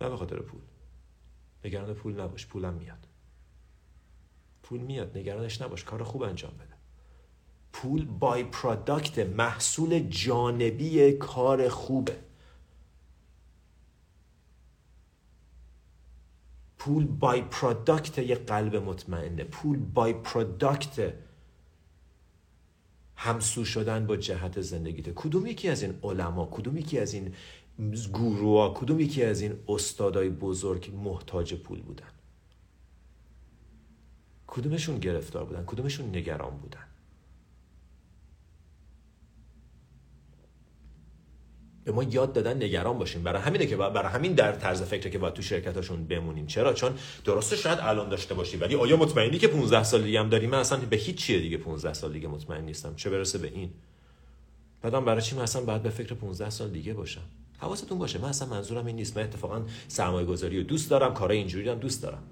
نه 0.00 0.08
به 0.08 0.16
خاطر 0.16 0.36
پول. 0.36 0.60
نگران 1.64 1.94
پول 1.94 2.20
نباش 2.20 2.46
پولم 2.46 2.74
میاد. 2.74 3.07
پول 4.68 4.80
میاد 4.80 5.18
نگرانش 5.18 5.62
نباش 5.62 5.84
کار 5.84 6.02
خوب 6.02 6.22
انجام 6.22 6.52
بده. 6.54 6.74
پول 7.72 8.04
بای 8.04 8.44
پرادکت 8.44 9.18
محصول 9.18 9.98
جانبی 10.08 11.12
کار 11.12 11.68
خوبه. 11.68 12.16
پول 16.78 17.06
بای 17.06 17.42
پرادکت 17.42 18.18
یه 18.18 18.34
قلب 18.34 18.76
مطمئنه. 18.76 19.44
پول 19.44 19.78
بای 19.78 20.12
پرادکت 20.12 21.14
همسو 23.16 23.64
شدن 23.64 24.06
با 24.06 24.16
جهت 24.16 24.60
زندگیته. 24.60 25.12
کدوم 25.16 25.46
یکی 25.46 25.68
از 25.68 25.82
این 25.82 25.98
علما 26.02 26.48
کدوم 26.50 26.76
یکی 26.76 26.98
از 26.98 27.14
این 27.14 27.34
گروها 28.14 28.74
کدوم 28.74 29.00
یکی 29.00 29.24
از 29.24 29.40
این 29.40 29.54
استادای 29.68 30.28
بزرگ 30.28 30.92
محتاج 30.94 31.54
پول 31.54 31.82
بودن؟ 31.82 32.17
کدومشون 34.58 34.98
گرفتار 34.98 35.44
بودن؟ 35.44 35.64
کدومشون 35.66 36.08
نگران 36.08 36.50
بودن؟ 36.50 36.84
به 41.84 41.92
ما 41.92 42.02
یاد 42.02 42.32
دادن 42.32 42.56
نگران 42.56 42.98
باشیم. 42.98 43.22
برای 43.22 43.42
همینه 43.42 43.66
که 43.66 43.76
برای 43.76 44.12
همین 44.12 44.32
در 44.32 44.52
طرز 44.52 44.82
فکر 44.82 45.08
که 45.08 45.18
باید 45.18 45.34
تو 45.34 45.42
شرکتاشون 45.42 46.04
بمونیم. 46.04 46.46
چرا؟ 46.46 46.72
چون 46.72 46.92
درسته 47.24 47.56
شاید 47.56 47.78
الان 47.82 48.08
داشته 48.08 48.34
باشی 48.34 48.56
ولی 48.56 48.74
آیا 48.74 48.96
مطمئنی 48.96 49.38
که 49.38 49.48
15 49.48 49.82
سال 49.82 50.02
دیگه 50.02 50.20
هم 50.20 50.28
داری 50.28 50.46
اصلا 50.46 50.78
به 50.78 50.96
هیچ 50.96 51.16
چیه 51.16 51.40
دیگه 51.40 51.56
15 51.56 51.92
سال 51.92 52.12
دیگه 52.12 52.28
مطمئن 52.28 52.64
نیستم. 52.64 52.94
چه 52.96 53.10
برسه 53.10 53.38
به 53.38 53.48
این؟ 53.48 53.70
بعدم 54.82 55.04
برای 55.04 55.22
چی 55.22 55.36
من 55.36 55.42
اصلا 55.42 55.62
باید 55.62 55.82
به 55.82 55.90
فکر 55.90 56.14
15 56.14 56.50
سال 56.50 56.70
دیگه 56.70 56.94
باشم؟ 56.94 57.24
حواستون 57.58 57.98
باشه. 57.98 58.18
من 58.18 58.28
اصلا 58.28 58.48
منظورم 58.48 58.86
این 58.86 58.96
نیست. 58.96 59.16
من 59.16 59.24
اتفاقا 59.24 59.62
سرمایه 59.88 60.26
گذاری 60.26 60.58
رو 60.58 60.62
دوست 60.62 60.90
دارم 60.90 61.14
کارهای 61.14 61.38
اینجوری 61.38 61.74
دوست 61.74 62.02
دارم. 62.02 62.22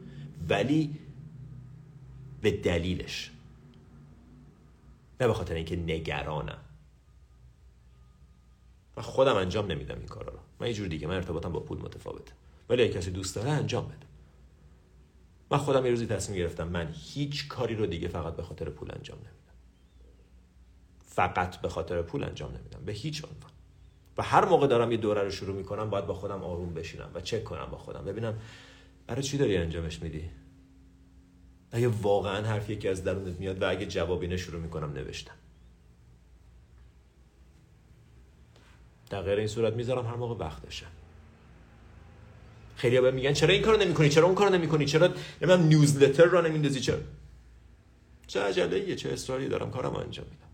ولی 0.48 0.94
به 2.40 2.50
دلیلش. 2.50 3.30
نه 5.20 5.26
به 5.26 5.34
خاطر 5.34 5.54
اینکه 5.54 5.76
نگرانم. 5.76 6.58
و 8.96 9.02
خودم 9.02 9.36
انجام 9.36 9.66
نمیدم 9.66 9.98
این 9.98 10.08
کارا 10.08 10.32
رو. 10.32 10.38
من 10.60 10.66
یه 10.66 10.72
جور 10.72 10.88
دیگه 10.88 11.06
من 11.06 11.14
ارتباطم 11.14 11.52
با 11.52 11.60
پول 11.60 11.78
متفاوته. 11.78 12.32
ولی 12.68 12.82
اگه 12.82 12.92
کسی 12.92 13.10
دوست 13.10 13.36
داره 13.36 13.50
انجام 13.50 13.86
بده. 13.86 14.06
من 15.50 15.58
خودم 15.58 15.84
یه 15.84 15.90
روزی 15.90 16.06
تصمیم 16.06 16.38
گرفتم 16.38 16.68
من 16.68 16.94
هیچ 16.94 17.48
کاری 17.48 17.74
رو 17.74 17.86
دیگه 17.86 18.08
فقط 18.08 18.36
به 18.36 18.42
خاطر 18.42 18.70
پول 18.70 18.90
انجام 18.94 19.18
نمیدم. 19.18 19.54
فقط 20.98 21.56
به 21.56 21.68
خاطر 21.68 22.02
پول 22.02 22.24
انجام 22.24 22.56
نمیدم. 22.56 22.84
به 22.84 22.92
هیچ 22.92 23.24
عنوان. 23.24 23.50
و 24.18 24.22
هر 24.22 24.44
موقع 24.44 24.66
دارم 24.66 24.90
یه 24.90 24.96
دوره 24.96 25.22
رو 25.22 25.30
شروع 25.30 25.56
می‌کنم 25.56 25.90
باید 25.90 26.06
با 26.06 26.14
خودم 26.14 26.44
آروم 26.44 26.74
بشینم 26.74 27.10
و 27.14 27.20
چک 27.20 27.44
کنم 27.44 27.66
با 27.70 27.78
خودم. 27.78 28.04
ببینم 28.04 28.38
برای 29.06 29.22
چی 29.22 29.38
داری 29.38 29.56
انجامش 29.56 30.02
میدی؟ 30.02 30.30
اگه 31.72 31.88
واقعا 31.88 32.46
حرفی 32.46 32.72
یکی 32.72 32.88
از 32.88 33.04
درونت 33.04 33.40
میاد 33.40 33.62
و 33.62 33.70
اگه 33.70 33.86
جوابی 33.86 34.38
شروع 34.38 34.60
می‌کنم 34.60 34.92
نوشتم. 34.92 35.34
در 39.10 39.22
غیر 39.22 39.38
این 39.38 39.48
صورت 39.48 39.74
می‌ذارم 39.74 40.06
هر 40.06 40.16
موقع 40.16 40.44
وقتشه 40.44 40.86
خیلی 42.76 43.00
به 43.00 43.10
میگن 43.10 43.32
چرا 43.32 43.54
این 43.54 43.62
کارو 43.62 43.78
نمی‌کنی؟ 43.78 44.08
چرا 44.08 44.26
اون 44.26 44.34
کارو 44.34 44.54
نمی‌کنی؟ 44.54 44.86
چرا 44.86 45.14
نمی‌دونم 45.42 45.66
نیوزلتر 45.66 46.24
را 46.24 46.40
نمیندازی؟ 46.40 46.80
چرا؟ 46.80 46.98
چه 48.26 48.40
عجله 48.40 48.96
چه 48.96 49.08
اصراری 49.08 49.48
دارم 49.48 49.70
کارم 49.70 49.96
انجام 49.96 50.26
میدم. 50.26 50.46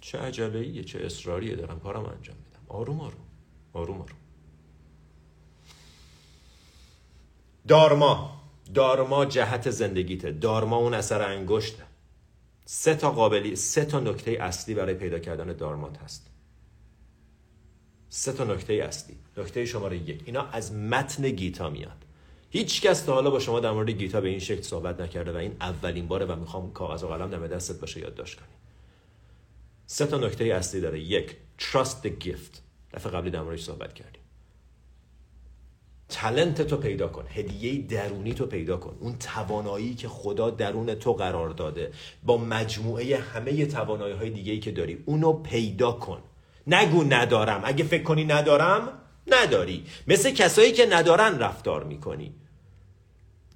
چه 0.00 0.18
عجله 0.18 0.84
چه 0.84 0.98
اصراریه 0.98 1.56
دارم 1.56 1.80
کارم 1.80 2.04
انجام 2.04 2.36
میدم. 2.36 2.60
آروم 2.68 3.00
آروم. 3.00 3.26
آروم 3.72 4.00
آروم. 4.00 4.18
دارما. 7.68 8.42
دارما 8.74 9.24
جهت 9.24 9.70
زندگیته. 9.70 10.32
دارما 10.32 10.76
اون 10.76 10.94
اثر 10.94 11.22
انگشته. 11.22 11.82
سه 12.64 12.94
تا 12.94 13.10
قابلی 13.10 13.56
سه 13.56 13.84
تا 13.84 14.00
نکته 14.00 14.30
اصلی 14.30 14.74
برای 14.74 14.94
پیدا 14.94 15.18
کردن 15.18 15.52
دارمات 15.52 15.98
هست. 15.98 16.30
سه 18.08 18.32
تا 18.32 18.44
نکته 18.44 18.72
اصلی. 18.72 19.16
نکته 19.36 19.64
شماره 19.64 19.96
یک. 19.96 20.22
اینا 20.24 20.42
از 20.42 20.74
متن 20.74 21.30
گیتا 21.30 21.70
میاد. 21.70 22.04
هیچ 22.50 22.82
کس 22.82 23.02
تا 23.02 23.14
حالا 23.14 23.30
با 23.30 23.38
شما 23.38 23.60
در 23.60 23.70
مورد 23.70 23.90
گیتا 23.90 24.20
به 24.20 24.28
این 24.28 24.38
شکل 24.38 24.62
صحبت 24.62 25.00
نکرده 25.00 25.32
و 25.32 25.36
این 25.36 25.56
اولین 25.60 26.08
باره 26.08 26.26
و 26.26 26.36
می‌خوام 26.36 26.72
کاغذ 26.72 27.04
و 27.04 27.08
قلم 27.08 27.30
دم 27.30 27.46
دستت 27.46 27.80
باشه 27.80 28.00
یادداشت 28.00 28.38
کنی. 28.38 28.48
سه 29.86 30.06
تا 30.06 30.18
نکته 30.18 30.44
اصلی 30.44 30.80
داره. 30.80 31.00
یک 31.00 31.36
trust 31.60 32.06
the 32.06 32.24
gift. 32.24 32.58
دفعه 32.92 33.12
قبلی 33.12 33.30
در 33.30 33.42
موردش 33.42 33.62
صحبت 33.62 33.94
کردیم. 33.94 34.22
تلنت 36.08 36.62
تو 36.62 36.76
پیدا 36.76 37.08
کن 37.08 37.24
هدیه 37.34 37.78
درونی 37.78 38.34
تو 38.34 38.46
پیدا 38.46 38.76
کن. 38.76 38.96
اون 39.00 39.16
توانایی 39.18 39.94
که 39.94 40.08
خدا 40.08 40.50
درون 40.50 40.94
تو 40.94 41.12
قرار 41.12 41.50
داده. 41.50 41.92
با 42.22 42.36
مجموعه 42.36 43.16
همه 43.16 43.66
توانایی 43.66 44.14
های 44.14 44.30
دیگه 44.30 44.58
که 44.58 44.70
داری 44.70 45.02
اونو 45.04 45.32
پیدا 45.32 45.92
کن. 45.92 46.18
نگو 46.66 47.04
ندارم. 47.04 47.60
اگه 47.64 47.84
فکر 47.84 48.02
کنی 48.02 48.24
ندارم 48.24 48.88
نداری. 49.26 49.84
مثل 50.06 50.30
کسایی 50.30 50.72
که 50.72 50.86
ندارن 50.86 51.38
رفتار 51.38 51.84
می‌کنی. 51.84 52.34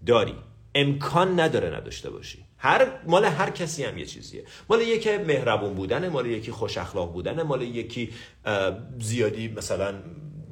داری. 0.06 0.34
امکان 0.74 1.40
نداره 1.40 1.76
نداشته 1.76 2.10
باشی. 2.10 2.44
هر 2.58 2.86
مال 3.06 3.24
هر 3.24 3.50
کسی 3.50 3.84
هم 3.84 3.98
یه 3.98 4.06
چیزیه. 4.06 4.44
مال 4.70 4.80
یکی 4.80 5.16
مهربون 5.16 5.74
بودنه 5.74 6.08
مال 6.08 6.26
یکی 6.26 6.52
خوش 6.52 6.78
اخلاق 6.78 7.12
بودنه 7.12 7.42
مال 7.42 7.62
یکی 7.62 8.12
زیادی 8.98 9.48
مثلا 9.48 9.94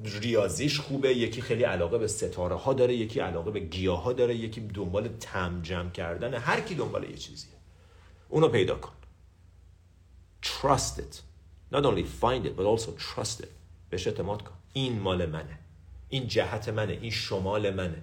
ریاضیش 0.04 0.80
خوبه 0.80 1.14
یکی 1.14 1.42
خیلی 1.42 1.62
علاقه 1.64 1.98
به 1.98 2.06
ستاره 2.06 2.56
ها 2.56 2.72
داره 2.72 2.94
یکی 2.94 3.20
علاقه 3.20 3.50
به 3.50 3.61
گیاه 3.61 4.02
ها 4.02 4.12
داره 4.12 4.37
یکی 4.37 4.61
دنبال 4.61 5.08
تم 5.08 5.62
جمع 5.62 5.90
کردن 5.90 6.34
هر 6.34 6.61
کی 6.61 6.74
دنبال 6.74 7.11
یه 7.11 7.16
چیزیه. 7.16 7.52
اونو 8.28 8.48
پیدا 8.48 8.74
کن. 8.74 8.92
Trust 10.42 10.98
it. 10.98 11.22
Not 11.72 11.84
only 11.84 12.04
find 12.22 12.46
it 12.46 12.56
but 12.56 12.64
also 12.64 12.90
trust 12.90 13.40
it. 13.40 13.48
بهش 13.90 14.06
اعتماد 14.06 14.42
کن. 14.42 14.54
این 14.72 15.00
مال 15.00 15.26
منه. 15.26 15.58
این 16.08 16.28
جهت 16.28 16.68
منه. 16.68 16.92
این 16.92 17.11
شمال 17.11 17.74
منه. 17.74 18.02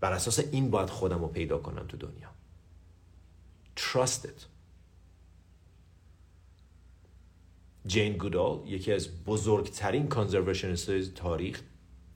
بر 0.00 0.12
اساس 0.12 0.38
این 0.38 0.70
باید 0.70 0.90
خودم 0.90 1.18
رو 1.18 1.28
پیدا 1.28 1.58
کنم 1.58 1.86
تو 1.86 1.96
دنیا. 1.96 2.28
Trust 3.76 4.24
it. 4.24 4.53
جین 7.86 8.16
گودال 8.16 8.62
یکی 8.66 8.92
از 8.92 9.24
بزرگترین 9.24 10.08
کانزرویشنیست 10.08 11.14
تاریخ 11.14 11.62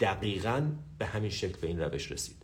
دقیقا 0.00 0.72
به 0.98 1.06
همین 1.06 1.30
شکل 1.30 1.60
به 1.60 1.66
این 1.66 1.80
روش 1.80 2.12
رسید. 2.12 2.36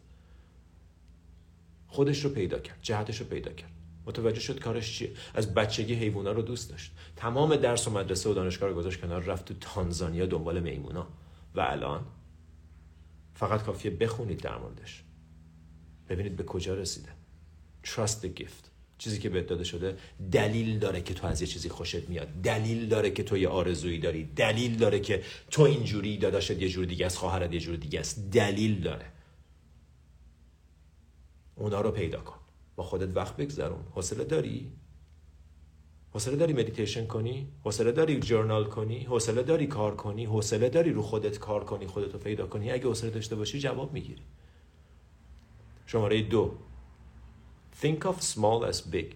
خودش 1.87 2.25
رو 2.25 2.31
پیدا 2.31 2.59
کرد 2.59 2.79
جهتش 2.83 3.21
رو 3.21 3.27
پیدا 3.27 3.53
کرد. 3.53 3.71
متوجه 4.07 4.41
شد 4.41 4.61
کارش 4.61 4.99
چیه. 4.99 5.13
از 5.35 5.55
بچگی 5.55 5.95
حیوونا 5.95 6.33
رو 6.33 6.43
دوست 6.43 6.71
داشت. 6.71 6.93
تمام 7.17 7.57
درس 7.57 7.89
و 7.89 7.91
مدرسه 7.91 8.31
و 8.31 8.35
دانشگاه 8.35 8.69
رو 8.69 8.75
گذاشت 8.75 9.01
کنار 9.01 9.23
رفت 9.23 9.45
تو 9.45 9.55
تانزانیا 9.61 10.27
دنبال 10.27 10.61
میمونا. 10.61 11.07
و 11.55 11.61
الان 11.61 12.05
فقط 13.35 13.63
کافیه 13.63 13.91
بخونید 13.91 14.41
در 14.41 14.59
موردش. 14.59 15.05
ببینید 16.09 16.37
به 16.37 16.45
کجا 16.45 16.75
رسیده. 16.75 17.09
Trust 17.85 18.25
the 18.25 18.41
gift. 18.41 18.74
چیزی 18.99 19.19
که 19.19 19.29
بهت 19.29 19.47
داده 19.47 19.65
شده 19.65 19.97
دلیل 20.33 20.79
داره 20.79 21.01
که 21.01 21.15
تو 21.15 21.27
از 21.27 21.41
یه 21.41 21.47
چیزی 21.47 21.69
خوشت 21.69 22.09
میاد. 22.09 22.29
دلیل 22.43 22.89
داره 22.89 23.11
که 23.11 23.23
تو 23.23 23.37
یه 23.37 23.49
آرزویی 23.49 23.99
داری. 23.99 24.25
دلیل 24.25 24.77
داره 24.77 25.01
که 25.01 25.23
تو 25.51 25.63
اینجوری 25.63 26.19
داداشت 26.19 26.51
یه 26.51 26.69
جور 26.69 26.85
دیگه 26.85 27.07
است 27.07 27.19
خواهرت 27.19 27.53
یه 27.53 27.61
جور 27.61 27.77
دیگه 27.77 28.01
است. 28.01 28.31
دلیل 28.31 28.81
داره. 28.81 29.07
اونا 31.55 31.81
رو 31.81 31.91
پیدا 31.91 32.21
کن. 32.21 32.39
با 32.77 32.85
خودت 32.85 33.17
وقت 33.17 33.37
بگذرون. 33.37 33.85
حوصله 33.91 34.25
داری؟ 34.25 34.73
حوصله 36.13 36.37
داری 36.37 36.53
مدیتیشن 36.53 37.07
کنی؟ 37.07 37.49
حوصله 37.65 37.93
داری 37.93 38.21
journal 38.21 38.65
کنی؟ 38.65 39.03
حوصله 39.05 39.43
داری 39.43 39.67
کار 39.67 39.97
کنی؟ 39.97 40.25
حوصله 40.25 40.69
داری 40.69 40.93
رو 40.93 41.03
خودت 41.03 41.39
کار 41.39 41.65
کنی؟ 41.65 41.87
خودتو 41.87 42.19
پیدا 42.19 42.47
کنی؟ 42.47 42.71
اگه 42.71 42.85
حوصله 42.85 43.11
داشته 43.11 43.37
باشی 43.37 43.59
جواب 43.59 43.93
می‌گیری. 43.93 44.23
شماره 45.87 46.23
دو. 46.23 46.59
Think 47.83 48.05
of 48.05 48.23
small 48.35 48.73
as 48.73 48.95
big. 48.95 49.15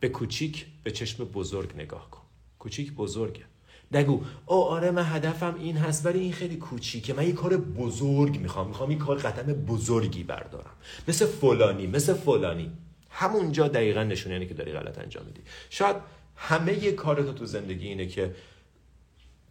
به 0.00 0.08
کوچیک 0.08 0.66
به 0.84 0.90
چشم 0.90 1.24
بزرگ 1.24 1.74
نگاه 1.74 2.10
کن. 2.10 2.22
کوچیک 2.58 2.92
بزرگه. 2.92 3.44
نگو 3.92 4.20
او 4.46 4.64
آره 4.64 4.90
من 4.90 5.04
هدفم 5.04 5.54
این 5.58 5.76
هست 5.76 6.06
ولی 6.06 6.18
این 6.18 6.32
خیلی 6.32 6.56
کوچیکه. 6.56 7.14
من 7.14 7.26
یه 7.26 7.32
کار 7.32 7.56
بزرگ 7.56 8.40
می‌خوام. 8.40 8.68
می‌خوام 8.68 8.90
یه 8.90 8.98
کار 8.98 9.18
قدم 9.18 9.52
بزرگی 9.52 10.24
بردارم. 10.24 10.70
مثل 11.08 11.26
فلانی 11.26 11.86
مثل 11.86 12.14
فلانی. 12.14 12.70
همونجا 13.10 13.68
دقیقا 13.68 14.02
نشونه 14.02 14.34
یعنی 14.34 14.46
که 14.46 14.54
داری 14.54 14.72
غلط 14.72 14.98
انجام 14.98 15.26
میدی. 15.26 15.40
شاید 15.70 15.96
همه 16.36 16.92
کارتو 16.92 17.32
تو 17.32 17.46
زندگی 17.46 17.88
اینه 17.88 18.06
که 18.06 18.34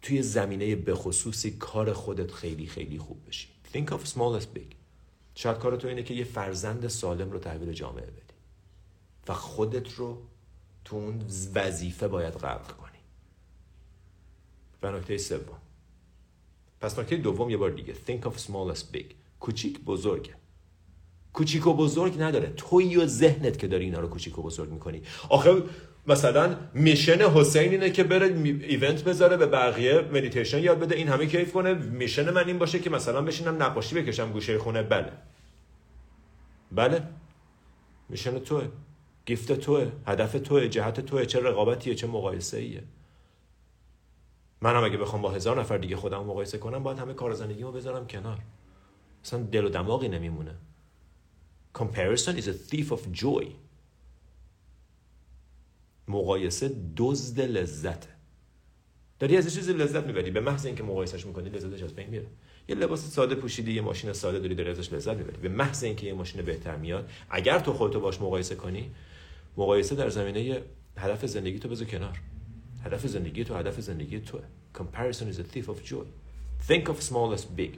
توی 0.02 0.22
زمینه 0.22 0.76
بخصوصی 0.76 1.50
کار 1.50 1.92
خودت 1.92 2.32
خیلی 2.32 2.66
خیلی 2.66 2.98
خوب 2.98 3.28
بشی. 3.28 3.48
Think 3.74 3.88
of 3.90 4.08
small 4.08 4.40
as 4.40 4.44
big. 4.58 4.83
شاید 5.34 5.58
کار 5.58 5.76
تو 5.76 5.88
اینه 5.88 6.02
که 6.02 6.14
یه 6.14 6.24
فرزند 6.24 6.88
سالم 6.88 7.30
رو 7.30 7.38
تحویل 7.38 7.72
جامعه 7.72 8.06
بدی 8.06 8.34
و 9.28 9.34
خودت 9.34 9.94
رو 9.94 10.22
تو 10.84 10.96
اون 10.96 11.22
وظیفه 11.54 12.08
باید 12.08 12.34
غرق 12.34 12.76
کنی. 12.76 12.90
و 14.82 14.92
نکته 14.92 15.18
سوم. 15.18 15.58
پس 16.80 16.98
نکته 16.98 17.16
دوم 17.16 17.50
یه 17.50 17.56
بار 17.56 17.70
دیگه. 17.70 17.94
Think 17.94 18.22
of 18.22 18.38
small 18.38 18.76
as 18.76 18.80
big. 18.96 19.04
کوچیک 19.40 19.80
بزرگه. 19.80 20.34
کوچیک 21.32 21.66
و 21.66 21.74
بزرگ 21.74 22.22
نداره. 22.22 22.52
توی 22.56 22.96
و 22.96 23.06
ذهنت 23.06 23.58
که 23.58 23.68
داری 23.68 23.84
اینا 23.84 24.00
رو 24.00 24.08
کوچیک 24.08 24.38
و 24.38 24.42
بزرگ 24.42 24.70
می‌کنی. 24.70 25.02
آخه 25.28 25.62
مثلا 26.06 26.56
mission 26.74 27.20
حسین 27.20 27.70
اینه 27.70 27.90
که 27.90 28.04
بره 28.04 28.26
event 28.26 29.04
بذاره 29.04 29.36
به 29.36 29.46
بقیه 29.46 30.00
مدیتیشن 30.00 30.58
یاد 30.58 30.78
بده 30.78 30.94
این 30.94 31.08
همه 31.08 31.26
کیف 31.26 31.52
کنه. 31.52 31.74
mission 31.74 32.30
من 32.30 32.46
این 32.46 32.58
باشه 32.58 32.78
که 32.78 32.90
مثلا 32.90 33.22
بشینم 33.22 33.62
نقاشی 33.62 33.94
بکشم 33.94 34.32
گوشه 34.32 34.58
خونه. 34.58 34.82
بله. 34.82 35.12
بله. 36.72 37.02
میشن 38.08 38.38
توه. 38.38 38.68
گیفت 39.26 39.52
توه. 39.52 39.92
هدف 40.06 40.32
توه. 40.32 40.68
جهت 40.68 41.00
توه. 41.00 41.26
چه 41.26 41.40
رقابتیه 41.40 41.94
چه 41.94 42.06
مقایسه 42.06 42.58
ایه 42.58 42.82
منم 44.60 44.84
اگه 44.84 44.96
بخوام 44.96 45.22
با 45.22 45.30
هزار 45.30 45.60
نفر 45.60 45.78
دیگه 45.78 45.96
خودم 45.96 46.24
مقایسه 46.24 46.58
کنم 46.58 46.82
باید 46.82 46.98
همه 46.98 47.14
کار 47.14 47.32
زندگیمو 47.32 47.72
بذارم 47.72 48.06
کنار. 48.06 48.38
اصلا 49.24 49.42
دل 49.42 49.64
و 49.64 49.68
دماغی 49.68 50.08
نمیمونه. 50.08 50.54
Comparison 51.74 52.36
is 52.38 52.46
a 52.48 52.52
thief 52.52 52.92
of 52.92 53.12
joy. 53.12 53.46
مقایسه 56.08 56.76
دزد 56.96 57.40
لذته. 57.40 58.08
داری 59.18 59.36
از 59.36 59.54
چیزی 59.54 59.72
لذت 59.72 60.06
می‌بری؟ 60.06 60.30
به 60.30 60.40
محض 60.40 60.66
اینکه 60.66 60.82
مقایسش 60.82 61.26
می‌کنی 61.26 61.48
لذتش 61.48 61.82
از 61.82 61.94
بین 61.94 62.10
میره. 62.10 62.26
یه 62.68 62.74
لباس 62.74 63.10
ساده 63.10 63.34
پوشیدی 63.34 63.72
یه 63.72 63.80
ماشین 63.80 64.12
ساده 64.12 64.38
داری 64.38 64.54
داری 64.54 64.70
ازش 64.70 64.92
لذت 64.92 65.16
می‌بری. 65.16 65.36
به 65.36 65.48
محض 65.48 65.84
اینکه 65.84 66.06
یه 66.06 66.12
ماشین 66.14 66.42
بهتر 66.42 66.76
میاد 66.76 67.10
اگر 67.30 67.58
تو 67.58 67.72
خودتو 67.72 68.00
باش 68.00 68.20
مقایسه 68.20 68.54
کنی 68.54 68.90
مقایسه 69.56 69.94
در 69.94 70.08
زمینه 70.08 70.62
هدف 70.96 71.26
زندگی 71.26 71.58
تو 71.58 71.68
بذار 71.68 71.86
کنار. 71.88 72.20
هدف 72.84 73.06
زندگی 73.06 73.44
تو 73.44 73.54
هدف 73.54 73.80
زندگی 73.80 74.20
تو 74.20 74.38
comparison 74.78 75.26
is 75.32 75.38
a 75.38 75.56
thief 75.56 75.68
of 75.68 75.78
joy. 75.90 76.06
Think 76.68 76.88
of 76.88 77.02
small 77.02 77.38
as 77.38 77.44
big. 77.58 77.76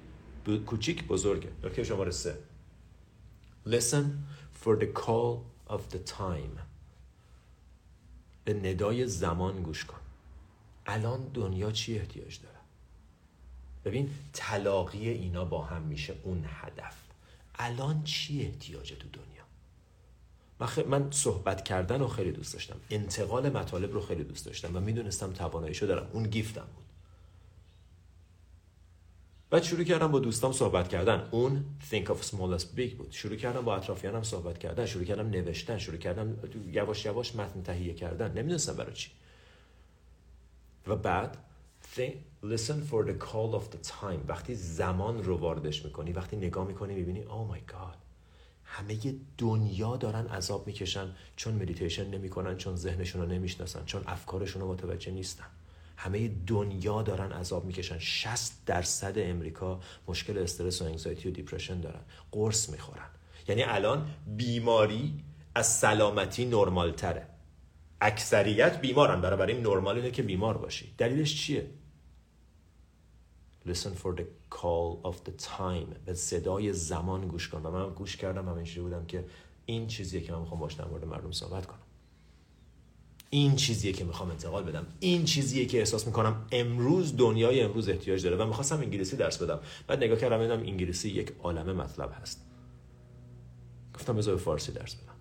کوچیک 0.66 1.06
بزرگه. 1.06 1.48
نکته 1.64 1.84
شماره 1.84 2.10
سه. 2.10 2.34
Listen 3.66 4.04
for 4.64 4.76
the 4.80 4.86
call 4.86 5.38
of 5.68 5.80
the 5.92 5.98
time. 6.18 6.65
به 8.46 8.54
ندای 8.54 9.06
زمان 9.06 9.62
گوش 9.62 9.84
کن. 9.84 10.00
الان 10.86 11.20
دنیا 11.34 11.70
چی 11.70 11.98
احتیاج 11.98 12.40
داره؟ 12.42 12.56
ببین 13.84 14.10
تلاقی 14.32 15.08
اینا 15.08 15.44
با 15.44 15.64
هم 15.64 15.82
میشه 15.82 16.14
اون 16.22 16.44
هدف. 16.48 16.96
الان 17.54 18.04
چی 18.04 18.42
احتیاج 18.42 18.92
تو 18.92 19.08
دنیا؟ 19.08 19.42
من, 20.60 20.86
من 20.88 21.10
صحبت 21.10 21.64
کردن 21.64 22.00
رو 22.00 22.08
خیلی 22.08 22.32
دوست 22.32 22.52
داشتم. 22.52 22.76
انتقال 22.90 23.50
مطالب 23.50 23.92
رو 23.92 24.00
خیلی 24.00 24.24
دوست 24.24 24.46
داشتم 24.46 24.76
و 24.76 24.80
می‌دونستم 24.80 25.32
تواناییشو 25.32 25.86
دارم. 25.86 26.10
اون 26.12 26.22
گیفتم 26.22 26.66
بود. 26.76 26.84
بعد 29.50 29.62
شروع 29.62 29.84
کردم 29.84 30.12
با 30.12 30.18
دوستام 30.18 30.52
صحبت 30.52 30.88
کردن. 30.88 31.28
اون 31.30 31.64
think 31.90 32.04
of 32.04 32.26
small 32.30 32.60
as 32.60 32.62
big 32.62 32.94
بود. 32.94 33.08
شروع 33.10 33.36
کردم 33.36 33.60
با 33.60 33.76
اطرافیانم 33.76 34.22
صحبت 34.22 34.58
کردن. 34.58 34.86
شروع 34.86 35.04
کردم 35.04 35.28
نوشتن. 35.30 35.78
شروع 35.78 35.98
کردم 35.98 36.36
یواش 36.72 37.04
یواش 37.04 37.36
متن 37.36 37.62
تهیه 37.62 37.94
کردن. 37.94 38.28
نمی‌دونستم 38.28 38.72
برای 38.72 38.94
چی. 38.94 39.10
و 40.86 40.96
بعد 40.96 41.36
think, 41.96 42.14
listen 42.44 42.90
for 42.90 43.06
the 43.08 43.24
call 43.24 43.58
of 43.58 43.74
the 43.74 43.88
time. 43.88 44.28
وقتی 44.28 44.54
زمان 44.54 45.24
رو 45.24 45.36
واردش 45.36 45.84
می‌کنی 45.84 46.12
وقتی 46.12 46.36
نگاه 46.36 46.66
می‌کنی 46.66 46.94
می‌بینی 46.94 47.22
oh 47.22 47.54
my 47.54 47.72
god. 47.72 47.96
همه 48.64 49.14
دنیا 49.38 49.96
دارن 49.96 50.26
عذاب 50.26 50.66
می‌کشن 50.66 51.08
چون 51.36 51.54
مدیتیشن 51.54 52.06
نمی‌کنن 52.10 52.56
چون 52.56 52.76
ذهنشون 52.76 53.22
رو 53.22 53.28
نمی‌شناسن 53.28 53.84
چون 53.84 54.02
افکارشون 54.06 54.62
رو 54.62 54.72
متوجه 54.72 55.12
نیستن. 55.12 55.46
همه 55.96 56.28
دنیا 56.28 57.02
دارن 57.02 57.32
عذاب 57.32 57.64
می‌کشن. 57.64 57.98
60 57.98 58.52
درصد 58.66 59.18
امریکا 59.18 59.80
مشکل 60.08 60.38
استرس 60.38 60.82
و 60.82 60.84
anxiety 60.84 61.28
و 61.28 61.32
depression 61.32 61.80
دارن. 61.80 62.00
قرص 62.32 62.68
می‌خورن. 62.70 63.08
یعنی 63.48 63.62
الان 63.62 64.10
بیماری 64.36 65.24
از 65.54 65.66
سلامتی 65.66 66.44
نرمال 66.44 66.92
تره 66.92 67.26
اکثریت 68.00 68.80
بیمارن. 68.80 69.20
برای 69.20 69.52
این 69.52 69.66
نرمال 69.66 69.96
اینه 69.96 70.10
که 70.10 70.22
بیمار 70.22 70.58
باشی. 70.58 70.94
دلیلش 70.98 71.42
چیه؟ 71.42 71.70
Listen 73.68 73.94
for 74.02 74.12
the 74.18 74.24
call 74.50 75.10
of 75.10 75.14
the 75.28 75.44
time. 75.44 75.98
به 76.04 76.14
صدای 76.14 76.72
زمان 76.72 77.28
گوش 77.28 77.48
کن. 77.48 77.62
و 77.62 77.70
من 77.70 77.94
گوش 77.94 78.16
کردم 78.16 78.48
همینجوری 78.48 78.80
بودم 78.80 79.06
که 79.06 79.24
این 79.66 79.86
چیزیه 79.86 80.20
که 80.20 80.32
من 80.32 80.38
می‌خوام 80.38 80.60
باش 80.60 80.74
در 80.74 80.84
مورد 80.84 81.04
مردم 81.04 81.32
صحبت 81.32 81.66
کنم. 81.66 81.85
این 83.30 83.56
چیزیه 83.56 83.92
که 83.92 84.04
می‌خوام 84.04 84.30
انتقال 84.30 84.64
بدم. 84.64 84.86
این 85.00 85.24
چیزیه 85.24 85.66
که 85.66 85.78
احساس 85.78 86.06
می‌کنم 86.06 86.46
امروز 86.52 87.16
دنیای 87.16 87.60
امروز 87.60 87.88
احتیاج 87.88 88.24
داره 88.24 88.36
و 88.36 88.46
می‌خواستم 88.46 88.78
انگلیسی 88.78 89.16
درس 89.16 89.42
بدم. 89.42 89.60
بعد 89.86 90.04
نگاه 90.04 90.18
کردم 90.18 90.42
دیدم 90.42 90.60
انگلیسی 90.60 91.10
یک 91.10 91.32
عالمه 91.42 91.72
مطلب 91.72 92.14
هست. 92.20 92.46
گفتم 93.94 94.16
بذار 94.16 94.36
فارسی 94.36 94.72
درس 94.72 94.94
بدم. 94.94 95.12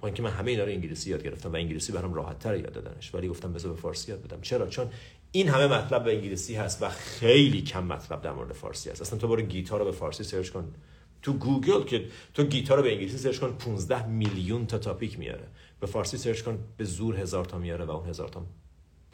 با 0.00 0.08
اینکه 0.08 0.22
من 0.22 0.30
همه 0.30 0.50
اینا 0.50 0.64
رو 0.64 0.70
انگلیسی 0.70 1.10
یاد 1.10 1.24
گرفتم 1.24 1.52
و 1.52 1.56
انگلیسی 1.56 1.92
برام 1.92 2.14
راحت 2.14 2.38
تر 2.38 2.56
یاد 2.56 2.72
دادنش. 2.72 3.14
ولی 3.14 3.28
گفتم 3.28 3.52
بذار 3.52 3.76
فارسی 3.76 4.10
یاد 4.12 4.22
بدم. 4.22 4.40
چرا؟ 4.40 4.66
چون 4.66 4.90
این 5.32 5.48
همه 5.48 5.66
مطلب 5.66 6.04
به 6.04 6.16
انگلیسی 6.16 6.54
هست 6.54 6.82
و 6.82 6.88
خیلی 6.88 7.62
کم 7.62 7.84
مطلب 7.84 8.22
در 8.22 8.32
مورد 8.32 8.52
فارسی 8.52 8.90
هست. 8.90 9.02
اصلا 9.02 9.18
تو 9.18 9.28
برو 9.28 9.42
گیتار 9.42 9.78
رو 9.78 9.84
به 9.84 9.92
فارسی 9.92 10.24
search 10.24 10.50
کن. 10.50 10.74
تو 11.22 11.32
گوگل 11.32 11.84
که 11.84 12.04
تو 12.34 12.44
گیتار 12.44 12.76
رو 12.76 12.82
به 12.82 12.92
انگلیسی 12.92 13.18
search 13.18 13.38
کن 13.38 13.52
15 13.52 14.06
میلیون 14.06 14.66
تا 14.66 14.78
topic 14.78 15.18
میاره. 15.18 15.48
به 15.80 15.86
فارسی 15.86 16.18
search 16.18 16.42
کن 16.42 16.58
به 16.76 16.84
زور 16.84 17.16
هزار 17.16 17.44
تا 17.44 17.58
میاره 17.58 17.84
و 17.84 17.90
اون 17.90 18.08
هزار 18.08 18.28
تا 18.28 18.42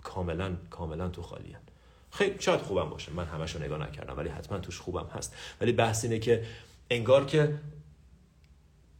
کاملا 0.03 0.57
کاملا 0.71 1.09
تو 1.09 1.23
خالیه 1.23 1.59
خیلی 2.11 2.35
شاید 2.39 2.61
خوبم 2.61 2.91
باشه 2.91 3.12
من 3.12 3.25
همش 3.25 3.57
رو 3.57 3.62
نگاه 3.62 3.89
نکردم 3.89 4.17
ولی 4.17 4.29
حتما 4.29 4.59
توش 4.59 4.81
خوبم 4.81 5.07
هست. 5.12 5.37
ولی 5.61 5.73
بحث 5.73 6.05
اینه 6.05 6.19
که 6.19 6.45
انگار 6.91 7.25
که 7.25 7.55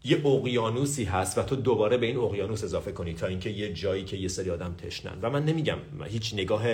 یه 0.05 0.27
اقیانوسی 0.27 1.05
هست 1.05 1.39
و 1.39 1.43
تو 1.43 1.57
دوباره 1.57 1.97
به 1.97 2.07
این 2.07 2.17
اقیانوس 2.17 2.65
اضافه 2.65 2.93
کنی 2.93 3.15
تا 3.15 3.27
اینکه 3.27 3.51
یه 3.51 3.73
جایی 3.73 4.05
که 4.05 4.17
یه 4.17 4.29
سری 4.29 4.51
آدم 4.51 4.75
تشنن. 4.75 5.19
و 5.23 5.31
من 5.31 5.45
نمیگم 5.45 5.79
هیچ 6.05 6.35
نگاه 6.35 6.65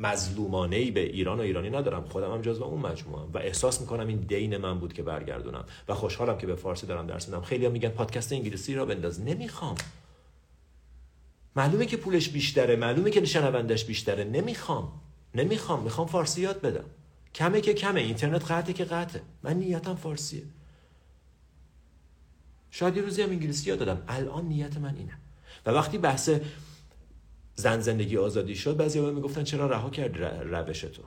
مظلومانه 0.00 0.76
ای 0.76 0.90
به 0.90 1.00
ایران 1.00 1.38
و 1.38 1.42
ایرانی 1.42 1.70
ندارم. 1.70 2.04
خودم 2.04 2.32
هم 2.32 2.42
جزو 2.42 2.64
اون 2.64 2.80
مجموعه 2.80 3.22
و 3.22 3.38
احساس 3.38 3.80
می‌کنم 3.80 4.06
این 4.06 4.18
دین 4.18 4.56
من 4.56 4.78
بود 4.78 4.92
که 4.92 5.02
برگردونم. 5.02 5.64
و 5.88 5.94
خوشحالم 5.94 6.38
که 6.38 6.46
به 6.46 6.54
فارسی 6.54 6.86
دارم 6.86 7.06
درس 7.06 7.28
میدم. 7.28 7.42
خیلی 7.42 7.66
هم 7.66 7.72
میگن 7.72 7.88
پادکست 7.88 8.32
انگلیسی 8.32 8.74
را 8.74 8.86
بنداز. 8.86 9.20
نمی‌خوام. 9.20 9.74
معلومه 11.56 11.86
که 11.86 11.96
پولش 11.96 12.28
بیشتره. 12.28 12.76
معلومه 12.76 13.10
که 13.10 13.24
شنوندش 13.24 13.84
بیشتره. 13.84 14.24
نمی‌خوام. 14.24 14.92
نمی‌خوام. 15.34 15.82
می‌خوام 15.82 16.06
فارسی 16.06 16.40
یاد 16.40 16.60
بدم. 16.60 16.84
کمه 17.34 17.60
که 17.60 17.74
کمه. 17.74 18.00
اینترنت 18.00 18.50
قطعه 18.50 18.72
که 18.72 18.84
قطعه. 18.84 19.22
من 19.42 19.54
نیتم 19.54 19.94
فارسیه. 19.94 20.42
شاید 22.70 22.96
یه 22.96 23.02
روزی 23.02 23.22
هم 23.22 23.30
انگلیسی 23.30 23.68
یاد 23.68 23.78
دادم. 23.78 24.02
الان 24.08 24.44
نیت 24.44 24.76
من 24.76 24.96
اینه. 24.96 25.18
و 25.66 25.70
وقتی 25.70 25.98
بحث 25.98 26.30
زن 27.60 27.80
زندگی 27.80 28.16
آزادی 28.16 28.56
شد 28.56 28.76
بعضی 28.76 29.00
می 29.00 29.10
می‌گفتن 29.10 29.44
چرا 29.44 29.66
رها 29.66 29.90
کرد 29.90 30.16
روش 30.54 30.80
تو 30.80 31.02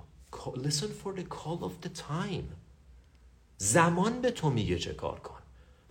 listen 0.56 0.92
for 1.04 1.20
the 1.20 1.24
call 1.24 1.64
of 1.64 1.86
the 1.86 1.90
time. 2.00 2.54
زمان 3.58 4.22
به 4.22 4.32
تو 4.32 4.50
میگه 4.50 4.80
چه 4.80 4.94
کار 4.94 5.20
کن. 5.20 5.40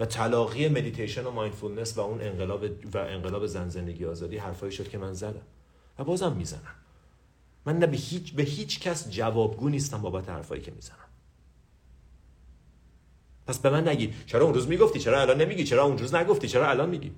و 0.00 0.06
تلاقی 0.06 0.68
مدیتیشن 0.68 1.24
و 1.24 1.30
mindfulness 1.30 1.99
و 1.98 2.00
اون 2.00 2.20
انقلاب 2.20 2.64
و 2.94 2.98
انقلاب 2.98 3.46
زن 3.46 3.68
زندگی 3.68 4.04
آزادی 4.04 4.36
حرفایی 4.36 4.72
شد 4.72 4.88
که 4.88 4.98
من 4.98 5.12
زدم. 5.12 5.42
و 5.98 6.04
بازم 6.04 6.32
می‌زنم. 6.32 6.74
من 7.66 7.78
نه 7.78 7.86
به 7.86 7.96
هیچ 7.96 8.32
به 8.32 8.42
هیچ 8.42 8.80
کس 8.80 9.10
جوابگو 9.10 9.68
نیستم 9.68 10.02
بابت 10.02 10.28
حرفایی 10.28 10.62
که 10.62 10.70
می‌زنم. 10.70 10.96
پس 13.46 13.58
به 13.58 13.70
من 13.70 13.88
نگی 13.88 14.14
چرا 14.26 14.44
اون 14.44 14.54
روز 14.54 14.68
می‌گفتی؟ 14.68 14.98
چرا 14.98 15.20
الان 15.20 15.40
نمیگی؟ 15.40 15.64
چرا 15.64 15.84
اون 15.84 15.98
روز 15.98 16.14
نگفتی؟ 16.14 16.48
چرا 16.48 16.70
الان 16.70 16.88
میگی؟ 16.90 17.12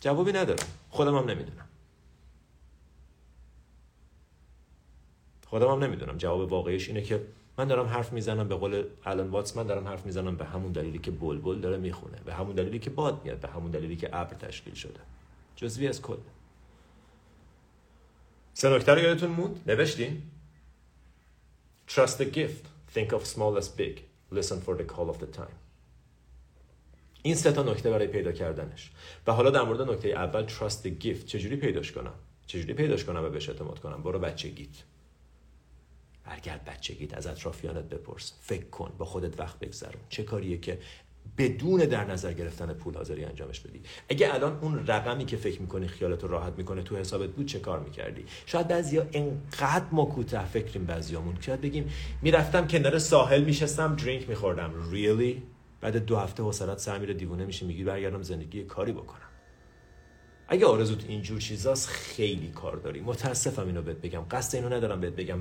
جوابی 0.00 0.32
ندارم. 0.32 0.66
خودم 0.90 1.16
هم 1.16 1.30
نمی‌دونم. 1.30 1.68
خودم 5.54 5.70
هم 5.70 5.84
نمی‌دونم. 5.84 6.16
جواب 6.16 6.52
واقعیش 6.52 6.88
اینه 6.88 7.02
که 7.02 7.22
من 7.58 7.68
دارم 7.68 7.86
حرف 7.86 8.12
می‌زنم 8.12 8.48
به 8.48 8.54
قول 8.54 8.84
الان 9.04 9.30
واتس 9.30 9.56
من 9.56 9.66
دارم 9.66 9.88
حرف 9.88 10.06
می‌زنم 10.06 10.36
به 10.36 10.44
همون 10.44 10.72
دلیلی 10.72 10.98
که 10.98 11.10
بلبل 11.10 11.58
داره 11.60 11.76
می‌خونه 11.76 12.18
به 12.24 12.34
همون 12.34 12.54
دلیلی 12.54 12.78
که 12.78 12.90
باد 12.90 13.24
میاد 13.24 13.40
به 13.40 13.48
همون 13.48 13.70
دلیلی 13.70 13.96
که 13.96 14.08
ابر 14.12 14.34
تشکیل 14.34 14.74
شده. 14.74 15.00
جزوی 15.56 15.88
از 15.88 16.02
کل. 16.02 16.16
سه 18.54 18.68
نکته 18.68 18.94
رو 18.94 19.00
یادتون 19.00 19.30
موند؟ 19.30 19.60
نوشتین؟ 19.66 20.22
Trust 21.88 22.18
the 22.18 22.36
gift. 22.36 22.64
Think 22.94 23.12
of 23.12 23.26
small 23.26 23.58
as 23.58 23.68
big. 23.68 24.00
Listen 24.32 24.58
for 24.66 24.74
the 24.76 24.84
call 24.94 25.08
of 25.14 25.18
the 25.18 25.38
time. 25.38 25.54
این 27.22 27.34
سه 27.34 27.52
تا 27.52 27.62
نکته 27.62 27.90
برای 27.90 28.06
پیدا 28.06 28.32
کردنش. 28.32 28.90
و 29.26 29.32
حالا 29.32 29.50
در 29.50 29.62
مورد 29.62 29.82
نکته 29.82 30.08
اول 30.08 30.46
Trust 30.46 30.86
the 30.86 31.04
gift. 31.04 31.24
چجوری 31.26 31.56
پیداش 31.56 31.92
کنم؟ 31.92 32.14
چجوری 32.46 32.74
پیداش 32.74 33.04
کنم 33.04 33.24
و 33.24 33.28
بهش 33.28 33.48
اعتماد 33.48 33.78
کنم؟ 33.78 34.02
برو 34.02 34.18
بچگیت 34.18 34.93
برگرد 36.26 36.64
بچگیت 36.64 37.14
از 37.14 37.26
اطرافیانت 37.26 37.84
بپرس. 37.84 38.32
فکر 38.40 38.64
کن 38.64 38.92
با 38.98 39.04
خودت 39.04 39.40
وقت 39.40 39.58
بگذرون. 39.58 40.02
چه 40.08 40.22
کاریه 40.22 40.58
که 40.58 40.78
بدون 41.38 41.80
در 41.80 42.04
نظر 42.04 42.32
گرفتن 42.32 42.72
پول 42.72 42.94
حاضری 42.94 43.24
انجامش 43.24 43.60
بدی؟ 43.60 43.82
اگه 44.08 44.34
الان 44.34 44.58
اون 44.60 44.86
رقمی 44.86 45.24
که 45.24 45.36
فکر 45.36 45.60
می‌کنی 45.60 45.88
خیالت 45.88 46.24
راحت 46.24 46.52
می‌کنه 46.56 46.82
تو 46.82 46.96
حسابت 46.96 47.30
بود 47.30 47.46
چه 47.46 47.60
کار 47.60 47.80
می‌کردی؟ 47.80 48.24
شاید 48.46 48.68
بعضیا 48.68 49.06
انقدر 49.12 49.84
ما 49.92 50.04
کوتاه 50.04 50.46
فکریم 50.46 50.84
بعضیامون 50.84 51.36
شاید 51.40 51.60
بگیم 51.60 51.90
می‌رفتم 52.22 52.66
کنار 52.66 52.98
ساحل 52.98 53.44
میشستم 53.44 53.96
درینک 53.96 54.28
میخوردم. 54.28 54.72
Really 54.92 55.42
بعد 55.80 55.96
دو 55.96 56.16
هفته 56.16 56.42
حوصلت 56.42 56.78
سر 56.78 56.98
میره 56.98 57.14
دیوونه 57.14 57.44
میشه 57.44 57.66
میگی 57.66 57.84
برگردم 57.84 58.22
زندگی 58.22 58.64
کاری 58.64 58.92
بکنم. 58.92 59.28
اگه 60.48 60.66
آرزوت 60.66 61.04
اینجور 61.08 61.40
چیزاست 61.40 61.88
خیلی 61.88 62.48
کار 62.48 62.76
داری. 62.76 63.00
متاسفم 63.00 63.66
اینو 63.66 63.82
بهت 63.82 63.96
بگم. 63.96 64.24
قصد 64.30 64.56
اینو 64.56 64.68
ندارم 64.68 65.00
بهت 65.00 65.12
بگم. 65.12 65.38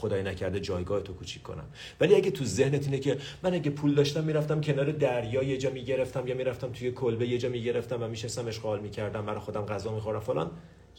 خدای 0.00 0.22
نکرده 0.22 0.60
جایگاه 0.60 1.02
تو 1.02 1.12
کوچیک 1.12 1.42
کنم. 1.42 1.68
ولی 2.00 2.14
اگه 2.14 2.30
تو 2.30 2.44
ذهنت 2.44 2.84
اینه 2.84 2.98
که 2.98 3.18
من 3.42 3.54
اگه 3.54 3.70
پول 3.70 3.94
داشتم 3.94 4.24
می‌رفتم 4.24 4.60
کنار 4.60 4.92
دریا 4.92 5.42
یه 5.42 5.58
جا 5.58 5.70
می‌گرفتم 5.70 6.26
یا 6.26 6.34
می‌رفتم 6.34 6.72
توی 6.72 6.92
کلبه 6.92 7.28
یه 7.28 7.38
جا 7.38 7.48
می‌گرفتم 7.48 8.02
و 8.02 8.08
میشستم 8.08 8.46
اشغال 8.46 8.80
می‌کردم 8.80 9.26
برای 9.26 9.40
خودم 9.40 9.66
غذا 9.66 9.94
می‌خورم 9.94 10.20
فلان. 10.20 10.50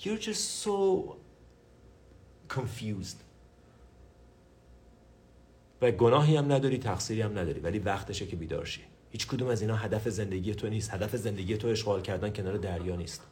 You're 0.02 0.22
just 0.22 0.66
so 0.66 0.76
confused. 2.56 3.18
و 5.82 5.92
گناهی 5.92 6.36
هم 6.36 6.52
نداری 6.52 6.78
تقصیری 6.78 7.22
هم 7.22 7.40
نداری 7.40 7.60
ولی 7.60 7.80
وقتشه 7.80 8.28
که 8.28 8.36
بیدار 8.36 8.66
شی. 8.66 8.82
هیچ 9.12 9.28
کدوم 9.28 9.48
از 9.48 9.62
اینا 9.62 9.76
هدف 9.76 10.10
زندگی 10.10 10.56
تو 10.56 10.70
نیست. 10.70 10.94
هدف 10.94 11.16
زندگی 11.16 11.58
تو 11.58 11.68
اشغال 11.68 12.02
کردن 12.02 12.34
کنار 12.34 12.58
دریا 12.58 12.96
نیست. 12.96 13.31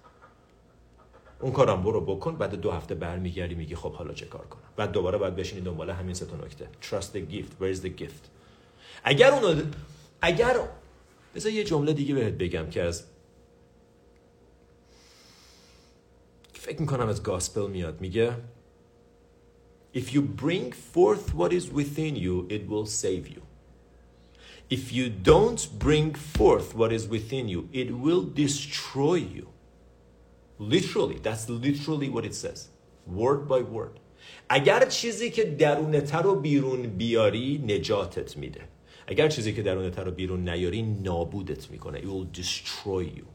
اون 1.41 1.51
کارم 1.51 1.83
برو 1.83 2.01
بکن 2.01 2.35
بعد 2.35 2.55
دو 2.55 2.71
هفته 2.71 2.95
برمیگردی 2.95 3.55
میگی 3.55 3.75
خب 3.75 3.93
حالا 3.93 4.13
چه 4.13 4.25
کار 4.25 4.47
کنم؟ 4.47 4.61
بعد 4.75 4.91
دوباره 4.91 5.17
باید 5.17 5.35
بشینی 5.35 5.61
دنبال 5.61 5.89
همین 5.89 6.13
سه 6.13 6.25
تا 6.25 6.35
نکته. 6.35 6.67
Trust 6.81 7.05
the 7.05 7.33
gift. 7.33 7.61
Where 7.61 7.75
is 7.75 7.81
the 7.85 8.01
gift? 8.01 8.29
اگر 9.03 9.31
اونو 9.31 9.61
اگر 10.21 10.59
بذار 11.35 11.51
یه 11.51 11.63
جمله 11.63 11.93
دیگه 11.93 12.15
بهت 12.15 12.33
بگم 12.33 12.69
که 12.69 12.83
از 12.83 13.03
فکر 16.53 16.81
می‌کنم 16.81 17.07
از 17.07 17.23
گاسپل 17.23 17.67
میاد. 17.67 18.01
میگه 18.01 18.35
If 19.93 20.13
you 20.13 20.21
bring 20.21 20.71
forth 20.71 21.33
what 21.33 21.51
is 21.51 21.65
within 21.79 22.15
you, 22.15 22.45
it 22.49 22.63
will 22.69 22.85
save 22.85 23.27
you. 23.27 23.41
If 24.69 24.93
you 24.93 25.09
don't 25.09 25.67
bring 25.79 26.13
forth 26.13 26.75
what 26.75 26.91
is 26.93 27.07
within 27.07 27.47
you, 27.47 27.69
it 27.73 27.89
will 28.03 28.23
destroy 28.23 29.17
you. 29.37 29.47
Literally, 30.59 31.19
that's 31.23 31.49
literally 31.49 32.09
what 32.09 32.25
it 32.25 32.35
says. 32.35 32.69
Word 33.07 33.47
by 33.47 33.61
word. 33.61 33.99
اگر 34.49 34.85
چیزی 34.85 35.29
که 35.29 35.43
درونتر 35.43 36.21
رو 36.21 36.35
بیرون 36.35 36.81
بیاری 36.81 37.63
نجاتت 37.67 38.37
میده. 38.37 38.61
اگر 39.07 39.27
چیزی 39.29 39.53
که 39.53 39.63
درونتر 39.63 40.03
رو 40.03 40.11
بیرون 40.11 40.49
نیاری 40.49 40.81
نابودت 40.81 41.71
می‌کنه. 41.71 42.01
It 42.01 42.03
will 42.03 42.39
destroy 42.39 43.17
you. 43.17 43.25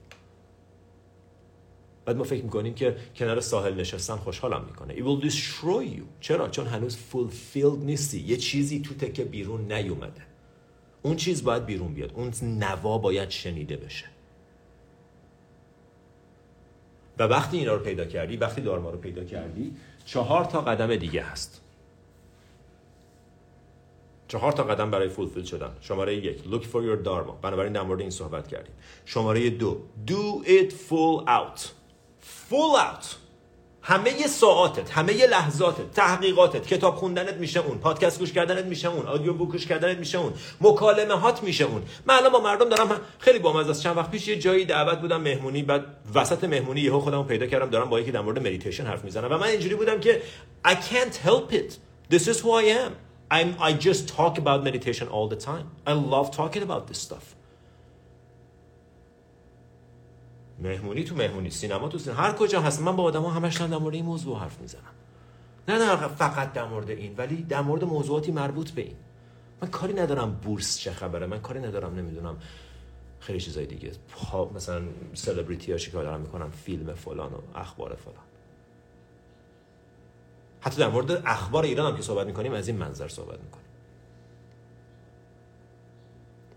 بعد 2.04 2.16
ما 2.16 2.24
فکر 2.24 2.44
می‌کنیم 2.44 2.74
که 2.74 2.96
کنار 3.16 3.40
ساحل 3.40 3.74
نشستن 3.74 4.16
خوشحالم 4.16 4.64
می‌کنه. 4.64 4.94
It 4.94 4.98
will 4.98 5.30
destroy 5.30 5.98
you. 5.98 6.02
چرا؟ 6.20 6.48
چون 6.48 6.66
هنوز 6.66 6.96
fulfilled 7.12 7.78
نیستی. 7.78 8.20
یه 8.20 8.36
چیزی 8.36 8.80
تو 8.80 8.94
تکه 8.94 9.24
بیرون 9.24 9.72
نیومده. 9.72 10.22
اون 11.02 11.16
چیز 11.16 11.44
باید 11.44 11.66
بیرون 11.66 11.94
بیاد. 11.94 12.12
اون 12.14 12.32
نوا 12.42 12.98
باید 12.98 13.30
شنیده 13.30 13.76
بشه. 13.76 14.13
و 17.18 17.22
وقتی 17.22 17.58
اینا 17.58 17.74
رو 17.74 17.78
پیدا 17.78 18.04
کردی 18.04 18.36
وقتی 18.36 18.60
دارما 18.60 18.90
رو 18.90 18.98
پیدا 18.98 19.24
کردی 19.24 19.76
چهار 20.04 20.44
تا 20.44 20.60
قدم 20.60 20.96
دیگه 20.96 21.22
هست. 21.22 21.60
چهار 24.28 24.52
تا 24.52 24.62
قدم 24.64 24.90
برای 24.90 25.08
فولفیل 25.08 25.44
شدن. 25.44 25.70
شماره 25.80 26.16
یک 26.16 26.38
look 26.44 26.62
for 26.62 26.82
your 26.82 27.06
dharma. 27.06 27.32
بنابراین 27.42 27.72
در 27.72 27.82
مورد 27.82 28.00
این 28.00 28.10
صحبت 28.10 28.48
کردیم. 28.48 28.74
شماره 29.04 29.50
دو 29.50 29.80
do 30.06 30.46
it 30.46 30.72
full 30.72 31.28
out. 31.28 31.60
Full 32.50 32.76
out. 32.76 33.23
همه 33.87 34.26
ساعاتت 34.26 34.91
همه 34.91 35.26
لحظاتت 35.26 35.91
تحقیقاتت 35.95 36.66
کتاب 36.66 36.97
خوندنت 36.97 37.35
میشه 37.35 37.61
اون 37.61 37.78
پادکست 37.78 38.18
گوش 38.18 38.32
کردنت 38.32 38.64
میشه 38.64 38.89
اون 38.89 39.07
آدیو 39.07 39.32
بوک 39.32 39.51
گوش 39.51 39.66
کردنت 39.66 39.99
میشه 39.99 40.18
اون 40.18 40.32
مکالمه 40.61 41.14
هات 41.14 41.43
میشه 41.43 41.64
اون. 41.64 41.82
من 42.07 42.14
الان 42.14 42.32
با 42.32 42.41
مردم 42.41 42.68
دارم 42.68 43.01
خیلی 43.18 43.39
با 43.39 43.61
از 43.61 43.82
چند 43.82 43.97
وقت 43.97 44.11
پیش 44.11 44.28
یه 44.28 44.39
جایی 44.39 44.64
دعوت 44.64 45.01
بودم 45.01 45.20
مهمونی 45.20 45.62
بعد 45.62 45.85
وسط 46.14 46.45
مهمونی 46.45 46.80
یهو 46.80 47.01
خودمو 47.01 47.22
پیدا 47.22 47.47
کردم 47.47 47.70
دارم 47.70 47.91
با 47.91 48.01
یکی 48.01 48.11
در 48.11 48.20
مورد 48.20 48.39
مدیتیشن 48.39 48.87
حرف 48.87 49.05
می‌زنم. 49.05 49.32
و 49.32 49.39
من 49.39 49.47
اینجوری 49.47 49.74
بودم 49.74 50.01
که 50.01 50.22
I 50.66 50.72
can't 50.72 51.16
help 51.26 51.53
it. 51.53 51.78
This 52.14 52.28
is 52.28 52.41
who 52.41 52.51
I 52.51 52.64
am. 52.82 52.93
I'm, 53.30 53.51
I 53.68 53.72
just 53.72 54.09
talk 54.09 54.39
about 54.39 54.62
meditation 54.64 55.09
all 55.09 55.28
the 55.28 55.41
time. 55.51 55.66
I 55.87 55.93
love 55.93 56.30
talking 56.30 56.62
about 56.62 56.87
this 56.87 56.99
stuff. 56.99 57.35
مهمونی 60.59 61.05
تو 61.05 61.14
مهمونی 61.14 61.50
سینما 61.50 61.88
تو 61.88 61.98
سینما. 61.98 62.20
هر 62.20 62.32
کجا 62.32 62.61
هست. 62.61 62.82
من 62.82 62.96
با 62.96 63.02
آدما 63.02 63.30
همش 63.30 63.61
در 63.61 63.66
مورد 63.66 63.94
این 63.94 64.05
موضوع 64.05 64.38
حرف 64.38 64.61
می‌زنم. 64.61 64.82
نه 65.68 65.78
نه 65.78 65.96
فقط 65.96 66.52
در 66.52 66.64
مورد 66.64 66.90
این 66.90 67.14
ولی 67.16 67.42
در 67.42 67.61
مورد 67.61 67.84
موضوعاتی 67.84 68.32
مربوط 68.32 68.70
به 68.70 68.82
این. 68.82 68.96
من 69.62 69.70
کاری 69.70 69.94
ندارم 69.94 70.32
بورس 70.32 70.78
چه 70.78 70.92
خبره. 70.92 71.26
من 71.26 71.40
کاری 71.40 71.61
ندارم 71.61 71.94
نمی‌دونم. 71.94 72.36
خیلی 73.20 73.40
چیزای 73.40 73.66
دیگه. 73.66 73.92
مثلا 74.55 74.82
سلبریتی 75.14 75.72
ها 75.72 75.78
چیکار 75.78 76.05
دارن 76.05 76.20
می‌کنن؟ 76.20 76.50
فیلم 76.50 76.94
فلان 76.94 77.32
و 77.32 77.38
اخبار 77.55 77.94
فلان. 77.94 78.24
حتی 80.61 80.78
در 80.78 80.88
مورد 80.88 81.22
اخبار 81.26 81.64
ایران 81.64 81.90
هم 81.90 81.96
که 81.96 82.02
صحبت 82.02 82.26
می‌کنیم 82.26 82.52
از 82.52 82.68
این 82.68 82.76
منظر 82.76 83.09
صحبت 83.09 83.38
می‌کنیم. 83.40 83.64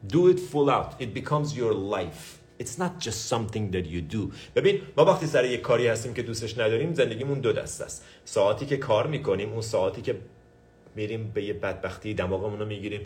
Do 0.10 0.34
it 0.34 0.40
full 0.40 0.70
out. 0.70 1.02
It 1.02 1.14
becomes 1.22 1.56
your 1.58 1.74
life. 1.74 2.47
It's 2.60 2.78
not 2.80 3.06
just 3.06 3.30
something 3.34 3.72
that 3.72 3.86
you 3.86 4.02
do. 4.16 4.34
ببین 4.56 4.82
ما 4.98 5.06
وقتی 5.06 5.26
سر 5.28 5.46
یک 5.46 5.62
کاری 5.62 5.88
هستیم 5.88 6.14
که 6.14 6.24
دوستش 6.24 6.58
نداریم 6.58 6.94
زندگیمون 6.94 7.40
دو 7.40 7.54
دست 7.54 7.82
است. 7.82 8.06
ساعتی 8.26 8.66
که 8.66 8.78
کار 8.78 9.08
می‌کنیم 9.08 9.52
اون 9.52 9.62
ساعتی 9.62 10.02
که 10.02 10.18
میریم 10.96 11.32
به 11.34 11.44
یه 11.44 11.54
بدبختی 11.54 12.14
دماغمون 12.14 12.60
رو 12.60 12.66
می‌گیریم. 12.66 13.06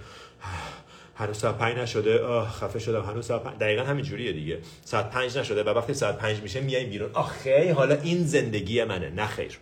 هنوز 1.15 1.37
ساعت 1.37 1.57
پنج 1.57 1.77
نشده. 1.77 2.19
آه 2.19 2.49
خفه 2.51 2.79
شدم. 2.79 3.01
هنوز 3.01 3.25
ساعت 3.25 3.43
پنج 3.43 3.57
دقیقا 3.59 3.83
همین 3.83 4.05
جوریه 4.05 4.31
دیگه. 4.31 4.59
ساعت 4.85 5.09
پنج 5.09 5.37
نشده 5.37 5.63
و 5.63 5.69
وقتی 5.69 5.93
ساعت 5.93 6.17
پنج 6.17 6.41
میشه 6.41 6.61
میایم 6.61 6.89
بیرون. 6.89 7.11
آخه 7.13 7.73
حالا 7.73 7.95
این 7.95 8.23
زندگی 8.23 8.83
منه. 8.83 9.09
نه 9.09 9.25
خیر. 9.25 9.59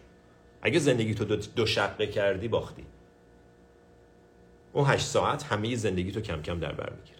اگه 0.61 0.79
زندگی 0.79 1.13
تو 1.13 1.25
دو, 1.25 1.35
دو 1.35 1.65
شقه 1.65 2.07
کردی 2.07 2.47
باختی. 2.47 2.85
اون 4.73 4.85
هشت 4.87 5.05
ساعت 5.05 5.43
همه 5.43 5.75
زندگی 5.75 6.11
تو 6.11 6.21
کم 6.21 6.41
کم 6.41 6.59
در 6.59 6.71
بر 6.71 6.93
می‌گیره. 6.97 7.18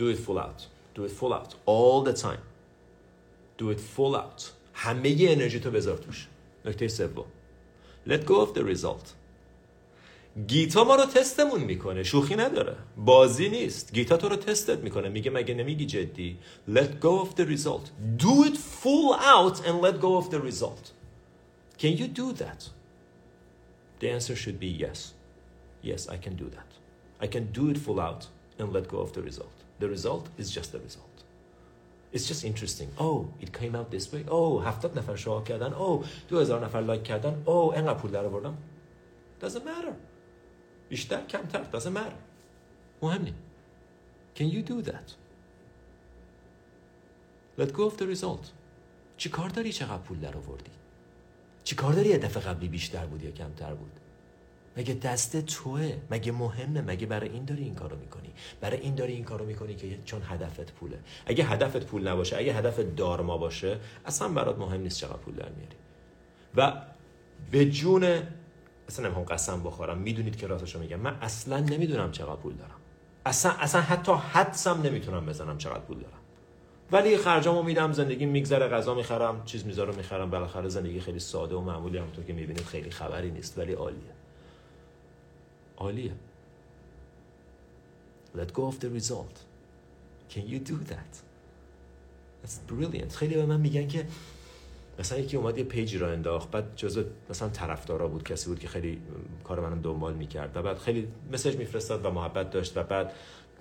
Do 0.00 0.08
it 0.08 0.18
full 0.18 0.38
out. 0.38 0.66
Do 0.94 1.04
it 1.04 1.10
full 1.10 1.32
out. 1.32 1.54
All 1.66 2.02
the 2.02 2.12
time. 2.12 2.42
Do 3.58 3.70
it 3.70 3.80
full 3.80 4.14
out. 4.14 4.52
همه 4.74 5.16
انرژی 5.20 5.60
تو 5.60 5.70
بذار 5.70 5.96
توش. 5.96 6.28
نکته 6.64 6.88
سوم. 6.88 7.24
Let 8.08 8.26
go 8.26 8.46
of 8.46 8.54
the 8.54 8.64
result. 8.64 9.14
گیتا 10.48 10.84
ما 10.84 10.94
رو 10.94 11.04
تستمون 11.04 11.60
میکنه 11.60 12.02
شوخی 12.02 12.36
نداره 12.36 12.76
بازی 12.96 13.48
نیست 13.48 13.92
گیتا 13.92 14.16
تو 14.16 14.28
رو 14.28 14.36
تستت 14.36 14.78
میکنه 14.78 15.08
میگه 15.08 15.30
مگه 15.30 15.54
نمیگی 15.54 15.86
جدی 15.86 16.38
let 16.68 17.02
go 17.02 17.24
of 17.24 17.34
the 17.36 17.44
result 17.44 17.90
do 18.18 18.44
it 18.44 18.56
full 18.56 19.14
out 19.14 19.66
and 19.66 19.80
let 19.80 20.00
go 20.00 20.16
of 20.20 20.30
the 20.30 20.40
result 20.50 20.92
can 21.78 21.96
you 22.00 22.06
do 22.06 22.32
that 22.42 22.60
the 24.00 24.10
answer 24.10 24.36
should 24.36 24.58
be 24.60 24.70
yes 24.84 24.98
yes 25.82 26.02
I 26.08 26.18
can 26.24 26.34
do 26.42 26.48
that 26.56 26.70
I 27.24 27.26
can 27.34 27.44
do 27.58 27.70
it 27.72 27.78
full 27.78 28.00
out 28.08 28.22
and 28.58 28.66
let 28.76 28.88
go 28.94 28.98
of 29.06 29.12
the 29.16 29.22
result 29.22 29.58
The 29.81 29.89
result 29.97 30.25
is 30.41 30.47
just 30.57 30.69
the 30.75 30.81
result. 30.87 31.17
It's 32.13 32.27
just 32.31 32.43
interesting. 32.51 32.89
Oh, 33.05 33.17
it 33.43 33.49
came 33.59 33.73
out 33.79 33.89
this 33.95 34.11
way. 34.13 34.23
Oh, 34.29 34.61
هفتاد 34.61 34.97
نفر 34.97 35.15
شما 35.15 35.41
کردن. 35.41 35.73
Oh, 35.73 36.05
دو 36.29 36.39
هزار 36.39 36.65
نفر 36.65 36.79
لایک 36.79 37.03
کردن. 37.03 37.43
Oh, 37.45 37.77
انقدر 37.77 37.93
پول 37.99 38.11
در 38.11 38.25
آوردم. 38.25 38.57
Doesn't 39.41 39.65
matter. 39.65 39.93
بیشتر 40.89 41.21
کمتر. 41.25 41.63
Doesn't 41.73 41.93
matter. 41.93 42.17
مهم 43.01 43.21
نیست. 43.21 43.37
Can 44.35 44.49
you 44.49 44.61
do 44.61 44.81
that? 44.81 45.15
Let 47.57 47.73
go 47.73 47.89
of 47.89 47.97
the 47.97 48.07
result. 48.07 48.51
چی 49.17 49.29
کار 49.29 49.49
داری 49.49 49.73
چقدر 49.73 49.97
پول 49.97 50.19
در 50.19 50.37
آوردی؟ 50.37 50.71
چی 51.63 51.75
کار 51.75 51.93
داری 51.93 52.09
یه 52.09 52.17
دفعه 52.17 52.43
قبلی 52.43 52.67
بیشتر 52.67 53.05
بود 53.05 53.23
یا 53.23 53.31
کمتر 53.31 53.73
بود؟ 53.73 53.91
مگه 54.77 54.93
دست 54.93 55.45
توه؟ 55.45 55.93
مگه 56.11 56.31
مهمه؟ 56.31 56.81
مگه 56.81 57.05
برای 57.05 57.29
این 57.29 57.45
داری 57.45 57.63
این 57.63 57.75
کارو 57.75 57.97
می‌کنی؟ 57.97 58.33
برای 58.61 58.79
این 58.79 58.95
داری 58.95 59.13
این 59.13 59.23
کارو 59.23 59.45
می‌کنی 59.45 59.75
که 59.75 59.99
چون 60.05 60.21
هدفت 60.25 60.71
پوله. 60.73 60.99
اگه 61.25 61.43
هدفت 61.43 61.85
پول 61.85 62.07
نباشه 62.07 62.37
اگه 62.37 62.53
هدفت 62.53 62.95
دارما 62.95 63.37
باشه 63.37 63.79
اصلا 64.05 64.27
برات 64.27 64.57
مهم 64.57 64.81
نیست 64.81 64.97
چقدر 64.97 65.17
پول 65.17 65.35
در 65.35 65.49
میاری. 65.49 65.75
و 66.55 66.81
به 67.51 67.65
جون 67.65 68.03
اصلا 68.87 69.05
نمی‌خوام 69.05 69.25
قسم 69.25 69.63
بخورم 69.63 69.97
می‌دونید 69.97 70.35
که 70.35 70.47
راستشو 70.47 70.79
میگم. 70.79 70.99
من 70.99 71.17
اصلا 71.21 71.59
نمی‌دونم 71.59 72.11
چقدر 72.11 72.35
پول 72.35 72.53
دارم. 72.53 72.75
اصلا 73.25 73.51
اصلا 73.51 73.81
حتی 73.81 74.11
حدسم 74.11 74.81
نمی‌تونم 74.81 75.25
بزنم 75.25 75.57
چقدر 75.57 75.79
پول 75.79 75.97
دارم. 75.97 76.17
ولی 76.91 77.17
خرجامو 77.17 77.63
میدم 77.63 77.91
زندگی 77.91 78.25
میگذره 78.25 78.67
غذا 78.67 78.93
می‌خرم 78.93 79.41
چیز 79.45 79.65
می‌ذارم 79.65 79.95
می‌خرم. 79.95 80.29
بالاخره 80.29 80.69
زندگی 80.69 80.99
خیلی 80.99 81.19
ساده 81.19 81.55
و 81.55 81.61
معمولی 81.61 81.97
همونطور 81.97 82.25
که 82.25 82.33
می‌بینید 82.33 82.65
خیلی 82.65 82.91
خبری 82.91 83.31
نیست 83.31 83.57
ولی 83.57 83.73
عالیه. 83.73 84.11
عالیه. 85.81 86.13
Let 88.35 88.53
go 88.53 88.61
of 88.71 88.79
the 88.79 88.89
result. 88.99 89.35
Can 90.33 90.43
you 90.51 90.59
do 90.71 90.77
that? 90.91 91.11
That's 92.41 92.57
brilliant. 92.71 93.13
خیلی 93.15 93.35
به 93.35 93.45
من 93.45 93.59
میگن 93.59 93.87
که 93.87 94.07
مثلا 94.99 95.19
یکی 95.19 95.37
اومد 95.37 95.57
یه 95.57 95.63
page 95.63 95.97
ی 95.97 96.02
راه 96.02 96.11
انداخت 96.11 96.51
بعد 96.51 96.75
جزء 96.75 97.03
مثلا 97.29 97.49
طرفدارا 97.49 98.07
بود 98.07 98.23
کسی 98.23 98.49
بود 98.49 98.59
که 98.59 98.67
خیلی 98.67 99.01
کار 99.43 99.59
منو 99.59 99.81
دنبال 99.81 100.13
می‌کرد 100.13 100.57
و 100.57 100.61
بعد 100.61 100.77
خیلی 100.77 101.07
message 101.33 101.55
میفرستاد 101.55 102.05
و 102.05 102.11
محبت 102.11 102.51
داشت 102.51 102.77
و 102.77 102.83
بعد 102.83 103.13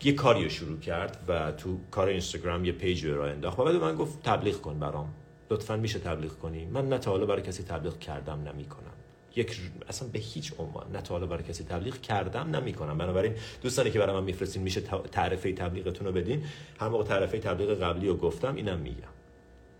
یه 0.02 0.12
کاری 0.12 0.44
رو 0.44 0.50
شروع 0.50 0.78
کرد 0.78 1.24
و 1.28 1.52
تو 1.52 1.78
کار 1.90 2.08
اینستاگرام 2.08 2.64
یه 2.64 2.72
page 2.72 3.04
راه 3.04 3.22
انداخت 3.22 3.58
و 3.58 3.64
بعد 3.64 3.74
من 3.74 3.94
گفت 3.94 4.22
تبلیغ 4.22 4.60
کن 4.60 4.78
برام. 4.78 5.14
لطفا 5.50 5.76
میشه 5.76 5.98
تبلیغ 5.98 6.32
کنی؟ 6.32 6.64
من 6.64 6.88
نه 6.88 6.98
تا 6.98 7.10
حالا 7.10 7.26
برای 7.26 7.42
کسی 7.42 7.62
تبلیغ 7.62 7.98
کردم 7.98 8.48
نمی‌کنم 8.48 8.99
یک 9.36 9.60
اصلا 9.88 10.08
به 10.08 10.18
هیچ 10.18 10.52
عنوان 10.58 10.92
نه 10.92 11.02
تا 11.02 11.14
حالا 11.14 11.26
برای 11.26 11.44
کسی 11.44 11.64
تبلیغ 11.64 12.00
کردم 12.00 12.56
نمی‌کنم. 12.56 12.98
بنابراین 12.98 13.34
دوستانی 13.62 13.90
که 13.90 13.98
برای 13.98 14.14
من 14.16 14.24
میفرستین 14.24 14.62
میشه 14.62 14.80
تعرفه 15.12 15.52
تبلیغتون 15.52 16.06
رو 16.06 16.12
بدین. 16.12 16.44
هر 16.80 16.88
موقع 16.88 17.04
تعرفه 17.04 17.38
تبلیغ 17.38 17.82
قبلی 17.82 18.08
رو 18.08 18.16
گفتم 18.16 18.54
اینم 18.54 18.78
میگم. 18.78 19.08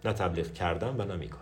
نه 0.04 0.12
تبلیغ 0.12 0.52
کردم 0.52 0.94
و 0.98 1.04
نمی‌کنم. 1.04 1.40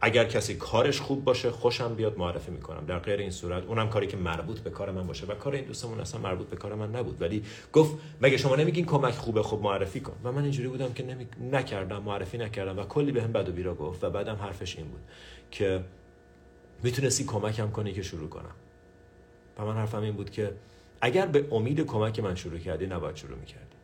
اگر 0.00 0.24
کسی 0.24 0.54
کارش 0.54 1.00
خوب 1.00 1.24
باشه 1.24 1.50
خوشم 1.50 1.94
بیاد 1.94 2.18
معرفی 2.18 2.50
می‌کنم. 2.50 2.86
در 2.86 2.98
غیر 2.98 3.20
این 3.20 3.30
صورت 3.30 3.64
اونم 3.64 3.88
کاری 3.88 4.06
که 4.06 4.16
مربوط 4.16 4.58
به 4.58 4.70
کار 4.70 4.90
من 4.90 5.06
باشه. 5.06 5.26
و 5.26 5.34
کار 5.34 5.54
این 5.54 5.64
دوستمون 5.64 6.00
اصلا 6.00 6.20
مربوط 6.20 6.46
به 6.46 6.56
کار 6.56 6.74
من 6.74 6.96
نبود. 6.96 7.22
ولی 7.22 7.44
گفت 7.72 7.94
مگه 8.20 8.36
شما 8.36 8.56
نمیگین 8.56 8.86
کمک 8.86 9.14
خوبه 9.14 9.42
خب 9.42 9.60
معرفی 9.62 10.00
کن. 10.00 10.16
و 10.24 10.32
من 10.32 10.42
اینجوری 10.42 10.68
بودم 10.68 10.92
که 10.92 11.02
نمی... 11.02 11.26
نکردم 11.52 12.02
معرفی 12.02 12.38
نکردم. 12.38 12.78
و 12.78 12.82
کلی 12.82 13.12
بهم 13.12 13.32
به 13.32 13.42
بد 13.42 13.48
و 13.48 13.52
بیرا 13.52 13.74
گفت. 13.74 14.04
و 14.04 14.10
بعدم 14.10 14.36
حرفش 14.36 14.76
این 14.76 14.88
بود 14.88 15.00
که 15.50 15.84
می‌تونستی 16.84 17.24
کمکم 17.24 17.70
کنی 17.70 17.92
که 17.92 18.02
شروع 18.02 18.28
کنم. 18.28 18.54
و 19.58 19.64
من 19.64 19.74
حرفم 19.74 20.02
این 20.02 20.12
بود 20.12 20.30
که 20.30 20.54
اگر 21.00 21.26
به 21.26 21.48
امید 21.52 21.80
کمک 21.80 22.20
من 22.20 22.34
شروع 22.34 22.58
کردی 22.58 22.86
نباید 22.86 23.16
شروع 23.16 23.38
می‌کردی. 23.38 23.76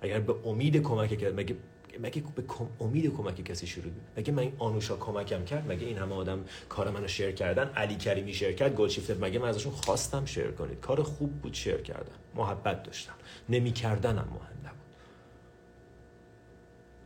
اگر 0.00 0.20
به 0.20 0.34
امید 0.48 0.82
کمک 0.82 1.18
کرد 1.18 1.40
مگه 1.40 1.56
مگه 2.00 2.22
به 2.34 2.42
امید 2.80 3.16
کمک 3.16 3.44
کسی 3.44 3.66
شروع 3.66 3.92
مگه 4.16 4.32
من 4.32 4.52
آنوشا 4.58 4.96
کمکم 4.96 5.44
کرد؟ 5.44 5.72
مگه 5.72 5.86
این 5.86 5.98
همه 5.98 6.14
آدم 6.14 6.44
کار 6.68 6.90
منو 6.90 7.08
شیر 7.08 7.32
کردن؟ 7.32 7.68
علی 7.68 7.96
کریمی 7.96 8.34
شیر 8.34 8.52
کرد؟ 8.52 8.74
گلشیفتر 8.74 9.14
مگه 9.14 9.38
من 9.38 9.48
ازشون 9.48 9.72
خواستم 9.72 10.24
شیر 10.24 10.50
کنید؟ 10.50 10.80
کار 10.80 11.02
خوب 11.02 11.32
بود 11.32 11.54
شیر 11.54 11.76
کردن. 11.76 12.14
محبت 12.34 12.82
داشتم. 12.82 13.14
نمیکردنم 13.48 14.28
مهم 14.30 14.58
نبود. 14.64 14.94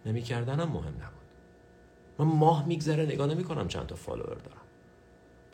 نمیکردنم 0.06 0.68
مهم 0.68 0.94
نبود. 0.94 1.21
من 2.24 2.36
ماه 2.36 2.66
میگذره 2.66 3.04
نگاه 3.06 3.26
نمی‌کنم 3.26 3.68
چند 3.68 3.86
تا 3.86 3.94
follower 3.94 4.34
دارم. 4.34 4.60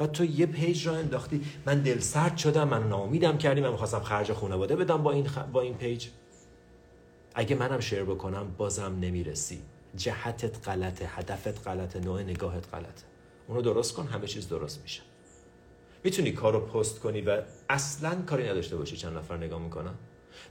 و 0.01 0.07
تو 0.07 0.25
یه 0.25 0.47
page 0.47 0.87
راه 0.87 0.97
انداختی. 0.97 1.45
من 1.66 1.83
دل 1.83 1.99
سرد 1.99 2.37
شدم 2.37 2.69
من 2.69 2.89
ناامیدم 2.89 3.39
کردی 3.39 3.64
من 3.64 3.71
می‌خواستم 3.71 4.01
خرج 4.01 4.33
خانواده 4.33 4.77
بدم 4.77 5.03
با 5.03 5.12
این, 5.12 5.27
با 5.53 5.61
این 5.61 5.75
page 5.75 6.09
اگه 7.35 7.57
منم 7.57 7.81
share 7.81 8.05
بکنم 8.05 8.55
بازم 8.57 8.99
نمی‌رسی. 9.01 9.62
جهتت 9.97 10.69
غلطه 10.69 11.07
هدفت 11.09 11.69
غلطه 11.69 12.01
نوع 12.01 12.23
نگاهت 12.23 12.75
غلطه. 12.75 13.05
اونو 13.49 13.62
درست 13.62 13.95
کن 13.95 14.07
همه 14.07 14.27
چیز 14.27 14.49
درست 14.49 14.83
میشه. 14.83 15.03
می‌تونی 16.05 16.33
کار 16.33 16.53
رو 16.53 16.61
پست 16.61 17.01
کنی 17.01 17.21
و 17.21 17.43
اصلا 17.69 18.23
کاری 18.27 18.49
نداشته 18.49 18.77
باشی. 18.77 18.97
چند 18.97 19.16
نفر 19.16 19.37
نگاه 19.37 19.62
می‌کنن؟ 19.62 19.95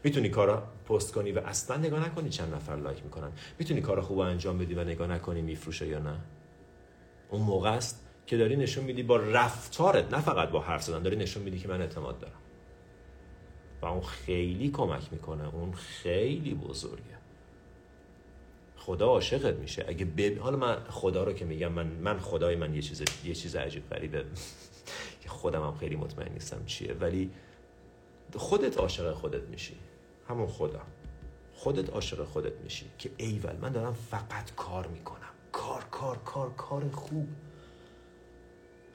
می‌تونی 0.03 0.29
کارا 0.29 0.63
پست 0.89 1.13
کنی 1.13 1.31
و 1.31 1.39
اصلا 1.39 1.77
نگاه 1.77 2.05
نکنی 2.05 2.29
چند 2.29 2.53
نفر 2.53 2.75
لایک 2.75 3.03
می‌کنن. 3.03 3.31
می‌تونی 3.59 3.81
کارا 3.81 4.01
خوب 4.01 4.19
انجام 4.19 4.57
بدی 4.57 4.73
و 4.73 4.83
نگاه 4.83 5.07
نکنی 5.07 5.41
میفروشه 5.41 5.87
یا 5.87 5.99
نه. 5.99 6.19
اون 7.29 7.41
موقع 7.41 7.71
است 7.71 8.07
که 8.25 8.37
داری 8.37 8.55
نشون 8.55 8.83
میدی 8.83 9.03
با 9.03 9.17
رفتارت 9.17 10.13
نه 10.13 10.21
فقط 10.21 10.49
با 10.49 10.59
حرف 10.59 10.83
زدن 10.83 11.03
داری 11.03 11.15
نشون 11.15 11.43
میدی 11.43 11.59
که 11.59 11.67
من 11.67 11.81
اعتماد 11.81 12.19
دارم. 12.19 12.41
و 13.81 13.85
اون 13.85 14.01
خیلی 14.01 14.69
کمک 14.69 15.13
می‌کنه. 15.13 15.55
اون 15.55 15.73
خیلی 15.73 16.53
بزرگه. 16.53 17.17
خدا 18.75 19.07
عاشقت 19.07 19.55
میشه. 19.55 19.85
اگه 19.87 20.05
بب... 20.05 20.39
حالا 20.39 20.57
من 20.57 20.77
خدا 20.89 21.23
رو 21.23 21.33
که 21.33 21.45
میگم 21.45 21.71
من 21.71 21.87
من 21.87 22.19
خدای 22.19 22.55
من 22.55 22.75
یه 22.75 22.81
چیز 22.81 23.03
یه 23.25 23.33
چیز 23.33 23.55
عجیب 23.55 23.89
غریبه. 23.89 24.25
که 25.21 25.29
خودم 25.29 25.63
هم 25.63 25.75
خیلی 25.75 25.95
مطمئن 25.95 26.33
نیستم 26.33 26.65
چیه. 26.65 26.93
ولی 26.93 27.31
خودت 28.35 28.77
عاشق 28.77 29.13
خودت 29.13 29.43
میشی. 29.43 29.77
همون 30.29 30.47
خدا. 30.47 30.81
خودت 31.53 31.89
عاشق 31.89 32.23
خودت 32.23 32.53
میشی 32.63 32.85
که 32.97 33.11
ایول 33.17 33.55
من 33.55 33.71
دارم 33.71 33.93
فقط 33.93 34.55
کار 34.55 34.87
می‌کنم. 34.87 35.17
کار 35.51 35.83
کار 35.91 36.17
کار 36.17 36.53
کار 36.53 36.89
خوب. 36.89 37.27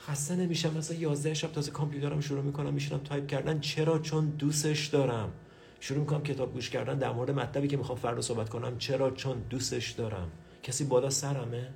خسته 0.01 0.37
نمیشم 0.37 0.77
مثلا 0.77 0.97
11 0.97 1.35
شب 1.35 1.53
تازه 1.53 1.71
کامپیوترم 1.71 2.21
شروع 2.21 2.43
می‌کنم 2.43 2.75
میشینم 2.75 3.01
تایپ 3.01 3.27
کردن. 3.27 3.61
چرا؟ 3.61 3.99
چون 3.99 4.29
دوستش 4.29 4.87
دارم. 4.87 5.33
شروع 5.81 6.01
می‌کنم 6.01 6.23
کتاب 6.23 6.53
گوش 6.53 6.71
کردن 6.71 6.99
در 6.99 7.13
مورد 7.13 7.31
مطلبی 7.31 7.69
که 7.69 7.77
می‌خوام 7.77 7.99
فردا 7.99 8.21
صحبت 8.21 8.49
کنم. 8.49 8.79
چرا؟ 8.79 9.11
چون 9.11 9.39
دوستش 9.51 9.91
دارم. 9.91 10.31
کسی 10.63 10.85
بالا 10.85 11.11
سرمه؟ 11.11 11.73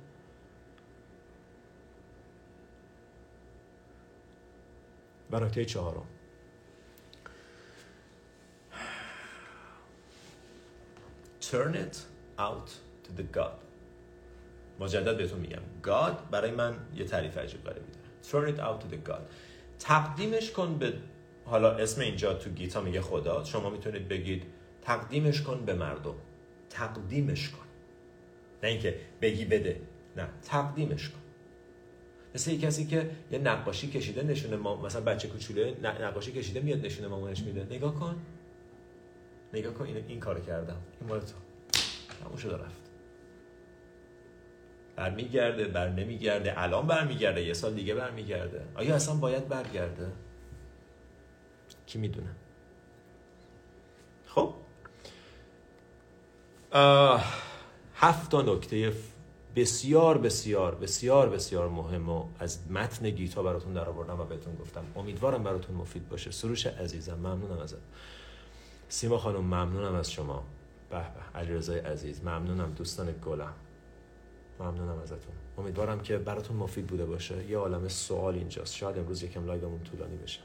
نکته 5.31 5.65
چهارم. 5.65 6.05
Turn 11.51 11.73
it 11.75 11.95
out 12.39 12.69
to 13.03 13.11
the 13.19 13.37
God. 13.37 13.57
مجدد 14.79 15.17
بهتون 15.17 15.39
میگم. 15.39 15.61
God 15.83 16.31
برای 16.31 16.51
من 16.51 16.75
یه 16.95 17.05
تعریف 17.05 17.37
عجیب 17.37 17.63
غریبی 17.63 17.85
داره 17.91 18.07
turn 18.23 18.55
it 18.55 18.59
out 18.59 18.83
to 18.83 18.93
the 18.93 19.09
God. 19.09 19.21
تقدیمش 19.79 20.51
کن 20.51 20.77
به 20.77 20.93
حالا 21.45 21.71
اسم 21.71 22.01
اینجا 22.01 22.33
تو 22.33 22.49
گیتا 22.49 22.81
میگه 22.81 23.01
خدا. 23.01 23.43
شما 23.43 23.69
می‌تونید 23.69 24.07
بگید 24.07 24.43
تقدیمش 24.81 25.41
کن 25.41 25.65
به 25.65 25.73
مردم. 25.73 26.15
تقدیمش 26.69 27.49
کن. 27.49 27.65
نه 28.63 28.69
اینکه 28.69 28.95
بگی 29.21 29.45
بده. 29.45 29.81
نه. 30.17 30.27
تقدیمش 30.43 31.09
کن. 31.09 31.19
مثل 32.35 32.51
یه 32.51 32.57
کسی 32.57 32.85
که 32.85 33.09
یه 33.31 33.39
نقاشی 33.39 33.87
کشیده 33.87 34.23
نشونه 34.23 34.55
ما 34.55 34.81
مثلا 34.81 35.01
بچه 35.01 35.27
کوچوله 35.27 35.77
نقاشی 35.83 36.31
کشیده 36.31 36.59
میاد 36.59 36.85
نشونه 36.85 37.07
مامانش 37.07 37.41
میده. 37.41 37.75
نگاه 37.75 37.95
کن. 37.95 38.15
نگاه 39.53 39.73
کن 39.73 39.85
این, 39.85 39.97
این 40.07 40.19
کارو 40.19 40.39
کردم. 40.39 40.77
این 41.01 41.09
مال 41.09 41.19
تو. 41.19 41.35
تموم 42.23 42.37
شده 42.37 42.57
رفت. 42.57 42.81
برمیگرده 44.95 45.65
بر 45.65 45.89
نمیگرده 45.89 46.61
الان 46.61 46.87
برمیگرده. 46.87 47.43
یه 47.43 47.53
سال 47.53 47.73
دیگه 47.73 47.95
برمیگرده. 47.95 48.65
آیا 48.75 48.95
اصلا 48.95 49.15
باید 49.15 49.47
برگرده؟ 49.47 50.11
کی 51.85 51.99
می‌دونه. 51.99 52.29
خب. 54.25 54.53
هفت 57.95 58.31
تا 58.31 58.41
نکته 58.41 58.93
بسیار 59.55 60.17
بسیار 60.17 60.75
بسیار 60.75 61.29
بسیار 61.29 61.69
مهم 61.69 62.09
و 62.09 62.25
از 62.39 62.71
متن 62.71 63.09
گیتا 63.09 63.43
براتون 63.43 63.73
در 63.73 63.89
آوردم 63.89 64.19
و 64.19 64.23
بهتون 64.23 64.55
گفتم. 64.55 64.85
امیدوارم 64.95 65.43
براتون 65.43 65.75
مفید 65.75 66.09
باشه. 66.09 66.31
سروش 66.31 66.67
عزیزم 66.67 67.15
ممنونم 67.15 67.59
ازت. 67.59 67.77
سیما 68.89 69.17
خانم 69.17 69.39
ممنونم 69.39 69.95
از 69.95 70.11
شما. 70.11 70.43
به 70.89 70.97
به 70.97 71.39
علیرضای 71.39 71.79
عزیز 71.79 72.23
ممنونم 72.23 72.71
دوستان 72.71 73.15
گلم. 73.25 73.53
ممنونم 74.59 74.99
ازتون. 74.99 75.33
امیدوارم 75.57 75.99
که 75.99 76.17
براتون 76.17 76.57
مفید 76.57 76.87
بوده 76.87 77.05
باشه. 77.05 77.45
یه 77.45 77.57
عالم 77.57 77.87
سوال 77.87 78.35
اینجاست. 78.35 78.75
شاید 78.75 78.97
امروز 78.97 79.23
یکم 79.23 79.45
لایومون 79.45 79.83
طولانی 79.83 80.15
بشه. 80.17 80.39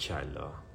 کلا. 0.00 0.69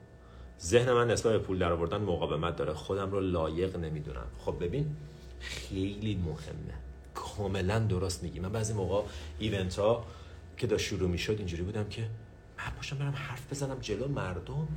ذهن 0.62 0.94
من 0.94 1.12
نسبت 1.12 1.34
به 1.34 1.40
پول 1.40 1.60
در 1.60 1.72
آوردن 1.72 1.98
مقاومت 1.98 2.56
داره. 2.56 2.74
خودم 2.74 3.12
رو 3.12 3.20
لایق 3.20 3.76
نمی‌دونم. 3.76 4.28
خب 4.40 4.64
ببین 4.64 4.96
خیلی 5.40 6.16
مهمه. 6.16 6.74
کاملا 7.14 7.80
درست 7.80 8.24
میگی. 8.24 8.40
من 8.40 8.52
بعضی 8.52 8.74
موقع 8.74 9.08
ایونت 9.40 9.80
ها 9.80 10.06
که 10.58 10.68
دا 10.68 10.78
شروع 10.78 11.10
می‌شد 11.10 11.36
اینجوری 11.38 11.64
بودم 11.64 11.90
که 11.90 12.02
من 12.58 12.76
باشم 12.76 12.98
برم 12.98 13.14
حرف 13.16 13.52
بزنم 13.52 13.78
جلو 13.82 14.08
مردم. 14.08 14.68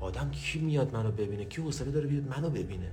آدم 0.00 0.30
کی 0.30 0.58
میاد 0.58 0.92
منو 0.92 1.10
ببینه؟ 1.10 1.44
کی 1.44 1.62
حوصله 1.62 1.90
داره 1.90 2.06
بیاد 2.06 2.28
منو 2.28 2.50
ببینه؟ 2.50 2.90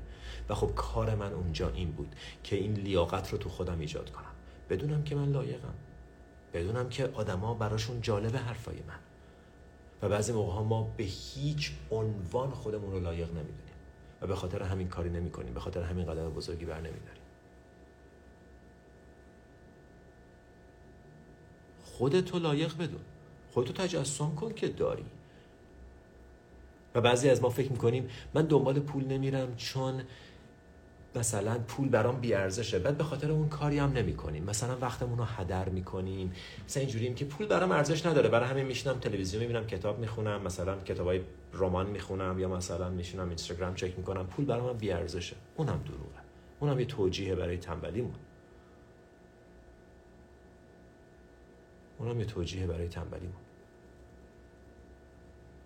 و 0.50 0.56
خب 0.56 0.72
کار 0.76 1.16
من 1.16 1.34
اونجا 1.34 1.70
این 1.70 1.92
بود 1.92 2.16
که 2.44 2.56
این 2.56 2.74
لیاقت 2.74 3.32
رو 3.32 3.38
تو 3.38 3.50
خودم 3.50 3.80
ایجاد 3.80 4.12
کنم. 4.12 4.26
بدونم 4.70 5.04
که 5.04 5.16
من 5.16 5.32
لایقم. 5.32 5.74
بدونم 6.54 6.90
که 6.90 7.10
آدما 7.14 7.54
براشون 7.54 8.02
جالب 8.02 8.36
حرفای 8.36 8.76
من. 8.76 9.13
و 10.04 10.10
بعضی 10.10 10.34
موقع 10.34 10.54
ها 10.54 10.64
ما 10.64 10.94
به 10.98 11.04
هیچ 11.04 11.72
عنوان 11.92 12.52
خودمون 12.52 12.92
رو 12.92 13.00
لایق 13.00 13.30
نمی‌دونیم 13.30 13.74
و 14.22 14.28
به 14.28 14.36
خاطر 14.36 14.64
همین 14.64 14.88
کاری 14.88 15.10
نمی 15.10 15.32
کنیم 15.32 15.54
به 15.54 15.60
خاطر 15.60 15.84
همین 15.84 16.06
قدم 16.06 16.30
بزرگی 16.30 16.66
بر 16.66 16.78
نمیداریم. 16.78 17.24
خودتو 21.84 22.40
لایق 22.40 22.78
بدون. 22.78 23.02
خودتو 23.54 23.74
تجسم 23.74 24.36
کن 24.36 24.54
که 24.54 24.68
داری. 24.68 25.06
و 26.96 27.02
بعضی 27.02 27.30
از 27.30 27.42
ما 27.42 27.50
فکر 27.50 27.72
می‌کنیم 27.72 28.10
من 28.34 28.46
دنبال 28.46 28.80
پول 28.80 29.06
نمیرم 29.06 29.56
چون 29.56 30.04
مثلا 31.16 31.60
پول 31.60 31.90
برام 31.90 32.20
بیارزشه. 32.20 32.80
بعد 32.80 32.98
به 32.98 33.04
خاطر 33.04 33.32
اون 33.32 33.50
کاری 33.50 33.80
هم 33.80 33.92
نمی 33.92 34.14
کنیم 34.14 34.44
مثلا 34.44 34.78
وقتمون 34.82 35.18
رو 35.18 35.24
هدر 35.24 35.70
می‌کنیم. 35.70 36.34
مثلا 36.66 36.82
اینجوریم 36.82 37.16
که 37.16 37.26
پول 37.26 37.48
برام 37.48 37.72
ارزش 37.72 38.06
نداره. 38.06 38.30
برای 38.30 38.50
همین 38.50 38.66
میشینم 38.66 39.00
تلویزیون 39.00 39.42
می‌بینم 39.42 39.68
کتاب 39.68 40.00
می‌خونم 40.00 40.42
مثلا 40.42 40.82
کتابای 40.82 41.22
رمان 41.54 41.86
می‌خونم 41.88 42.40
یا 42.40 42.50
مثلا 42.50 42.90
میشینم 42.90 43.28
اینستاگرام 43.28 43.76
چک 43.76 43.98
می‌کنم. 43.98 44.28
پول 44.28 44.46
برام 44.46 44.78
بیارزشه. 44.78 45.36
اونم 45.58 45.84
دروغه. 45.86 46.24
اونم 46.60 46.80
یه 46.80 46.86
توجیه 46.86 47.36
برای 47.36 47.58
تنبلیمون. 47.58 48.16
اونم 51.98 52.20
یه 52.20 52.26
توجیه 52.26 52.68
برای 52.68 52.88
تنبلیمون. 52.88 53.36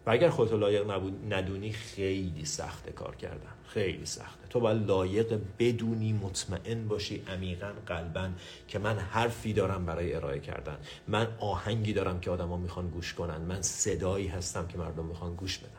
و 0.05 0.09
اگر 0.09 0.29
خودت 0.29 0.53
لایق 0.53 0.91
نبود 0.91 1.33
ندونی 1.33 1.71
خیلی 1.71 2.45
سخته 2.45 2.91
کار 2.91 3.15
کردن 3.15 3.53
خیلی 3.67 4.05
سخته. 4.05 4.47
تو 4.49 4.59
باید 4.59 4.87
لایق 4.87 5.39
بدونی 5.59 6.13
مطمئن 6.13 6.87
باشی 6.87 7.23
عمیقا 7.27 7.73
قلبا 7.85 8.29
که 8.67 8.79
من 8.79 8.99
حرفی 8.99 9.53
دارم 9.53 9.85
برای 9.85 10.13
ارائه 10.13 10.39
کردن. 10.39 10.77
من 11.07 11.27
آهنگی 11.39 11.93
دارم 11.93 12.19
که 12.19 12.31
آدما 12.31 12.57
می‌خوان 12.57 12.89
گوش 12.89 13.13
کنن. 13.13 13.41
من 13.41 13.61
صدایی 13.61 14.27
هستم 14.27 14.67
که 14.67 14.77
مردم 14.77 15.05
می‌خوان 15.05 15.35
گوش 15.35 15.57
بدن. 15.57 15.69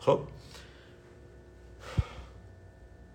خب؟ 0.00 0.20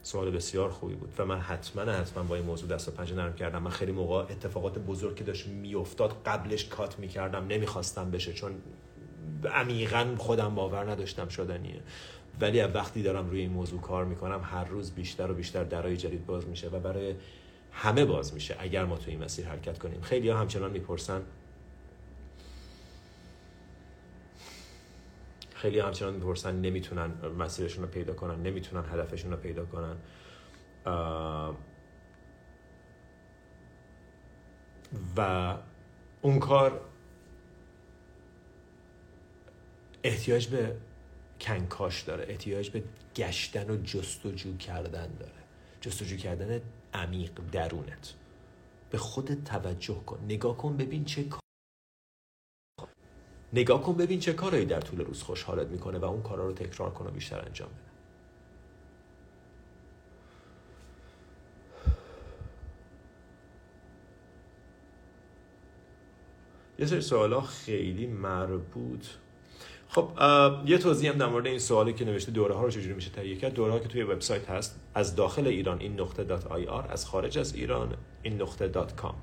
سوال 0.06 0.32
بسیار 0.32 0.70
خوبی 0.70 0.96
بود 0.96 1.14
و 1.18 1.26
من 1.26 1.40
حتما 1.40 1.92
حتما 1.92 2.24
با 2.24 2.36
این 2.36 2.46
موضوع 2.46 2.70
دست 2.70 2.88
و 2.88 2.92
پنجه 2.92 3.16
نرم 3.16 3.34
کردم. 3.34 3.64
من 3.64 3.72
خیلی 3.72 3.92
موقع 3.92 4.16
اتفاقات 4.16 4.80
بزرگ 4.80 5.16
که 5.16 5.24
داشت 5.24 5.48
میافتاد 5.48 6.22
قبلش 6.26 6.66
کات 6.66 7.00
می‌کردم. 7.00 7.48
نمی‌خواستم 7.48 8.12
بشه 8.12 8.34
چون 8.34 8.52
عمیقا 9.54 10.16
خودم 10.18 10.56
باور 10.56 10.92
نداشتم 10.92 11.28
شدنیه. 11.28 11.82
ولی 12.42 12.62
وقتی 12.62 13.04
دارم 13.04 13.30
روی 13.30 13.40
این 13.40 13.52
موضوع 13.52 13.82
کار 13.82 14.06
می‌کنم 14.06 14.42
هر 14.44 14.64
روز 14.64 14.92
بیشتر 14.92 15.32
و 15.32 15.34
بیشتر 15.34 15.64
درای 15.64 15.98
جدید 15.98 16.26
باز 16.26 16.48
میشه 16.48 16.70
و 16.70 16.80
برای 16.80 17.16
همه 17.72 18.06
باز 18.06 18.34
میشه 18.34 18.56
اگر 18.60 18.86
ما 18.86 18.98
تو 18.98 19.12
این 19.12 19.24
مسیر 19.24 19.46
حرکت 19.46 19.80
کنیم. 19.80 20.02
خیلی 20.02 20.30
ها 20.30 20.40
همچنان 20.40 20.72
می‌پرسن 20.72 21.22
خیلی 25.64 25.80
همچنان 25.80 26.14
می‌پرسن 26.14 26.56
نمی‌تونن 26.56 27.12
مسیرشون 27.40 27.84
رو 27.84 27.90
پیدا 27.90 28.14
کنن 28.14 28.42
نمی‌تونن 28.42 28.84
هدفشون 28.90 29.32
رو 29.32 29.38
پیدا 29.38 29.66
کنن. 29.66 29.96
و 35.18 35.58
اون 36.22 36.40
کار 36.40 36.82
احتیاج 40.04 40.48
به 40.48 40.76
کنکاش 41.42 42.02
داره 42.02 42.26
احتیاج 42.30 42.70
به 42.70 42.84
گشتن 43.16 43.70
و 43.70 43.82
جستجو 43.84 44.58
کردن 44.58 45.16
داره. 45.20 45.44
جستجو 45.82 46.18
کردن 46.18 46.62
عمیق 46.94 47.32
درونت. 47.52 48.14
به 48.90 48.98
خودت 48.98 49.44
توجه 49.44 50.04
کن. 50.06 50.20
نگاه 50.26 50.58
کن 50.58 50.78
ببین 50.78 51.06
چه 51.06 51.24
نگاه 53.54 53.82
کن 53.82 53.94
ببین 53.94 54.20
چه 54.20 54.34
کارهایی 54.34 54.66
در 54.66 54.82
طول 54.82 55.02
روز 55.02 55.24
خوشحالت 55.24 55.68
می‌کنه 55.68 55.98
و 55.98 56.06
اون 56.06 56.22
کارا 56.22 56.48
رو 56.48 56.54
تکرار 56.54 56.90
کن 56.90 57.08
و 57.08 57.12
بیشتر 57.12 57.46
انجام 57.46 57.70
بده. 57.70 57.94
یه 66.80 66.86
سری 66.86 67.02
سوالا 67.02 67.42
خیلی 67.42 68.08
مربوط. 68.08 69.06
خب 69.88 70.10
یه 70.66 70.78
توضیح 70.78 71.12
هم 71.12 71.18
در 71.18 71.26
مورد 71.26 71.48
این 71.48 71.60
سوالی 71.60 71.94
که 71.94 72.06
نوشته 72.06 72.32
دوره 72.32 72.56
ها 72.56 72.64
رو 72.64 72.72
چجوری 72.72 72.94
میشه 72.94 73.10
تهیه 73.10 73.36
کرد. 73.36 73.54
دوره 73.54 73.72
ها 73.72 73.80
که 73.80 73.88
توی 73.88 74.04
وبسایت 74.04 74.50
هست 74.50 74.80
از 74.94 75.16
داخل 75.16 75.48
ایران 75.48 75.80
این 75.80 76.02
نقطه 76.02 76.24
dot 76.24 76.48
IR 76.48 76.88
از 76.92 77.06
خارج 77.06 77.40
از 77.40 77.56
ایران 77.56 77.98
این 78.24 78.42
نقطه 78.42 78.68
dot 78.68 78.96
com 78.96 79.16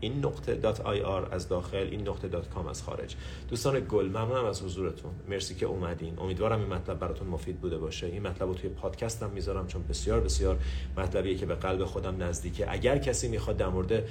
این 0.00 0.24
نقطه 0.24 0.54
dot 0.54 0.86
از 1.30 1.48
داخل 1.48 1.88
این 1.90 2.08
نقطه 2.08 2.28
dot 2.28 2.46
از 2.70 2.82
خارج. 2.82 3.16
دوستان 3.48 3.86
گل 3.88 4.08
ممنونم 4.08 4.44
از 4.44 4.62
حضورتون. 4.62 5.10
مرسی 5.28 5.54
که 5.54 5.66
اومدین. 5.66 6.18
امیدوارم 6.18 6.60
این 6.60 6.68
مطلب 6.68 6.98
براتون 6.98 7.28
مفید 7.28 7.60
بوده 7.60 7.78
باشه. 7.78 8.06
این 8.06 8.22
مطلب 8.22 8.48
رو 8.48 8.54
توی 8.54 8.70
پادکستم 8.70 9.30
می‌ذارم 9.30 9.66
چون 9.66 9.84
بسیار 9.88 10.20
بسیار 10.20 10.58
مطلبیه 10.96 11.34
که 11.34 11.46
به 11.46 11.54
قلب 11.54 11.84
خودم 11.84 12.22
نزدیکه. 12.22 12.72
اگر 12.72 12.98
کسی 12.98 13.28
می‌خواد 13.28 13.56
در 13.56 13.68
مورد 13.68 14.04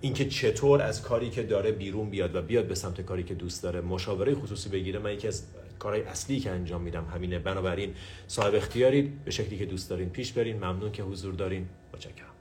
اینکه 0.00 0.28
چطور 0.28 0.82
از 0.82 1.02
کاری 1.02 1.30
که 1.30 1.42
داره 1.42 1.72
بیرون 1.72 2.10
بیاد 2.10 2.34
و 2.34 2.42
بیاد 2.42 2.66
به 2.66 2.74
سمت 2.74 3.00
کاری 3.00 3.22
که 3.22 3.34
دوست 3.34 3.62
داره 3.62 3.80
مشاوره 3.80 4.34
خصوصی 4.34 4.68
بگیره 4.68 4.98
من 4.98 5.12
یکی 5.12 5.28
از 5.28 5.42
کارهای 5.78 6.02
اصلی 6.02 6.40
که 6.40 6.50
انجام 6.50 6.82
میدم 6.82 7.04
همینه. 7.04 7.38
بنابراین 7.38 7.94
صاحب 8.26 8.54
اختیارید 8.54 9.24
به 9.24 9.30
شکلی 9.30 9.58
که 9.58 9.66
دوست 9.66 9.90
دارین 9.90 10.08
پیش 10.08 10.32
برین. 10.32 10.56
ممنون 10.56 10.92
که 10.92 11.02
حضور 11.02 11.34
دارین. 11.34 11.68
متشکرم. 11.94 12.35